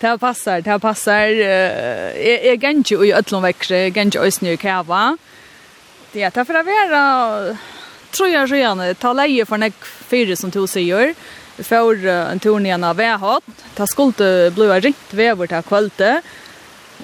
Det 0.00 0.14
passar, 0.20 0.60
det 0.64 0.76
passar. 0.82 1.32
Jeg, 1.32 2.38
jeg 2.44 2.60
kan 2.60 2.82
ikke 2.82 3.00
i 3.06 3.14
ødlomvekkere, 3.16 3.84
jeg 3.86 3.94
kan 3.96 4.10
ikke 4.10 4.26
øyne 4.26 4.52
i 4.52 4.60
kæva. 4.60 5.04
Det 6.12 6.26
er 6.26 6.34
derfor 6.34 6.58
jeg 6.58 6.68
vil 6.68 6.96
tror 8.12 8.30
jeg 8.30 8.50
røyene, 8.50 8.94
ta 8.98 9.12
leie 9.14 9.46
for 9.46 9.60
nek 9.60 9.76
fire 10.10 10.36
som 10.36 10.50
to 10.52 10.66
sier, 10.70 11.14
og 11.14 11.39
Vi 11.60 11.64
får 11.64 12.06
en 12.08 12.38
tur 12.40 12.56
igjen 12.56 12.84
av 12.88 12.96
vedhatt. 12.96 13.44
Det 13.76 13.86
skulle 13.90 14.36
bli 14.56 14.68
ringt 14.80 15.10
vever 15.12 15.50
til 15.50 15.66
kvöldet. 15.68 16.28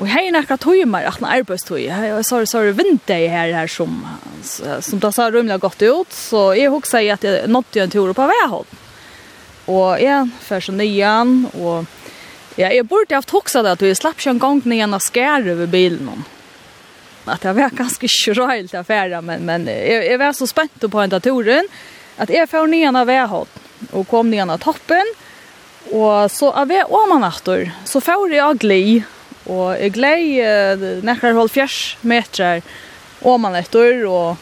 Og 0.01 0.09
hei 0.09 0.31
nekka 0.33 0.57
tøymer, 0.57 1.05
at 1.05 1.19
en 1.21 1.27
arbeidstøy. 1.29 1.83
Jeg 1.83 2.23
sa 2.25 2.39
så 2.49 2.63
er 2.65 2.73
vinter 2.79 3.27
her, 3.29 3.53
her 3.53 3.69
som, 3.69 3.99
som 4.41 5.03
det 5.03 5.11
sa 5.13 5.27
rymlig 5.29 5.59
godt 5.61 5.85
ut. 5.85 6.09
Så 6.09 6.55
jeg 6.57 6.73
husker 6.73 7.05
at 7.13 7.27
jeg 7.29 7.51
nådde 7.53 7.83
en 7.85 7.93
tur 7.93 8.15
på 8.17 8.29
vedhatt. 8.31 8.73
Og 9.69 10.01
jeg 10.01 10.33
så 10.49 10.73
nyan, 10.73 11.37
og 11.53 11.85
ja, 12.57 12.71
jeg 12.71 12.89
burde 12.89 13.19
haft 13.19 13.37
hoksa 13.37 13.61
det 13.61 13.77
at 13.77 13.85
vi 13.85 13.93
slapp 13.93 14.17
ikke 14.17 14.39
en 14.39 14.41
gang 14.41 14.65
nyan 14.65 14.97
av 14.97 15.05
skære 15.05 15.53
over 15.53 15.69
bilen. 15.69 16.25
At 17.29 17.45
jeg 17.45 17.61
var 17.61 17.77
ganske 17.77 18.09
kjøylt 18.09 18.73
affæra, 18.73 19.21
men, 19.21 19.45
men 19.45 19.69
jeg, 19.69 20.01
jeg 20.15 20.25
var 20.25 20.33
så 20.33 20.49
spent 20.49 20.81
på 20.81 21.05
en 21.05 21.21
turen 21.21 21.69
at 22.17 22.33
jeg 22.33 22.49
får 22.49 22.73
ned 22.73 22.87
nyan 22.87 23.01
av 23.05 23.13
vedhånd 23.13 23.63
og 23.93 24.07
kom 24.11 24.31
ned 24.31 24.51
av 24.51 24.61
toppen. 24.63 25.15
Og 25.95 26.31
så 26.33 26.51
av 26.51 26.69
vi 26.69 26.81
åman 26.83 27.27
så 27.87 28.01
får 28.03 28.33
jeg 28.35 28.59
glei, 28.63 29.05
og 29.47 29.77
jeg 29.79 29.95
glei 29.95 30.41
eh, 30.43 31.03
nekkar 31.07 31.37
hold 31.37 31.53
fjers 31.55 31.97
metrar 32.03 32.63
åman 33.23 33.55
etter, 33.55 34.03
og 34.11 34.37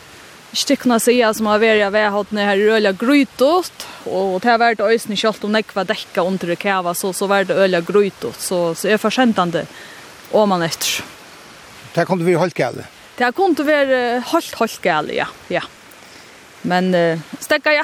stykkna 0.54 0.98
sida 1.02 1.32
som 1.34 1.48
har 1.50 1.60
vært 1.60 1.92
ved 1.92 2.10
hodne 2.14 2.46
her 2.46 2.60
røla 2.60 2.94
grytot, 2.96 3.86
og 4.06 4.40
det 4.40 4.50
har 4.50 4.62
vært 4.62 4.80
øysen 4.84 5.18
kjølt 5.18 5.44
om 5.44 5.52
nekva 5.54 5.84
dekka 5.84 6.24
under 6.24 6.54
kava, 6.56 6.94
så, 6.94 7.12
så 7.12 7.28
var 7.30 7.44
det 7.48 7.58
øyla 7.58 7.82
grytot, 7.84 8.38
så, 8.40 8.72
så 8.78 8.94
jeg 8.94 9.02
forskjentande 9.02 9.66
åman 10.34 10.64
etter. 10.64 11.02
Det 11.94 12.06
kom 12.08 12.18
du 12.18 12.26
vi 12.26 12.38
holdt 12.38 12.56
gale? 12.58 12.88
Det 13.18 13.30
kom 13.36 13.54
du 13.54 13.62
være 13.66 14.20
holdt, 14.32 14.56
holdt 14.58 14.80
gale, 14.82 15.14
ja. 15.14 15.28
ja. 15.52 15.62
Men 16.66 16.90
uh, 16.94 17.34
stekka 17.42 17.74
i 17.74 17.82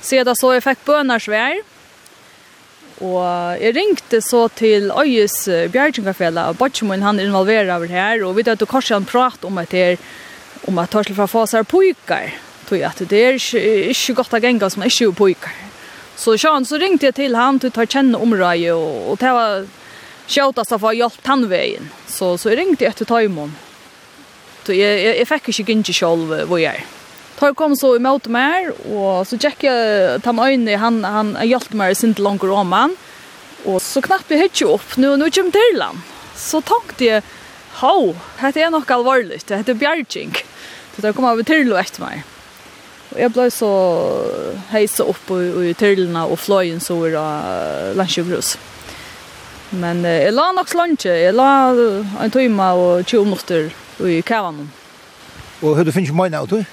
Sedan 0.00 0.36
så 0.36 0.54
jag 0.54 0.64
fick 0.64 0.84
bönarsvär. 0.84 1.62
Och 2.98 3.22
jag 3.60 3.76
ringte 3.76 4.22
så 4.22 4.48
till 4.48 4.90
Öjes 4.90 5.48
Bjärkingafälla 5.70 6.48
och 6.48 6.54
Botchmun 6.54 7.02
han 7.02 7.20
är 7.20 7.24
involverad 7.24 7.68
över 7.68 7.86
här 7.86 8.24
och 8.24 8.38
vi 8.38 8.42
hade 8.42 8.66
kanske 8.66 8.94
han 8.94 9.04
prat 9.04 9.44
om 9.44 9.58
att 9.58 9.70
det 9.70 10.00
om 10.64 10.78
att 10.78 10.90
ta 10.90 11.04
fra 11.04 11.14
för 11.14 11.26
fasar 11.26 11.62
pojkar. 11.62 12.34
Tog 12.68 12.78
jag 12.78 12.88
att 12.88 13.08
det 13.08 13.24
är 13.24 13.54
inte 13.88 14.12
gott 14.12 14.34
att 14.34 14.42
gänga 14.42 14.70
som 14.70 14.82
är 14.82 15.12
pojkar. 15.12 15.52
Så 16.16 16.38
Sean 16.38 16.64
så 16.64 16.78
ringte 16.78 17.06
jag 17.06 17.14
till 17.14 17.34
han 17.34 17.58
til 17.58 17.70
å 17.70 17.70
ta 17.70 17.86
kjenne 17.86 18.18
området 18.18 18.72
og, 18.74 19.10
och 19.10 19.18
det 19.18 19.32
var 19.32 19.66
sjåtast 20.26 20.72
av 20.72 20.84
å 20.84 20.92
hjelpe 20.92 21.22
tannveien. 21.22 21.90
Så, 22.06 22.38
så 22.38 22.48
ringte 22.48 22.62
ringde 22.62 22.84
jag 22.84 22.96
till 22.96 23.06
Taimon. 23.06 23.54
Så 24.66 24.74
jeg, 24.74 25.04
jag, 25.04 25.14
jeg 25.16 25.28
fikk 25.30 25.48
ikke 25.48 25.72
gynna 25.72 25.94
selv 25.94 26.34
hvor 26.50 26.58
jeg 26.58 26.74
er. 26.74 26.97
Tar 27.38 27.54
kom 27.54 27.76
så 27.78 27.92
i 27.94 28.02
møte 28.02 28.32
mer, 28.34 28.72
og 28.90 29.22
så 29.28 29.38
tjekk 29.38 29.62
jeg 29.68 30.22
ta 30.24 30.32
med 30.34 30.54
øynene, 30.54 30.78
han, 30.82 31.04
han 31.06 31.36
hjelpte 31.46 31.78
meg 31.78 31.94
sin 31.94 32.16
til 32.18 32.26
langer 32.26 32.50
om 32.50 32.72
han. 32.74 32.96
Og 33.70 33.78
så 33.82 34.02
knapp 34.02 34.30
jeg 34.30 34.50
ikke 34.50 34.70
opp, 34.72 34.96
nå, 34.98 35.12
nå 35.20 35.28
kommer 35.34 35.54
til 35.54 35.84
han. 35.84 36.00
Så 36.38 36.58
tenkte 36.66 37.06
jeg, 37.06 37.22
hå, 37.78 37.92
dette 38.40 38.64
er 38.64 38.72
nok 38.74 38.90
alvorlig, 38.90 39.38
dette 39.46 39.74
er 39.74 39.78
bjergjeng. 39.78 40.34
Så 40.96 41.04
det 41.04 41.14
kom 41.14 41.28
av 41.30 41.38
til 41.46 41.70
og 41.70 41.78
etter 41.78 42.02
meg. 42.02 42.24
Og 43.12 43.20
jeg 43.22 43.32
ble 43.32 43.46
så 43.54 43.70
heise 44.72 45.06
opp 45.06 45.30
i, 45.32 45.70
i 45.70 45.76
tyrlene 45.78 46.26
og 46.28 46.40
fløyen 46.42 46.82
så 46.82 46.98
var 46.98 47.14
det 47.14 47.94
landsjøgrus. 48.00 48.56
Men 49.78 50.02
eh, 50.08 50.24
jeg 50.26 50.34
la 50.34 50.48
nok 50.56 50.70
slantje, 50.72 51.14
jeg 51.22 51.36
la 51.36 51.52
en 52.24 52.34
time 52.34 52.72
og 52.74 53.06
20 53.06 53.30
minutter 53.30 53.70
i 54.10 54.18
kævanen. 54.26 54.68
Og 55.62 55.74
hva 55.74 55.86
du 55.86 55.92
finner 55.92 56.10
ikke 56.10 56.18
mye 56.18 56.34
av 56.38 56.50
det? 56.50 56.64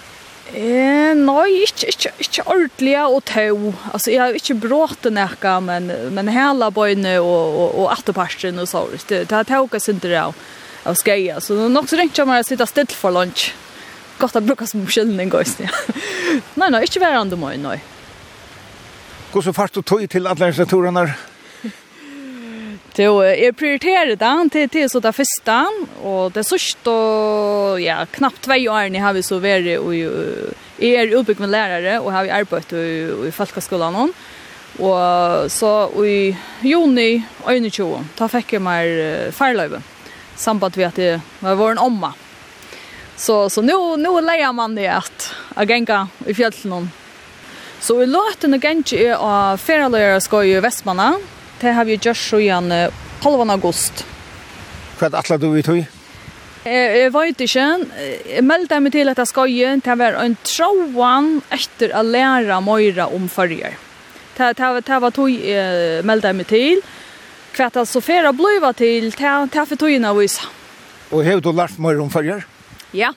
Eh, 0.54 1.12
nei, 1.18 1.64
ikke, 1.66 1.90
ikke, 1.90 2.12
ikke 2.22 2.44
ordentlig 2.46 2.96
og 3.02 3.24
tå. 3.26 3.74
Altså, 3.92 4.12
jeg 4.14 4.22
har 4.22 4.38
inte 4.38 4.56
bråte 4.62 5.10
näka 5.10 5.58
men 5.60 5.90
men 6.14 6.30
hele 6.30 6.70
bøyne 6.72 7.18
og, 7.20 7.58
og, 7.58 7.80
og 7.80 7.90
återparten 7.98 8.62
og 8.62 8.70
så. 8.70 8.86
Det 9.10 9.26
det 9.26 9.32
har 9.32 9.44
tagit 9.44 9.90
inte 9.90 10.08
det 10.08 10.22
av 10.86 10.96
skeja. 10.96 11.42
Så 11.42 11.56
det 11.58 11.72
nok 11.72 11.90
så 11.90 11.98
ringte 11.98 12.22
jeg 12.22 12.30
meg 12.30 12.44
å 12.44 12.48
sitte 12.48 12.68
still 12.70 12.94
for 12.94 13.12
lunch. 13.12 13.54
Godt 14.20 14.38
å 14.38 14.42
bruke 14.46 14.68
som 14.68 14.86
skyldning, 14.88 15.34
gøys. 15.34 15.58
Ja. 15.60 15.72
nei, 16.60 16.70
nei, 16.70 16.84
ikke 16.86 17.02
ändå 17.02 17.20
andre 17.20 17.38
nej. 17.38 17.58
nei. 17.58 17.80
Hvordan 19.34 19.54
fart 19.54 19.74
du 19.74 19.82
tog 19.82 20.10
till 20.10 20.28
alla 20.28 20.48
restauranger 20.48 21.18
Jo, 22.96 23.18
jeg 23.28 23.52
prioriterer 23.60 24.14
det 24.16 24.28
til, 24.54 24.70
til 24.72 24.86
så 24.88 25.02
det 25.04 25.12
første, 25.18 25.56
og 26.08 26.32
det 26.32 26.46
sørste, 26.48 26.94
ja, 27.84 28.06
knappt 28.08 28.46
tvei 28.48 28.62
år 28.72 28.96
har 29.04 29.18
vi 29.18 29.24
så 29.26 29.42
vært, 29.44 29.68
og 29.84 29.92
jeg 30.80 30.94
er 30.96 31.12
utbygd 31.18 31.44
med 31.44 31.52
lærere, 31.52 31.98
og 32.00 32.14
har 32.16 32.24
vi 32.24 32.32
arbeidt 32.32 32.72
i, 32.72 32.86
i 33.28 33.34
folkeskolen 33.36 34.14
Og 34.80 35.52
så 35.52 35.74
i 36.08 36.36
juni 36.64 37.20
21, 37.44 38.00
da 38.16 38.32
fikk 38.32 38.56
jeg 38.56 38.64
meg 38.64 39.32
farløyve, 39.36 39.84
samband 40.40 40.80
med 40.80 40.88
at 40.88 40.98
jeg 41.04 41.22
var 41.44 41.60
vår 41.60 41.84
omma. 41.84 42.14
Så, 43.18 43.50
så 43.52 43.60
nå, 43.64 43.96
nå 44.00 44.20
leier 44.24 44.56
man 44.56 44.76
det 44.76 44.88
at 44.92 45.32
jeg 45.56 45.68
ganger 45.68 46.08
i 46.28 46.36
fjellene. 46.36 46.88
Så 47.84 48.00
i 48.04 48.08
låten 48.08 48.56
og 48.56 48.64
ganger 48.64 49.04
er 49.04 49.16
av 49.20 49.60
ferdeløyere 49.60 50.24
skal 50.24 50.48
i 50.48 50.60
Vestmannen, 50.64 51.20
Det 51.62 51.72
har 51.74 51.86
vi 51.88 51.98
gjort 51.98 52.20
så 52.20 52.40
igjen 52.44 52.72
halvan 53.24 53.54
august. 53.54 54.04
Hva 55.00 55.08
er 55.08 55.14
det 55.14 55.22
atler 55.22 55.42
du 55.42 55.50
i 55.56 55.64
tog? 55.66 55.80
Jeg 56.66 56.98
jeg 56.98 57.14
vet 57.14 57.42
ikke. 57.46 57.66
Jeg 58.26 58.44
meldte 58.44 58.80
meg 58.82 58.94
til 58.96 59.12
at 59.12 59.20
jeg 59.22 59.30
skal 59.30 59.52
gjøre 59.54 59.82
til 59.86 59.94
å 59.94 60.00
være 60.02 60.24
en 60.26 60.38
troen 60.50 61.28
etter 61.54 61.94
å 61.94 62.02
lære 62.02 62.62
mer 62.66 63.04
om 63.06 63.28
førjer. 63.30 63.76
Det 64.36 64.52
det, 64.58 64.86
det 64.88 65.02
var 65.02 65.14
tog 65.16 65.30
jeg 65.30 66.04
meldte 66.04 66.34
meg 66.34 66.50
til. 66.50 66.82
Hva 67.56 67.70
er 67.70 67.76
det 67.78 67.86
så 67.88 68.02
fer 68.04 68.26
å 68.28 68.34
blive 68.36 68.72
til, 68.76 69.12
det 69.16 69.30
er 69.30 69.70
for 69.70 69.80
togene 69.80 70.12
å 70.12 70.18
vise. 70.18 70.44
Og 71.14 71.24
har 71.24 71.40
du 71.40 71.52
lært 71.54 71.78
mer 71.80 72.02
om 72.02 72.10
førjer? 72.12 72.44
Ja, 72.98 73.14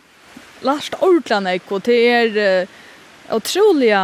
lært 0.63 0.95
ordentlig. 1.01 1.63
og 1.71 1.83
Det 1.83 1.99
er 2.07 2.69
otroliga 3.31 4.03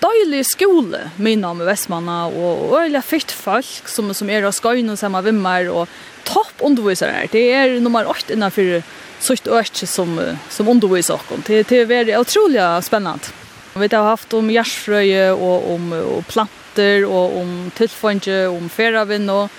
deilig 0.00 0.46
skole 0.46 1.10
mina 1.16 1.54
med 1.54 1.66
Vestmanna 1.66 2.26
och 2.26 2.82
öliga 2.82 3.02
fitt 3.02 3.32
folk 3.32 3.88
som 3.88 4.14
som 4.14 4.30
är 4.30 4.38
er 4.38 4.44
och 4.46 4.54
skojn 4.54 4.90
och 4.90 4.98
samma 4.98 5.20
vimmar 5.20 5.70
och 5.70 5.88
topp 6.24 6.52
undervisare. 6.58 7.28
Det 7.32 7.52
är 7.52 7.68
er 7.68 7.80
nummer 7.80 8.06
8 8.06 8.32
innan 8.32 8.50
för 8.50 8.82
sånt 9.20 9.46
örtje 9.46 9.86
som 9.86 10.20
som 10.48 10.68
undervisar 10.68 11.20
och 11.28 11.38
det 11.46 11.64
det 11.68 12.12
är 12.12 12.18
otroligt 12.18 12.84
spännande. 12.84 13.24
Vi 13.76 13.96
har 13.96 14.04
haft 14.04 14.32
om 14.32 14.50
jarsfröje 14.50 15.32
och 15.32 15.74
om 15.74 15.92
och 15.92 16.26
planter 16.26 17.04
och 17.04 17.36
om 17.36 17.70
tillfånge 17.74 18.46
om 18.46 18.68
färavin 18.68 19.30
och 19.30 19.50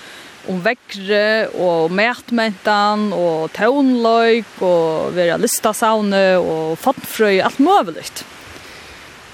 om 0.48 0.60
väckre 0.60 1.46
och 1.46 1.90
mætmentan 1.90 3.12
och 3.12 3.52
tøvnløyk 3.52 4.62
och 4.62 5.16
vera 5.16 5.36
listasaune 5.36 6.36
och 6.36 6.78
fattfröje 6.78 7.44
allt 7.44 7.58
möjligt 7.58 8.24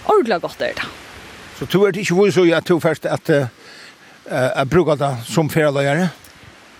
ordentlig 0.06 0.40
godt 0.42 0.60
er 0.60 0.74
det. 0.78 0.88
Så 1.58 1.68
du 1.70 1.82
er 1.84 1.96
ikke 1.96 2.18
vise 2.24 2.48
at 2.56 2.68
du 2.68 2.78
først 2.80 3.06
at 3.06 3.30
uh, 3.30 3.46
jeg 4.30 4.68
bruker 4.70 4.98
det 4.98 5.12
som 5.28 5.50
ferdeløyere? 5.50 6.10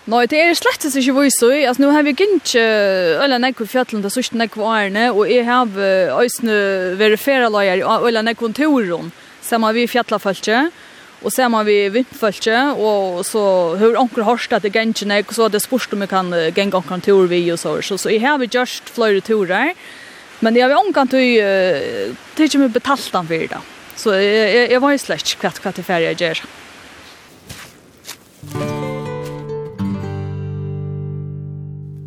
Nei, 0.03 0.25
det 0.27 0.35
er 0.35 0.55
slett 0.59 0.83
ikke 0.83 1.13
vise. 1.15 1.47
Altså, 1.63 1.79
nå 1.79 1.91
har 1.95 2.03
vi 2.03 2.11
ikke 2.11 2.59
øyne 3.23 3.37
nekk 3.39 3.61
på 3.61 3.83
til 3.87 4.09
sørste 4.11 4.35
nekk 4.35 4.57
årene, 4.59 5.11
og 5.13 5.29
jeg 5.31 5.45
har 5.47 5.63
øyne 5.71 6.57
vært 6.99 7.19
ferdeløyere 7.23 7.77
i 7.79 8.09
øyne 8.09 8.25
nekk 8.27 8.41
kontoren, 8.41 9.13
sammen 9.41 9.75
vi 9.75 9.87
fjallefølge, 9.87 10.65
og 11.23 11.31
så 11.31 11.47
har 11.47 11.63
vi 11.63 11.87
vindfølge, 11.87 12.59
og 12.75 13.23
så 13.23 13.43
har 13.79 13.95
onker 13.95 14.27
hørst 14.27 14.51
at 14.51 14.63
det 14.63 14.73
gynt 14.75 15.05
nekk, 15.07 15.31
og 15.31 15.35
så 15.35 15.45
er 15.47 15.55
det 15.55 15.63
spørst 15.63 15.95
om 15.95 16.03
vi 16.03 16.11
kan 16.11 16.35
genge 16.51 16.75
onker 16.75 16.99
tur 16.99 17.27
vi, 17.31 17.47
og 17.53 17.59
så. 17.59 17.79
Så, 17.81 17.97
så 17.97 18.11
jeg 18.11 18.21
har 18.27 18.43
gjort 18.43 18.91
flere 18.91 19.21
turer, 19.23 19.71
Men 20.43 20.55
jag 20.55 20.69
vet 20.69 20.97
inte 20.97 21.17
du 21.17 22.15
tycker 22.35 22.59
mig 22.59 22.69
betalt 22.69 23.09
han 23.13 23.27
för 23.27 23.37
det. 23.37 23.57
Så 23.95 24.13
jag 24.13 24.71
jag 24.71 24.79
var 24.79 24.91
ju 24.91 24.97
släkt 24.97 25.39
kvatt 25.39 25.59
kvatt 25.59 25.79
i 25.79 25.83
färja 25.83 26.11
gör. 26.11 26.39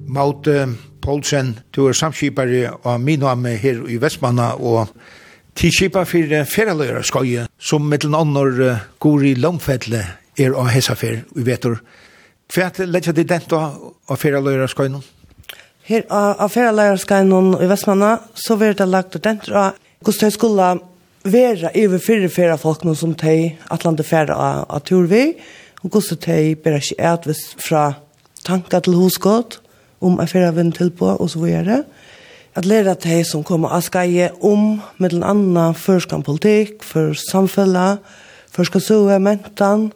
Maut 0.09 0.49
Poulsen, 1.01 1.61
du 1.71 1.89
er 1.89 1.93
samskipare 1.93 2.75
av 2.83 3.01
Miname 3.01 3.57
her 3.57 3.81
i 3.89 3.97
Vestmanna 3.97 4.53
og 4.55 4.93
tidskipa 5.55 6.05
for 6.05 6.45
feraløyra 6.45 7.03
skoje, 7.03 7.49
som 7.59 7.89
mittel 7.89 8.15
annor 8.15 8.81
går 8.99 9.25
i 9.25 9.35
Lomfettle 9.35 10.05
er 10.37 10.53
av 10.53 10.69
hessafer 10.69 11.23
i 11.37 11.43
vetur. 11.47 11.81
Hva 12.53 12.69
er 12.69 13.13
det 13.13 13.29
dent 13.29 13.53
av 13.53 14.17
feraløyra 14.21 14.69
skoje? 14.69 15.01
Her 15.87 16.03
av 16.11 16.51
ferraleierskene 16.51 17.61
i 17.63 17.67
Vestmanna, 17.71 18.17
så 18.35 18.57
var 18.59 18.73
det 18.75 18.89
lagt 18.91 19.15
ordentlig 19.15 19.55
av 19.55 19.77
hvordan 20.03 20.25
de 20.25 20.35
skulle 20.35 20.71
være 21.27 21.71
over 21.85 22.01
fire 22.03 22.29
fire 22.29 22.57
folk 22.59 22.83
som 22.99 23.13
de 23.15 23.53
atlante 23.71 24.03
færre 24.03 24.35
av, 24.35 24.65
av 24.67 24.81
tur 24.83 25.07
vi, 25.07 25.37
og 25.85 25.91
hvordan 25.95 26.19
de 26.25 26.57
bare 26.65 26.81
ikke 26.83 26.99
er 26.99 27.37
fra 27.63 27.85
tanker 28.43 28.83
til 28.83 28.97
hosgått 28.99 29.61
om 30.03 30.19
en 30.19 30.27
færre 30.27 30.57
vinn 30.57 30.73
til 30.75 30.91
på, 30.91 31.07
og 31.07 31.31
så 31.31 31.45
videre. 31.45 31.85
At 32.57 32.67
lære 32.67 32.97
de 33.05 33.21
som 33.25 33.45
kommer 33.47 33.71
av 33.71 33.85
skje 33.87 34.33
om, 34.43 34.81
med 34.99 35.15
den 35.15 35.23
andre, 35.23 35.69
førskan 35.75 36.27
politikk, 36.27 36.83
for 36.83 37.15
samfunnet, 37.31 38.03
førskan 38.51 38.83
sove, 38.83 39.21
mentan, 39.23 39.93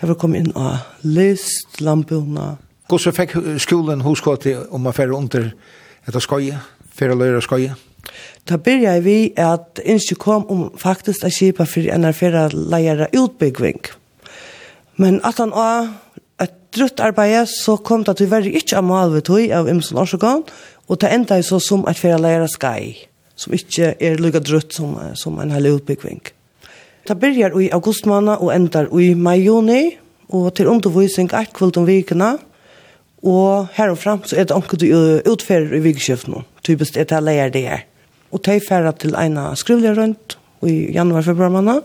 det 0.00 0.08
var 0.08 0.16
kommet 0.16 0.46
inn 0.46 0.56
av 0.56 0.88
list, 1.04 1.82
landbjørnet, 1.84 2.64
Hvordan 2.88 3.12
fikk 3.12 3.34
skolen 3.60 4.00
huskåttet 4.00 4.70
om 4.72 4.80
man 4.80 4.94
færre 4.96 5.12
under 5.12 5.50
etter 6.08 6.22
skoja, 6.24 6.62
færre 6.96 7.18
løyre 7.20 7.42
skøye? 7.44 7.74
Da 8.48 8.56
byrja 8.56 8.94
vi 9.04 9.16
at 9.36 9.82
innskje 9.84 10.16
kom 10.16 10.46
om 10.48 10.62
faktisk 10.80 11.26
a 11.26 11.28
kipa 11.28 11.66
fyrir 11.68 11.92
enn 11.92 12.08
fyrra 12.16 12.46
leira 12.54 13.10
utbyggving. 13.12 13.82
Men 14.96 15.20
at 15.20 15.36
han 15.36 15.52
var 15.52 15.90
et 16.40 16.56
drutt 16.72 17.04
arbeid, 17.04 17.44
så 17.52 17.76
kom 17.76 18.08
det 18.08 18.16
til 18.22 18.32
verre 18.32 18.56
ikke 18.56 18.80
av 18.80 18.88
mål 18.88 19.12
ved 19.18 19.26
tog 19.28 19.52
av 19.52 19.68
Imsen 19.68 20.00
Orsagan, 20.00 20.46
og 20.88 21.00
det 21.02 21.12
enda 21.12 21.42
så 21.44 21.60
som 21.60 21.84
et 21.92 22.00
fyrra 22.00 22.16
leire 22.24 22.48
skai, 22.48 22.96
som 23.36 23.52
ikke 23.52 23.94
er 24.00 24.16
lukket 24.16 24.48
drutt 24.48 24.72
som, 24.72 24.96
som 25.12 25.36
en 25.44 25.52
heilig 25.52 25.76
utbyggving. 25.82 26.24
Da 27.04 27.14
byrjar 27.14 27.60
i 27.60 27.68
augustmåned 27.68 28.40
og 28.40 28.54
endar 28.56 28.88
i 28.96 29.12
mai-juni, 29.12 29.98
og 30.32 30.54
til 30.56 30.72
undervisning 30.72 31.28
eit 31.36 31.52
kvult 31.56 31.76
om 31.76 31.86
vikene, 31.88 32.38
Og 33.22 33.68
her 33.74 33.90
og 33.90 33.98
fram 33.98 34.22
så 34.24 34.36
er 34.36 34.46
det 34.46 34.54
omkring 34.54 34.80
du 34.80 35.30
utfører 35.32 35.74
i 35.74 35.82
vikskjøft 35.82 36.28
nå. 36.30 36.44
Typisk 36.66 36.96
er 36.96 37.08
det 37.10 37.22
leier 37.24 37.50
det 37.50 37.64
er. 37.66 37.86
Og 38.30 38.44
de 38.44 38.60
færer 38.60 38.92
til 39.00 39.16
en 39.18 39.38
skrivelig 39.56 39.96
rundt 39.98 40.38
i 40.62 40.92
januar 40.92 41.22
februar 41.22 41.82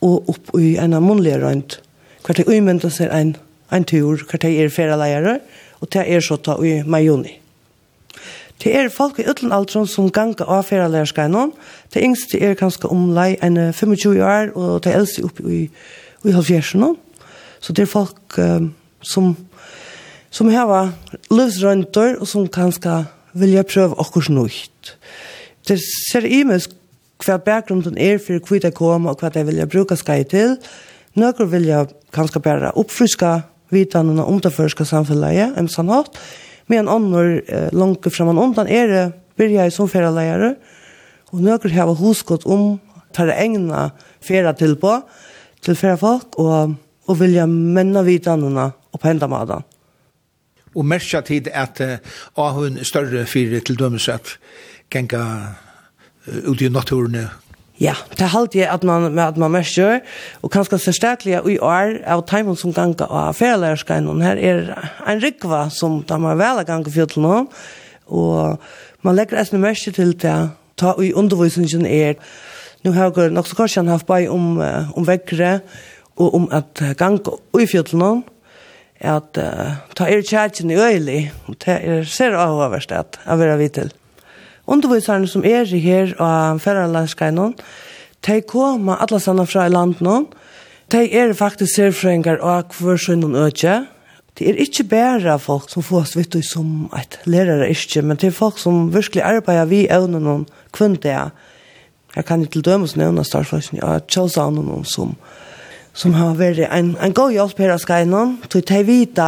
og 0.00 0.28
opp 0.30 0.54
i 0.58 0.76
en 0.78 0.96
munnlig 1.02 1.36
rundt. 1.42 1.80
Hver 2.24 2.34
de 2.34 2.46
umynda 2.46 2.90
seg 2.90 3.10
en, 3.14 3.36
en 3.72 3.84
tur, 3.84 4.22
hver 4.30 4.42
de 4.42 4.54
er 4.62 4.70
fære 4.70 4.98
leiere, 4.98 5.38
og 5.80 5.90
det 5.92 6.04
er 6.06 6.20
så 6.20 6.36
ta 6.36 6.56
i 6.62 6.82
mai-juni. 6.86 7.38
Det 8.58 8.74
er 8.74 8.90
folk 8.90 9.18
i 9.18 9.26
ytlen 9.30 9.86
som 9.86 10.10
ganga 10.10 10.44
av 10.44 10.64
fære 10.66 10.88
leierskeinene. 10.90 11.52
Det 11.94 12.02
yngste 12.02 12.40
er 12.42 12.58
kanskje 12.58 12.90
omlai 12.90 13.36
en 13.42 13.72
25 13.72 14.22
år, 14.22 14.50
og 14.54 14.84
det 14.84 14.94
eldste 14.94 15.24
oppe 15.24 15.42
i, 15.46 15.60
i 16.24 16.34
halvfjersen. 16.34 16.96
Så 17.60 17.72
det 17.72 17.82
er 17.82 17.90
folk 17.90 18.38
um, 18.38 18.74
som 19.02 19.36
som 20.30 20.50
har 20.52 20.92
livsrønter, 21.32 22.18
og 22.20 22.28
som 22.28 22.48
kanskje 22.48 23.04
vilja 23.38 23.64
prøve 23.68 23.98
okkur 24.00 24.30
nøyt. 24.32 24.96
Det 25.68 25.78
ser 25.80 26.26
imisk 26.26 26.74
hva 27.24 27.38
bakgrunden 27.42 27.98
er 27.98 28.20
for 28.22 28.38
hva 28.38 28.60
det 28.62 28.74
kommer, 28.76 29.12
og 29.12 29.22
hva 29.22 29.30
det 29.34 29.46
vilja 29.48 29.66
bruka 29.70 29.96
skai 29.98 30.22
til. 30.28 30.56
Nøkker 31.18 31.50
vilja 31.50 31.86
kanskje 32.14 32.42
bare 32.44 32.74
oppfriska 32.78 33.40
vitanene 33.74 34.24
om 34.24 34.40
det 34.40 34.52
første 34.54 34.86
samfunnet, 34.88 35.56
en 35.58 35.68
sann 35.68 35.90
hatt, 35.92 36.16
men 36.68 36.88
andre 36.88 37.40
eh, 37.48 37.68
langt 37.72 38.06
frem 38.12 38.30
og 38.32 38.42
undan 38.42 38.68
er 38.68 38.92
det 38.92 39.06
byrja 39.38 39.66
i 39.68 39.72
som 39.74 39.88
ferieleiere, 39.88 40.54
og 41.32 41.42
nøkker 41.44 41.72
har 41.74 41.92
hoskott 41.92 42.46
om 42.48 42.78
tar 43.12 43.32
egna 43.34 43.90
ferie 44.24 44.52
til 44.56 44.76
på, 44.80 44.94
til 45.64 45.76
folk 45.76 46.38
og, 46.40 46.76
og 47.08 47.20
vilja 47.20 47.46
menna 47.48 48.04
vitanene 48.06 48.70
og 48.92 49.00
på 49.00 49.08
hendamadan 49.08 49.67
og 50.74 50.86
merkja 50.86 51.20
tid 51.20 51.48
at 51.52 51.80
uh, 51.80 52.54
hun 52.54 52.78
er 52.78 52.84
større 52.84 53.26
fyrir 53.26 53.60
til 53.60 53.78
dømes 53.78 54.08
at 54.08 54.38
genga 54.90 55.24
uh, 56.26 56.50
ut 56.50 56.62
i 56.62 56.68
naturene 56.68 57.28
Ja, 57.78 57.94
det 58.18 58.32
halte 58.32 58.58
jeg 58.58 58.66
at 58.74 58.82
man, 58.82 59.18
at 59.22 59.36
man 59.38 59.52
merker, 59.54 60.00
og 60.42 60.50
kanskje 60.50 60.80
forsterkelig 60.82 61.36
i 61.46 61.58
år 61.62 62.00
av 62.10 62.24
timen 62.26 62.56
som 62.58 62.72
ganga 62.74 63.06
av 63.06 63.36
ferielærerskeinen. 63.38 64.22
Her 64.22 64.40
er 64.42 64.64
en 65.06 65.22
rikva 65.22 65.68
som 65.70 66.00
de 66.02 66.18
har 66.24 66.40
vel 66.40 66.64
ganga 66.66 66.90
fyrt 66.90 67.14
til 67.14 67.22
nå, 67.22 67.44
og 68.10 68.58
man 69.06 69.14
legger 69.14 69.38
eisen 69.38 69.62
merke 69.62 69.94
til 69.94 70.10
det, 70.18 70.34
ta 70.78 70.96
i 70.98 71.12
undervisningen 71.14 71.86
er, 71.86 72.18
nu 72.82 72.92
har 72.92 73.12
jeg 73.14 73.30
nok 73.30 73.46
så 73.46 73.60
kanskje 73.60 73.84
han 73.84 73.94
haft 73.94 74.06
bare 74.10 74.26
om, 74.30 74.58
om 74.58 75.06
vekkere, 75.06 75.60
og 76.18 76.34
om 76.34 76.48
at 76.50 76.82
ganga 76.98 77.38
i 77.62 77.66
fyrt 77.70 77.92
til 77.92 78.02
at 79.00 79.38
uh, 79.38 79.76
ta 79.96 80.08
er 80.10 80.24
kjærkjen 80.26 80.72
i 80.74 80.78
øyli, 80.78 81.18
og 81.46 81.58
det 81.64 81.76
er 81.76 82.04
ser 82.04 82.36
avhåverst 82.36 82.92
at 82.92 83.18
jeg 83.24 83.38
vil 83.38 83.52
ha 83.52 83.56
vidt 83.60 83.76
til. 83.78 83.92
Underviserne 84.66 85.28
som 85.28 85.44
er 85.44 85.64
her 85.64 86.14
og 86.18 86.60
ferralandskeinon, 86.60 87.54
de 88.26 88.40
kommer 88.40 88.96
alle 88.96 89.20
sammen 89.20 89.46
fra 89.46 89.66
i 89.66 89.72
landet 89.72 90.00
nå, 90.00 90.24
de 90.92 91.04
er 91.14 91.32
faktisk 91.32 91.74
serfrøyngar 91.74 92.42
og 92.42 92.68
kvørsøyn 92.72 93.24
og 93.24 93.36
øyne, 93.36 93.86
Det 94.38 94.48
er 94.48 94.54
ikke 94.62 94.84
bare 94.84 95.38
folk 95.38 95.70
som 95.70 95.82
får 95.82 96.04
svitt 96.12 96.36
og 96.38 96.44
som 96.46 96.90
et 96.94 97.18
lærere 97.26 97.70
ikke, 97.70 98.02
men 98.02 98.16
det 98.16 98.28
er 98.28 98.36
folk 98.36 98.58
som 98.58 98.94
virkelig 98.94 99.22
arbeider 99.26 99.64
vi 99.66 99.88
evne 99.90 100.20
noen 100.22 100.44
kvinner. 100.72 101.32
Jeg 102.14 102.24
kan 102.24 102.44
ikke 102.44 102.52
til 102.52 102.64
dømes 102.68 102.94
nevne 102.96 103.24
startforskning 103.26 103.82
av 103.82 104.04
Kjølsavnen 104.06 104.84
som 104.86 105.16
som 105.98 106.14
har 106.14 106.36
vært 106.38 106.62
en, 106.68 106.92
en 107.02 107.14
god 107.14 107.34
hjelp 107.34 107.58
her 107.58 107.74
av 107.74 107.82
Skainon, 107.82 108.36
til 108.46 108.62
å 108.62 108.82
vite 108.86 109.26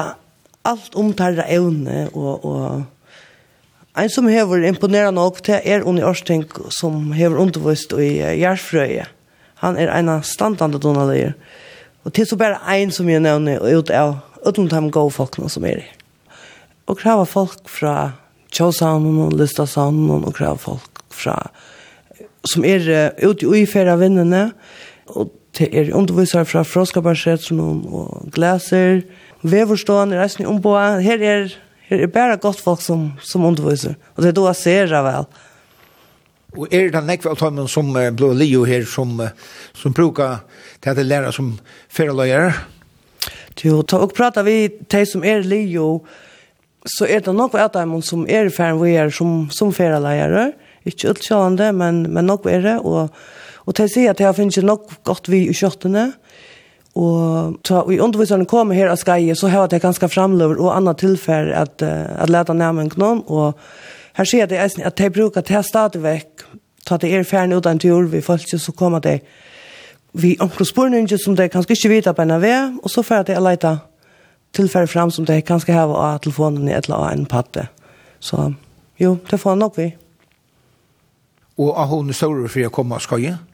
alt 0.69 0.97
om 0.99 1.11
tarra 1.17 1.47
evne, 1.51 2.05
og, 2.15 2.45
og 2.47 3.99
en 3.99 4.11
som 4.13 4.29
hever 4.31 4.69
imponerat 4.69 5.15
nok 5.17 5.41
til 5.43 5.59
er 5.67 5.83
Unni 5.83 6.05
Årsting, 6.07 6.45
som 6.71 7.11
hever 7.17 7.41
undervist 7.43 7.91
i 7.99 8.21
uh, 8.23 8.31
Gjerfrøye. 8.39 9.09
Han 9.65 9.77
er 9.81 9.91
en 9.93 10.13
av 10.13 10.23
standande 10.25 10.79
donaløyer. 10.81 11.35
Og 12.07 12.15
til 12.17 12.29
så 12.29 12.39
bare 12.39 12.61
en 12.79 12.95
som 12.95 13.09
jeg 13.11 13.25
nevner 13.25 13.59
ut 13.61 13.91
av, 13.91 14.21
uten 14.47 14.71
de 14.71 14.85
gode 14.95 15.13
folkene 15.13 15.51
som 15.53 15.67
er 15.69 15.83
i. 15.83 15.89
Og 16.87 17.03
krever 17.03 17.27
folk 17.29 17.67
fra 17.69 18.13
Tjåsavnen 18.55 19.19
og 19.27 19.35
Listasavnen, 19.37 20.23
og 20.23 20.39
krever 20.39 20.63
folk 20.63 21.03
fra, 21.11 21.37
som 22.47 22.65
er 22.65 22.87
uh, 22.87 23.27
ute 23.27 23.43
i 23.43 23.51
uiferra 23.59 23.99
vinnene, 23.99 24.53
og 25.11 25.35
det 25.59 25.69
er 25.75 25.95
undervisere 25.97 26.45
fra 26.47 26.63
Fråskabarsetron 26.63 27.83
og 27.91 28.31
glaser. 28.33 29.03
Veverstående 29.43 30.17
er 30.17 30.25
eisen. 30.25 30.47
Her 30.47 31.23
er, 31.23 31.55
her 31.89 32.03
er 32.03 32.13
bare 32.13 32.37
godt 32.37 32.61
folk 32.61 32.83
som, 32.83 33.13
som 33.21 33.45
underviser. 33.45 33.97
Og 34.15 34.23
det 34.23 34.31
er 34.31 34.39
da 34.39 34.53
ser 34.55 34.93
jeg 34.95 35.05
vel. 35.05 35.27
Og 36.59 36.73
er 36.75 36.91
det 36.91 37.03
nekve 37.07 37.31
av 37.31 37.39
tøymen 37.39 37.69
som 37.71 37.93
uh, 37.95 38.09
blå 38.15 38.33
lio 38.35 38.65
her 38.67 38.83
som, 38.89 39.13
uh, 39.23 39.31
som 39.75 39.95
brukar 39.95 40.43
til 40.83 40.91
at 40.91 41.07
lærer 41.07 41.35
som 41.35 41.53
ferdeløyere? 41.89 42.53
Jo, 43.63 43.83
ta 43.83 44.01
og 44.03 44.15
prata 44.17 44.43
vi 44.43 44.71
til 44.91 45.07
som 45.07 45.25
er 45.27 45.45
lio, 45.47 46.01
så 46.87 47.07
er 47.07 47.23
det 47.23 47.35
nok 47.37 47.55
av 47.55 47.71
dem 47.75 47.99
som 48.03 48.25
er 48.27 48.51
ferdeløyere 48.51 49.13
som, 49.15 49.47
som 49.55 49.71
ferdeløyere. 49.75 50.51
Ikke 50.89 51.13
utkjallende, 51.13 51.71
men, 51.77 52.03
men 52.11 52.27
nok 52.27 52.49
er 52.51 52.65
det. 52.65 52.77
Og 52.83 53.13
Og 53.67 53.77
til 53.77 53.89
å 53.89 53.93
si 53.93 54.07
at 54.09 54.21
jeg 54.21 54.37
finner 54.37 54.67
nok 54.67 54.89
godt 55.05 55.29
vi 55.33 55.45
i 55.49 55.57
kjøttene, 55.57 56.13
og 56.99 57.61
så, 57.67 57.85
i 57.87 58.01
underviserne 58.03 58.49
kommer 58.51 58.75
her 58.75 58.91
av 58.91 58.99
Skeie, 58.99 59.35
så 59.39 59.49
har 59.49 59.69
jeg 59.71 59.83
ganske 59.83 60.09
framløver 60.11 60.59
og 60.59 60.73
andre 60.75 60.95
tilfell 60.99 61.53
at, 61.55 61.83
at 61.83 62.31
lete 62.31 62.55
nærmere 62.57 62.99
noen, 62.99 63.23
og 63.31 63.59
her 64.19 64.27
sier 64.27 64.51
det 64.51 64.59
eisen 64.59 64.83
at 64.87 64.99
de 64.99 65.11
bruker 65.15 65.45
til 65.47 65.63
stadig 65.65 66.03
vekk, 66.03 66.45
ta 66.87 66.99
det 66.99 67.13
er 67.15 67.29
ferdig 67.29 67.61
ut 67.61 67.69
av 67.69 67.77
en 67.77 67.83
tur, 67.83 68.09
vi 68.11 68.25
følte 68.25 68.59
så 68.59 68.75
kommer 68.75 69.03
det 69.05 69.21
vi 70.13 70.37
omkring 70.41 70.67
spørninger 70.67 71.21
som 71.23 71.37
de 71.39 71.47
kanskje 71.49 71.77
ikke 71.77 71.93
vet 71.93 72.09
på 72.17 72.25
NRV, 72.27 72.47
og 72.83 72.91
så 72.91 73.03
får 73.07 73.21
jeg 73.21 73.27
til 73.29 73.39
å 73.39 73.45
lete 73.47 73.75
tilfell 74.57 74.89
fram 74.91 75.13
som 75.15 75.25
de 75.25 75.37
kanskje 75.47 75.77
har 75.77 75.93
av 75.95 76.19
telefonen 76.25 76.67
i 76.69 76.75
et 76.75 76.89
eller 76.89 77.13
annet 77.13 77.31
patte. 77.31 77.69
Så 78.19 78.51
jo, 78.99 79.19
det 79.31 79.39
får 79.39 79.55
han 79.55 79.63
opp 79.63 79.79
vi. 79.79 79.93
Og 81.61 81.71
er 81.79 81.87
hun 81.87 82.11
større 82.13 82.51
for 82.51 82.67
å 82.67 82.75
komme 82.75 82.99
av 82.99 83.07
Skeie? 83.07 83.37
Ja. 83.37 83.50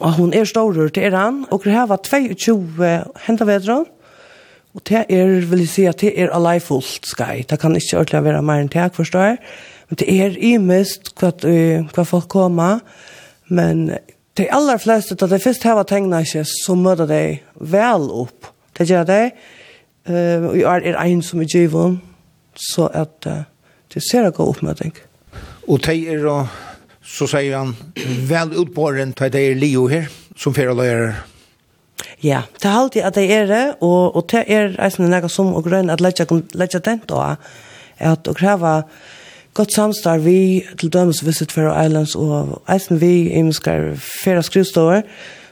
Og 0.00 0.16
hun 0.18 0.34
er 0.34 0.44
storur 0.44 0.88
til 0.88 1.08
Iran, 1.08 1.44
og 1.50 1.64
det 1.64 1.72
her 1.72 1.86
var 1.86 1.96
22 1.96 3.04
hendavedra, 3.26 3.84
og 4.74 4.82
det 4.88 5.04
er, 5.08 5.40
vil 5.48 5.62
jeg 5.64 5.68
si, 5.72 5.84
at 5.88 6.00
det 6.00 6.12
er 6.20 6.34
alai 6.36 6.58
fullt 6.60 7.06
skai. 7.08 7.46
Det 7.48 7.58
kan 7.60 7.76
ikke 7.76 7.96
ordentlig 7.96 8.24
være 8.24 8.42
mer 8.44 8.60
enn 8.60 8.68
det, 8.72 8.90
forstår 8.92 9.22
jeg. 9.30 9.38
Men 9.88 9.98
det 10.02 10.08
er 10.20 10.36
imest 10.44 11.14
hva, 11.16 11.30
hva 11.94 12.04
folk 12.04 12.28
kommer, 12.28 12.82
men 13.48 13.88
de 14.36 14.48
aller 14.52 14.76
fleste, 14.76 15.16
da 15.16 15.30
de 15.30 15.40
først 15.40 15.64
har 15.64 15.80
tegnet 15.88 16.28
ikke, 16.28 16.44
så 16.44 16.76
møter 16.76 17.08
de 17.08 17.22
vel 17.56 18.10
opp. 18.12 18.52
Det 18.76 18.90
gjør 18.90 19.08
de, 19.08 19.20
Uh, 20.06 20.14
og 20.46 20.58
jeg 20.58 20.82
er, 20.86 20.94
er 20.94 21.02
en 21.02 21.22
som 21.22 21.40
er 21.42 21.48
givet. 21.50 21.98
så 22.54 22.86
at 22.94 23.26
uh, 23.26 23.42
det 23.94 24.02
ser 24.10 24.22
jeg 24.22 24.32
gå 24.32 24.44
oppmøting. 24.46 24.94
Og 25.68 25.86
de 25.86 26.08
er 26.08 26.26
og 26.26 26.46
så 27.06 27.26
säger 27.26 27.56
han 27.56 27.76
väl 28.28 28.52
ut 28.52 28.74
på 28.74 28.90
den 28.90 29.14
er 29.20 29.54
Leo 29.54 29.88
her, 29.88 30.08
som 30.36 30.54
förelöjer 30.54 31.14
Ja, 32.20 32.42
det 32.62 32.68
er 32.68 32.76
alltid 32.76 33.02
at 33.02 33.14
det 33.14 33.30
er 33.32 33.46
det 33.46 33.74
og, 33.80 34.16
og 34.16 34.24
det 34.30 34.44
är 34.52 34.80
alltså 34.80 35.02
några 35.02 35.28
som 35.28 35.54
og 35.54 35.64
grønn 35.64 35.90
at 35.90 36.00
lägga 36.00 36.26
lägga 36.54 36.78
den 36.78 37.00
da, 37.08 37.36
at 37.98 38.28
å 38.28 38.34
kreve 38.34 38.82
gott 39.54 39.72
samstar 39.72 40.18
vi 40.18 40.64
til 40.78 40.90
dømes 40.92 41.22
visit 41.24 41.52
Faroe 41.52 41.86
islands 41.86 42.16
og 42.16 42.62
eisen 42.68 43.00
vi 43.00 43.32
i 43.32 43.52
skar 43.52 43.94
färra 43.96 44.42
skruvstovar 44.42 45.02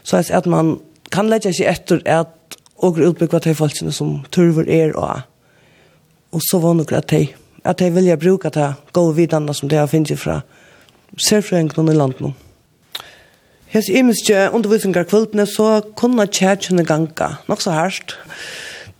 så 0.03 0.17
att 0.17 0.45
man 0.45 0.79
kan 1.11 1.29
lägga 1.29 1.53
sig 1.53 1.65
etter 1.65 2.01
at 2.05 2.57
og 2.77 2.99
utbygga 2.99 3.39
til 3.39 3.55
folkene 3.55 3.91
som 3.91 4.25
turver 4.31 4.69
er 4.69 4.97
og 4.97 5.21
og 6.31 6.41
så 6.51 6.59
var 6.59 6.73
nok 6.73 6.91
at 6.91 7.09
de 7.09 7.27
at 7.63 7.79
de 7.79 7.89
vilja 7.89 8.15
bruka 8.15 8.49
ta 8.49 8.73
gode 8.93 9.15
vidare 9.15 9.53
som 9.53 9.69
de 9.69 9.75
har 9.75 9.87
finnet 9.87 10.19
fra 10.19 10.41
særfrøyngen 11.17 11.91
i 11.91 11.95
landet. 11.95 12.21
nå. 12.21 12.33
Hes 13.75 13.89
imiske 13.89 14.49
undervisningar 14.53 15.03
kvöldene 15.03 15.45
så 15.45 15.81
kunne 15.99 16.27
tjætjene 16.31 16.85
ganga, 16.85 17.35
nok 17.49 17.61
så 17.61 17.73
herst. 17.75 18.15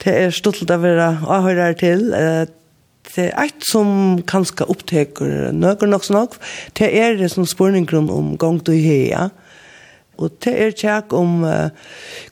Det 0.04 0.12
er 0.12 0.34
stuttelt 0.36 0.74
å 0.74 0.82
være 0.82 1.14
avhøyrer 1.32 1.78
til. 1.80 2.10
Det 2.12 3.30
er 3.30 3.40
eit 3.40 3.64
som 3.70 4.20
kanskje 4.28 4.68
oppteker 4.68 5.54
nøkker 5.56 5.88
nok 5.88 6.04
så 6.04 6.18
nok. 6.18 6.36
Det 6.76 6.90
er 6.92 7.16
det 7.16 7.32
som 7.32 7.48
spurningrunn 7.48 8.12
om 8.12 8.34
gang 8.38 8.60
du 8.60 8.74
heia. 8.74 9.30
Og 10.20 10.36
det 10.44 10.54
er 10.60 10.76
tjekk 10.76 11.14
om 11.16 11.44
uh, 11.44 11.72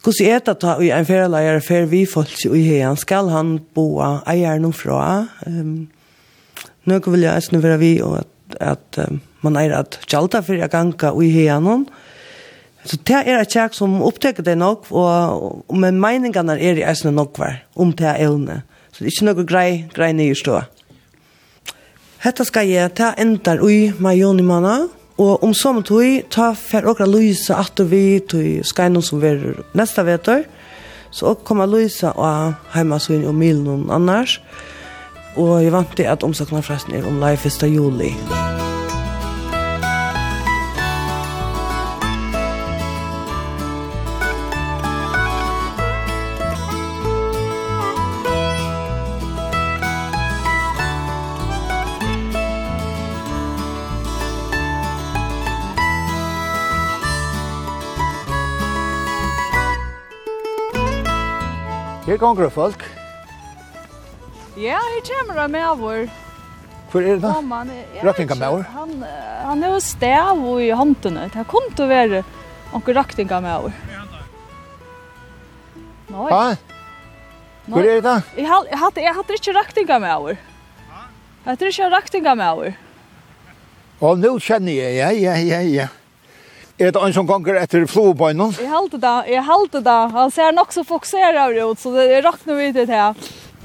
hvordan 0.04 0.28
er 0.28 0.44
det 0.44 0.60
ta 0.60 0.78
i 0.80 0.92
en 0.96 1.08
ferieleier 1.08 1.60
fer 1.64 1.88
vi 1.92 2.06
folk 2.08 2.32
i 2.48 2.64
heia. 2.68 2.94
Skal 3.00 3.32
han 3.32 3.58
bo 3.76 4.02
eier 4.04 4.60
noen 4.60 4.76
fra? 4.76 5.28
Um, 5.48 5.90
Nøkker 6.88 7.14
vil 7.16 7.24
jeg 7.24 7.40
eisne 7.40 7.64
være 7.64 7.80
vi 7.80 7.94
og 8.04 8.18
at, 8.20 8.58
at 8.60 9.06
um, 9.08 9.22
man 9.44 9.60
er 9.60 9.76
at 9.78 10.00
kjalta 10.08 10.42
fyrir 10.44 10.64
jeg 10.64 10.74
ganga 10.74 11.14
ui 11.14 11.30
heianon. 11.34 11.86
Så 12.84 12.98
det 13.08 13.22
er 13.24 13.40
et 13.40 13.52
kjærk 13.52 13.76
som 13.76 14.02
opptekker 14.04 14.44
det 14.44 14.58
nok, 14.60 14.90
og, 14.92 15.64
og 15.70 15.78
men 15.80 16.02
meningene 16.04 16.58
er 16.60 16.82
i 16.82 16.88
eisne 16.88 17.14
nok 17.16 17.40
var, 17.40 17.62
om 17.80 17.94
det 17.96 18.10
er 18.10 18.26
evne. 18.26 18.62
Så 18.92 19.04
det 19.04 19.08
er 19.08 19.14
ikke 19.14 19.28
noe 19.30 19.46
grei, 19.48 19.70
grei 19.96 20.12
nye 20.16 20.36
stå. 20.36 20.60
Hetta 22.24 22.46
skal 22.48 22.70
jeg 22.70 22.92
ta 22.96 23.14
endar 23.20 23.64
ui 23.64 23.94
med 24.00 24.20
Joni 24.20 24.44
manna, 24.48 24.84
og 25.20 25.44
om 25.46 25.54
som 25.56 25.82
tog, 25.86 26.26
ta 26.34 26.52
for 26.58 26.88
okra 26.90 27.08
Luisa 27.08 27.60
at 27.62 27.80
vi 27.90 28.20
tog 28.28 28.64
skainon 28.66 29.04
som 29.06 29.22
verur 29.22 29.64
nesta 29.78 30.04
vetor, 30.08 30.44
så 31.14 31.36
kommer 31.46 31.70
Luisa 31.70 32.14
og 32.18 32.56
heimasvinn 32.74 33.28
og 33.30 33.36
milen 33.38 33.92
annars, 33.94 34.40
og 35.36 35.60
jeg 35.64 35.74
vant 35.74 35.96
til 35.98 36.10
at 36.10 36.24
omsakna 36.26 36.62
forresten 36.62 36.98
er 36.98 37.08
om 37.08 37.22
live 37.22 37.40
1. 37.48 37.70
juli. 37.70 38.12
Musikk 38.14 38.43
gonger 62.24 62.52
folk? 62.54 62.84
Ja, 64.60 64.78
her 64.78 65.02
kommer 65.08 65.48
med 65.50 65.80
vår. 65.82 66.04
Hvor 66.94 67.02
er 67.02 67.18
det 67.18 67.24
da? 67.24 67.32
Røkninga 68.06 68.36
med 68.38 68.52
vår? 68.54 68.68
Han, 68.76 68.92
han 69.48 69.64
er 69.66 69.74
jo 69.74 69.80
stav 69.82 70.44
i 70.62 70.70
håndene. 70.78 71.26
Det 71.34 71.46
kom 71.50 71.66
til 71.74 71.88
å 71.88 71.90
være 71.90 72.22
noen 72.74 72.96
røkninga 73.00 73.40
med 73.42 73.66
vår. 73.66 73.80
Nei. 76.14 76.30
Ha? 76.30 76.44
Hvor 77.66 77.82
er 77.82 77.98
det 77.98 78.04
da? 78.06 78.16
Jeg, 78.38 78.46
hadde, 78.46 79.02
jeg 79.02 79.16
hadde 79.18 79.38
ikke 79.40 79.56
røkninga 79.58 80.00
med 80.04 80.26
vår. 80.28 80.38
Jeg 80.38 81.50
hadde 81.50 81.74
ikke 81.74 81.90
røkninga 81.96 82.36
med 82.40 82.62
vår. 82.62 82.80
Og 84.04 84.20
nå 84.20 84.34
kjenner 84.44 84.76
jeg, 84.76 84.96
ja, 85.00 85.10
ja, 85.16 85.36
ja, 85.40 85.62
ja. 85.64 85.88
Er 86.82 86.90
det 86.92 87.02
en 87.06 87.14
som 87.14 87.28
ganger 87.30 87.60
etter 87.62 87.84
flobøynen? 87.86 88.56
Jeg 88.58 88.70
halte 88.72 88.98
det, 88.98 89.18
jeg 89.30 89.44
halte 89.46 89.82
det. 89.86 90.00
Han 90.16 90.32
ser 90.34 90.56
nok 90.58 90.74
så 90.74 90.82
fokuseret 90.88 91.38
av 91.38 91.54
det 91.54 91.66
ut, 91.70 91.80
så 91.80 91.92
det 91.94 92.24
rakner 92.26 92.58
vi 92.58 92.72
til 92.74 92.88
det. 92.90 93.04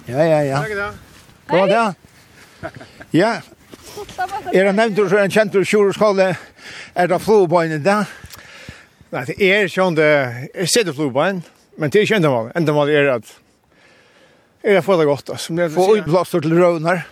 Ja, 0.09 0.25
ja, 0.27 0.41
ja. 0.45 0.61
Takk 0.61 0.75
da. 0.77 0.89
Hva 1.49 1.63
er 1.63 1.73
det? 1.73 2.75
Ja. 3.17 3.33
Er 4.53 4.69
det 4.69 4.75
nevnt 4.77 4.99
du 4.99 5.07
så 5.09 5.23
en 5.23 5.33
kjent 5.33 5.57
du 5.57 5.63
kjoreskåle? 5.65 6.35
Er 6.95 7.09
det 7.09 7.21
flobøynen 7.25 7.81
da? 7.83 8.03
Nei, 9.15 9.25
det 9.31 9.39
er 9.41 9.71
sånn 9.73 9.97
det, 9.97 10.09
jeg 10.53 10.69
ser 10.69 10.85
det 10.85 10.97
flobøynen, 10.99 11.41
men 11.81 11.89
det 11.89 12.03
er 12.03 12.05
ikke 12.05 12.19
enda 12.21 12.33
mål. 12.35 12.51
Enda 12.61 12.75
mål 12.77 12.93
er 12.93 13.09
at 13.15 13.33
jeg 14.69 14.85
får 14.85 15.01
det 15.01 15.09
godt, 15.09 15.33
altså. 15.33 15.57
Få 15.73 15.89
utplasser 15.97 16.45
til 16.45 16.59
røvner. 16.61 17.07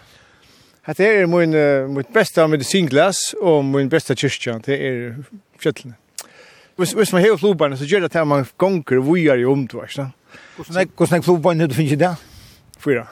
Det 0.87 1.09
er 1.09 1.25
min, 1.27 1.57
mitt 1.97 2.13
beste 2.15 2.45
medisinglas 2.47 3.33
og 3.41 3.65
min 3.65 3.89
beste 3.91 4.15
kyrkja. 4.19 4.61
Det 4.63 4.77
er 4.77 5.17
fjøtlene. 5.63 5.97
Hvis, 6.77 6.93
hvis 6.93 7.13
man 7.13 7.23
hever 7.25 7.41
flobarna, 7.41 7.77
så 7.77 7.89
gjør 7.89 8.05
det 8.05 8.17
at 8.17 8.29
man 8.29 8.45
gonger 8.61 9.01
vujar 9.01 9.41
i 9.41 9.47
omtvars. 9.49 9.97
Hvordan 10.57 11.19
er 11.19 11.25
flobarna 11.25 11.67
du 11.67 11.75
finner 11.75 12.01
det? 12.03 12.13
Fyra. 12.83 13.07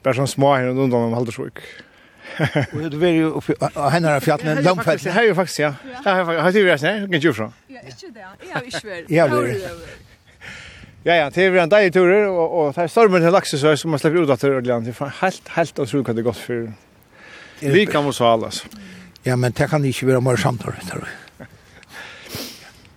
Bare 0.00 0.16
sånn 0.16 0.30
små 0.30 0.54
her 0.56 0.70
og 0.70 0.80
undan 0.86 1.10
om 1.10 1.16
haldersvåk. 1.18 1.60
Og 2.72 2.86
du 2.92 3.00
er 3.04 3.16
jo 3.16 3.32
oppe 3.40 3.56
av 3.68 3.90
henne 3.92 4.14
av 4.16 4.24
fjallene, 4.24 4.62
langfett. 4.64 5.04
Her 5.10 5.26
er 5.26 5.32
jo 5.32 5.36
faktisk, 5.36 5.60
ja. 5.60 5.74
Her 6.04 6.12
er 6.14 6.20
jo 6.20 6.28
faktisk, 6.30 6.56
ja. 6.56 6.70
Her 6.86 6.94
er 6.94 7.02
jo 7.02 7.10
faktisk, 7.10 7.26
ja. 7.34 7.44
Her 7.50 7.50
er 7.56 7.74
jo 7.74 7.82
faktisk, 8.54 8.86
ja. 8.86 9.10
Her 9.10 9.20
er 9.20 9.34
jo 9.34 9.42
faktisk, 9.42 9.66
ja. 9.66 10.08
Ja, 11.00 11.14
ja, 11.16 11.28
det 11.32 11.44
er 11.46 11.54
en 11.62 11.70
deilig 11.72 11.94
turer, 11.96 12.26
og, 12.28 12.52
og 12.52 12.74
det 12.76 12.82
er 12.84 12.90
stormen 12.92 13.22
til 13.24 13.32
laksesøy 13.32 13.72
som 13.80 13.94
man 13.94 14.00
slipper 14.02 14.20
ut 14.20 14.32
av 14.34 14.36
turer, 14.40 14.60
det 14.60 14.92
er 14.92 15.14
helt, 15.22 15.52
helt 15.54 15.80
å 15.80 15.86
tro 15.88 16.02
hva 16.04 16.12
det 16.12 16.20
er 16.20 16.26
godt 16.26 16.42
for. 16.42 16.66
Vi 17.60 17.86
kan 17.88 18.04
må 18.04 18.12
så 18.12 18.28
alle, 18.28 18.50
altså. 18.52 18.68
Ja, 19.24 19.36
men 19.40 19.56
det 19.56 19.68
kan 19.72 19.84
ikke 19.84 20.10
være 20.10 20.20
mer 20.24 20.36
samtale, 20.40 20.76
tror 20.88 21.06
jeg. 21.08 21.19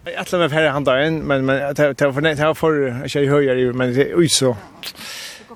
Jag 0.06 0.28
tror 0.28 0.40
väl 0.40 0.52
här 0.52 0.70
han 0.70 0.84
där 0.84 1.12
men 1.12 1.46
men 1.46 1.76
det 1.76 2.02
var 2.02 2.12
för 2.12 2.22
det 2.22 2.36
var 2.36 2.54
för 2.54 3.02
jag 3.20 3.26
höjer 3.26 3.56
ju 3.56 3.74
men 3.74 3.94
det 3.94 4.12
är 4.12 4.28
så. 4.28 4.58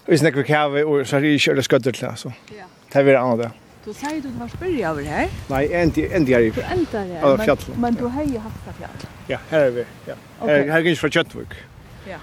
Vi 0.05 0.17
snackar 0.17 0.43
kave 0.43 0.83
och 0.83 1.07
så 1.07 1.15
är 1.15 1.21
det 1.21 1.39
kör 1.39 1.61
skottet 1.61 1.95
till 1.95 2.07
så. 2.15 2.33
Ja. 2.57 2.63
Det 2.91 2.99
är 2.99 3.37
det. 3.37 3.51
Du 3.85 3.93
säger 3.93 4.21
du 4.21 4.29
var 4.39 4.47
spyrja 4.47 4.89
över 4.89 5.03
här? 5.03 5.27
Nej, 5.47 5.83
inte 5.83 6.01
inte 6.17 6.31
jag. 6.31 6.41
Du 6.41 6.61
inte 6.79 6.97
Ja, 7.21 7.37
Men, 7.37 7.57
men 7.81 7.95
du 7.95 8.03
har 8.03 8.23
ju 8.23 8.37
haft 8.37 8.55
fjäll. 8.77 8.89
Ja, 9.27 9.37
här 9.49 9.59
är 9.59 9.71
vi. 9.71 9.85
Ja. 10.05 10.13
Här 10.39 10.67
här 10.69 10.79
gick 10.79 10.99
för 10.99 11.09
Köttvik. 11.09 11.47
Ja. 12.09 12.17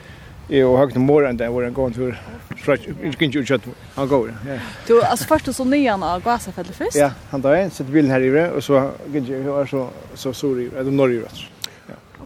Jo, 0.49 0.77
högt 0.77 0.97
om 0.97 1.03
morgonen 1.03 1.37
där 1.37 1.49
var 1.49 1.62
en 1.62 1.72
gång 1.72 1.93
tur. 1.93 2.22
Jag 2.66 3.18
kan 3.18 3.31
ju 3.31 3.45
kött. 3.45 3.62
Han 3.95 4.09
går. 4.09 4.35
Ja. 4.49 4.59
Du 4.87 5.03
alltså 5.03 5.27
först 5.27 5.55
så 5.55 5.64
nian 5.64 6.03
av 6.03 6.22
Gasafäll 6.22 6.64
först? 6.64 6.97
Ja, 6.97 7.11
han 7.31 7.43
tar 7.43 7.55
en 7.55 7.70
så 7.70 7.85
bilen 7.85 8.11
här 8.11 8.20
i 8.20 8.51
och 8.57 8.64
så 8.64 8.91
gick 9.12 9.29
jag 9.29 9.68
så 9.68 9.91
så 10.14 10.33
sorry, 10.33 10.70
eller 10.79 10.91
norrut. 10.91 11.54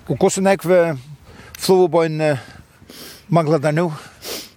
Og 0.08 0.16
hvordan 0.16 0.46
er 0.46 0.56
det 0.56 0.98
flåbøyene 1.58 2.38
mangler 3.28 3.58
der 3.58 3.76
nå? 3.76 3.90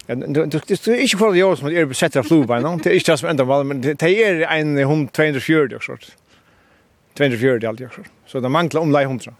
Det 0.08 0.88
er 0.88 1.04
ikke 1.04 1.18
for 1.20 1.36
det 1.36 1.58
som 1.60 1.68
er 1.68 1.88
besett 1.88 2.16
av 2.16 2.28
flåbøyene. 2.28 2.78
Det 2.80 2.92
er 2.92 3.00
ikke 3.00 3.12
det 3.12 3.20
som 3.20 3.30
enda 3.32 3.44
valg, 3.48 3.68
men 3.68 3.84
det 3.84 3.98
er 4.02 4.46
en 4.56 4.78
hund 4.88 5.10
240 5.16 5.76
og 5.76 5.84
sånt. 5.84 6.14
240 7.20 7.68
alt 7.68 7.80
jeg 7.80 7.90
Så 8.28 8.40
det 8.40 8.52
mangler 8.52 8.82
omlai 8.82 9.04
100. 9.04 9.36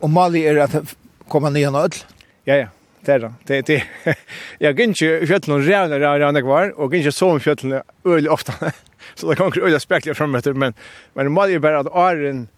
Og 0.00 0.10
Mali 0.10 0.42
er 0.44 0.58
at 0.64 0.96
kommer 1.28 1.50
nye 1.50 1.70
nødl? 1.70 2.02
Ja, 2.46 2.56
ja. 2.56 2.66
Det 3.06 3.14
er 3.14 3.18
det. 3.18 3.30
det, 3.48 3.66
det. 3.66 4.14
Jeg 4.60 4.74
gikk 4.74 4.88
ikke 5.02 5.26
fjøttene 5.30 5.60
rævne 5.62 5.98
rævne 6.02 6.42
kvar, 6.42 6.72
og 6.74 6.90
gikk 6.90 7.06
ikke 7.06 7.12
så 7.14 7.28
om 7.30 7.40
fjøttene 7.40 7.82
øyelig 8.06 8.30
ofte. 8.30 8.52
så 9.16 9.28
det 9.28 9.36
kan 9.36 9.46
ikke 9.46 9.62
øyelig 9.62 9.80
spekler 9.80 10.14
frem 10.14 10.34
etter, 10.34 10.52
men, 10.58 10.74
men 11.14 11.30
Mali 11.32 11.54
er 11.54 11.62
bare 11.62 11.84
at 11.84 11.92
åren 11.92 12.48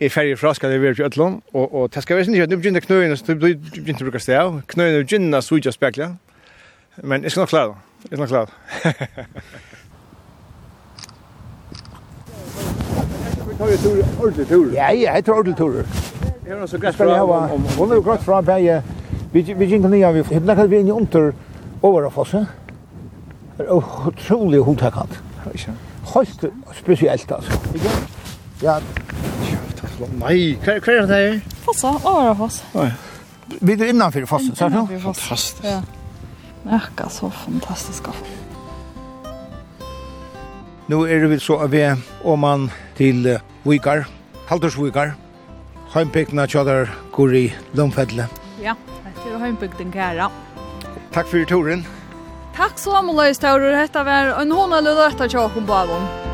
i 0.00 0.08
ferie 0.08 0.36
fra 0.36 0.54
skal 0.54 0.70
det 0.70 0.82
være 0.82 0.94
til 0.94 1.04
Øtlån, 1.04 1.42
og, 1.52 1.74
og 1.74 1.94
det 1.94 2.02
skal 2.02 2.16
være 2.16 2.30
ikke 2.32 2.42
at 2.42 2.50
nå 2.50 2.56
begynner 2.56 2.80
knøyene, 2.80 3.16
så 3.16 3.24
du 3.26 3.34
begynner 3.34 4.02
å 4.02 4.06
bruke 4.06 4.20
sted 4.22 4.38
av. 4.38 4.60
Knøyene 4.70 5.04
begynner 5.04 5.38
å 5.40 5.42
suge 5.42 5.72
spekler, 5.74 6.14
men 7.02 7.26
jeg 7.26 7.34
skal 7.34 7.42
nok 7.42 7.50
klare 7.50 7.72
det. 7.72 7.76
Jeg 8.04 8.12
skal 8.12 8.22
nok 8.22 8.28
klare 8.28 8.46
det. 8.46 8.52
Tar 13.58 13.72
jo 13.72 13.76
tur, 13.82 14.02
ordentlig 14.20 14.46
tur. 14.46 14.66
Ja, 14.76 14.92
ja, 14.94 15.16
jeg 15.16 15.24
tar 15.26 15.32
ordentlig 15.34 15.56
tur. 15.58 15.80
Jeg 16.46 16.54
har 16.54 16.62
også 16.62 16.78
greit 16.78 16.94
fra 16.94 17.22
om... 17.24 17.66
Hun 17.74 17.90
er 17.90 17.98
jo 17.98 18.04
greit 18.06 18.22
fra 18.22 18.38
bare, 18.40 18.82
vi 19.32 19.42
gikk 19.42 19.58
nye, 19.58 20.12
vi 20.14 20.22
har 20.30 20.46
nekket 20.46 20.70
vi 20.70 20.78
inn 20.78 20.92
i 20.92 20.94
under 20.94 21.32
overafosset. 21.82 22.46
Det 23.58 23.66
er 23.66 24.06
utrolig 24.12 24.62
hodtakant. 24.62 25.18
Helt 26.14 26.46
spesielt, 26.78 27.32
altså. 27.34 27.58
Ja, 28.62 28.78
Nei, 30.18 30.56
hva 30.62 30.76
er 30.78 31.06
det 31.08 31.18
her? 31.18 31.38
Fossa, 31.64 31.94
over 32.06 32.34
foss. 32.38 32.62
Oi. 32.78 32.90
Vi 33.60 33.74
er 33.74 33.88
innanfor 33.90 34.26
fossen, 34.28 34.54
sa 34.56 34.68
du? 34.70 34.80
Fantastisk. 35.02 35.64
Ja. 35.64 35.80
Akka, 36.78 37.08
så 37.10 37.30
fantastisk. 37.32 38.10
Nu 40.88 41.02
er 41.04 41.26
vi 41.28 41.38
så 41.40 41.58
av 41.64 41.72
vi 41.72 41.82
om 42.24 42.40
man 42.40 42.68
til 42.96 43.26
Vikar, 43.64 44.06
Haldursvikar, 44.48 45.14
heimbygdene 45.92 46.46
tjadar 46.48 46.92
går 47.12 47.34
i 47.36 47.44
Lomfedle. 47.76 48.28
Ja, 48.62 48.74
det 49.04 49.32
er 49.32 49.42
heimbygden 49.42 49.92
kæra. 49.92 50.30
Takk 51.12 51.28
for 51.28 51.44
turen. 51.48 51.84
Takk 52.56 52.80
så 52.80 53.02
mye, 53.02 53.34
Staurur. 53.36 53.76
Hette 53.76 54.02
var 54.04 54.34
en 54.40 54.50
hånd 54.52 54.74
eller 54.80 54.98
rett 55.04 55.20
av 55.20 55.52
på 55.54 55.78
avån. 55.82 56.27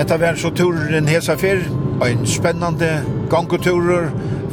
Detta 0.00 0.16
var 0.16 0.34
så 0.34 0.48
turen 0.50 1.08
hesa 1.12 1.34
fyrr, 1.36 1.58
ein 2.00 2.22
spennande 2.24 3.02
gangeturer 3.28 4.06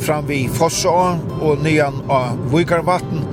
fram 0.04 0.26
vi 0.28 0.42
Fossa 0.52 1.14
og 1.40 1.62
nyan 1.64 2.02
av 2.12 2.42
Vikarvatten 2.52 3.24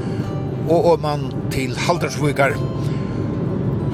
og 0.71 0.87
Åman 0.93 1.25
til 1.51 1.75
Haldersvikar. 1.75 2.55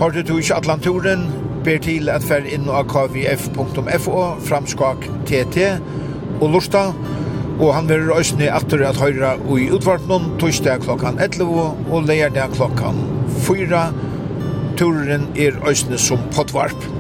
Har 0.03 0.13
du 0.13 0.21
ikke 0.21 0.59
Atlanturen, 0.59 1.25
ber 1.65 1.81
til 1.81 2.13
at 2.13 2.29
fer 2.29 2.45
inn 2.45 2.69
av 2.69 2.93
kvf.fo 2.93 4.27
framskak 4.51 5.09
tt 5.25 5.65
og 6.43 6.47
lusta, 6.59 6.91
og 7.57 7.73
han 7.73 7.89
verður 7.89 8.21
òsni 8.21 8.53
atter 8.53 8.85
at 8.85 9.01
høyra 9.01 9.39
i 9.57 9.73
utvartnum 9.73 10.35
torsdag 10.37 10.85
klokkan 10.85 11.17
11 11.17 11.89
og 11.89 12.05
leirdag 12.05 12.53
klokkan 12.61 13.01
4. 13.49 13.85
Turen 14.77 15.31
er 15.41 15.57
òsni 15.65 15.97
som 15.97 16.29
potvarp 16.37 17.00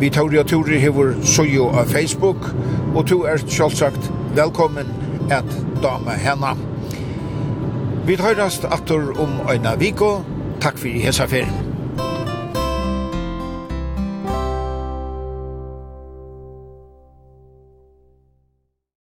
Vi 0.00 0.08
tar 0.08 0.22
og 0.22 0.46
Turi 0.48 0.78
hever 0.80 1.12
sujo 1.22 1.66
av 1.76 1.90
Facebook, 1.92 2.46
og 2.94 3.06
to 3.06 3.18
er 3.28 3.36
selvsagt 3.36 4.12
velkommen 4.34 4.88
at 5.30 5.44
dame 5.82 6.16
henne. 6.16 6.54
Vi 8.06 8.16
tar 8.16 8.38
rast 8.40 8.64
atter 8.64 9.12
om 9.20 9.42
øyna 9.52 9.76
viko. 9.76 10.24
Takk 10.60 10.78
fyrir 10.78 11.04
hesa 11.04 11.26
ferien. 11.28 11.69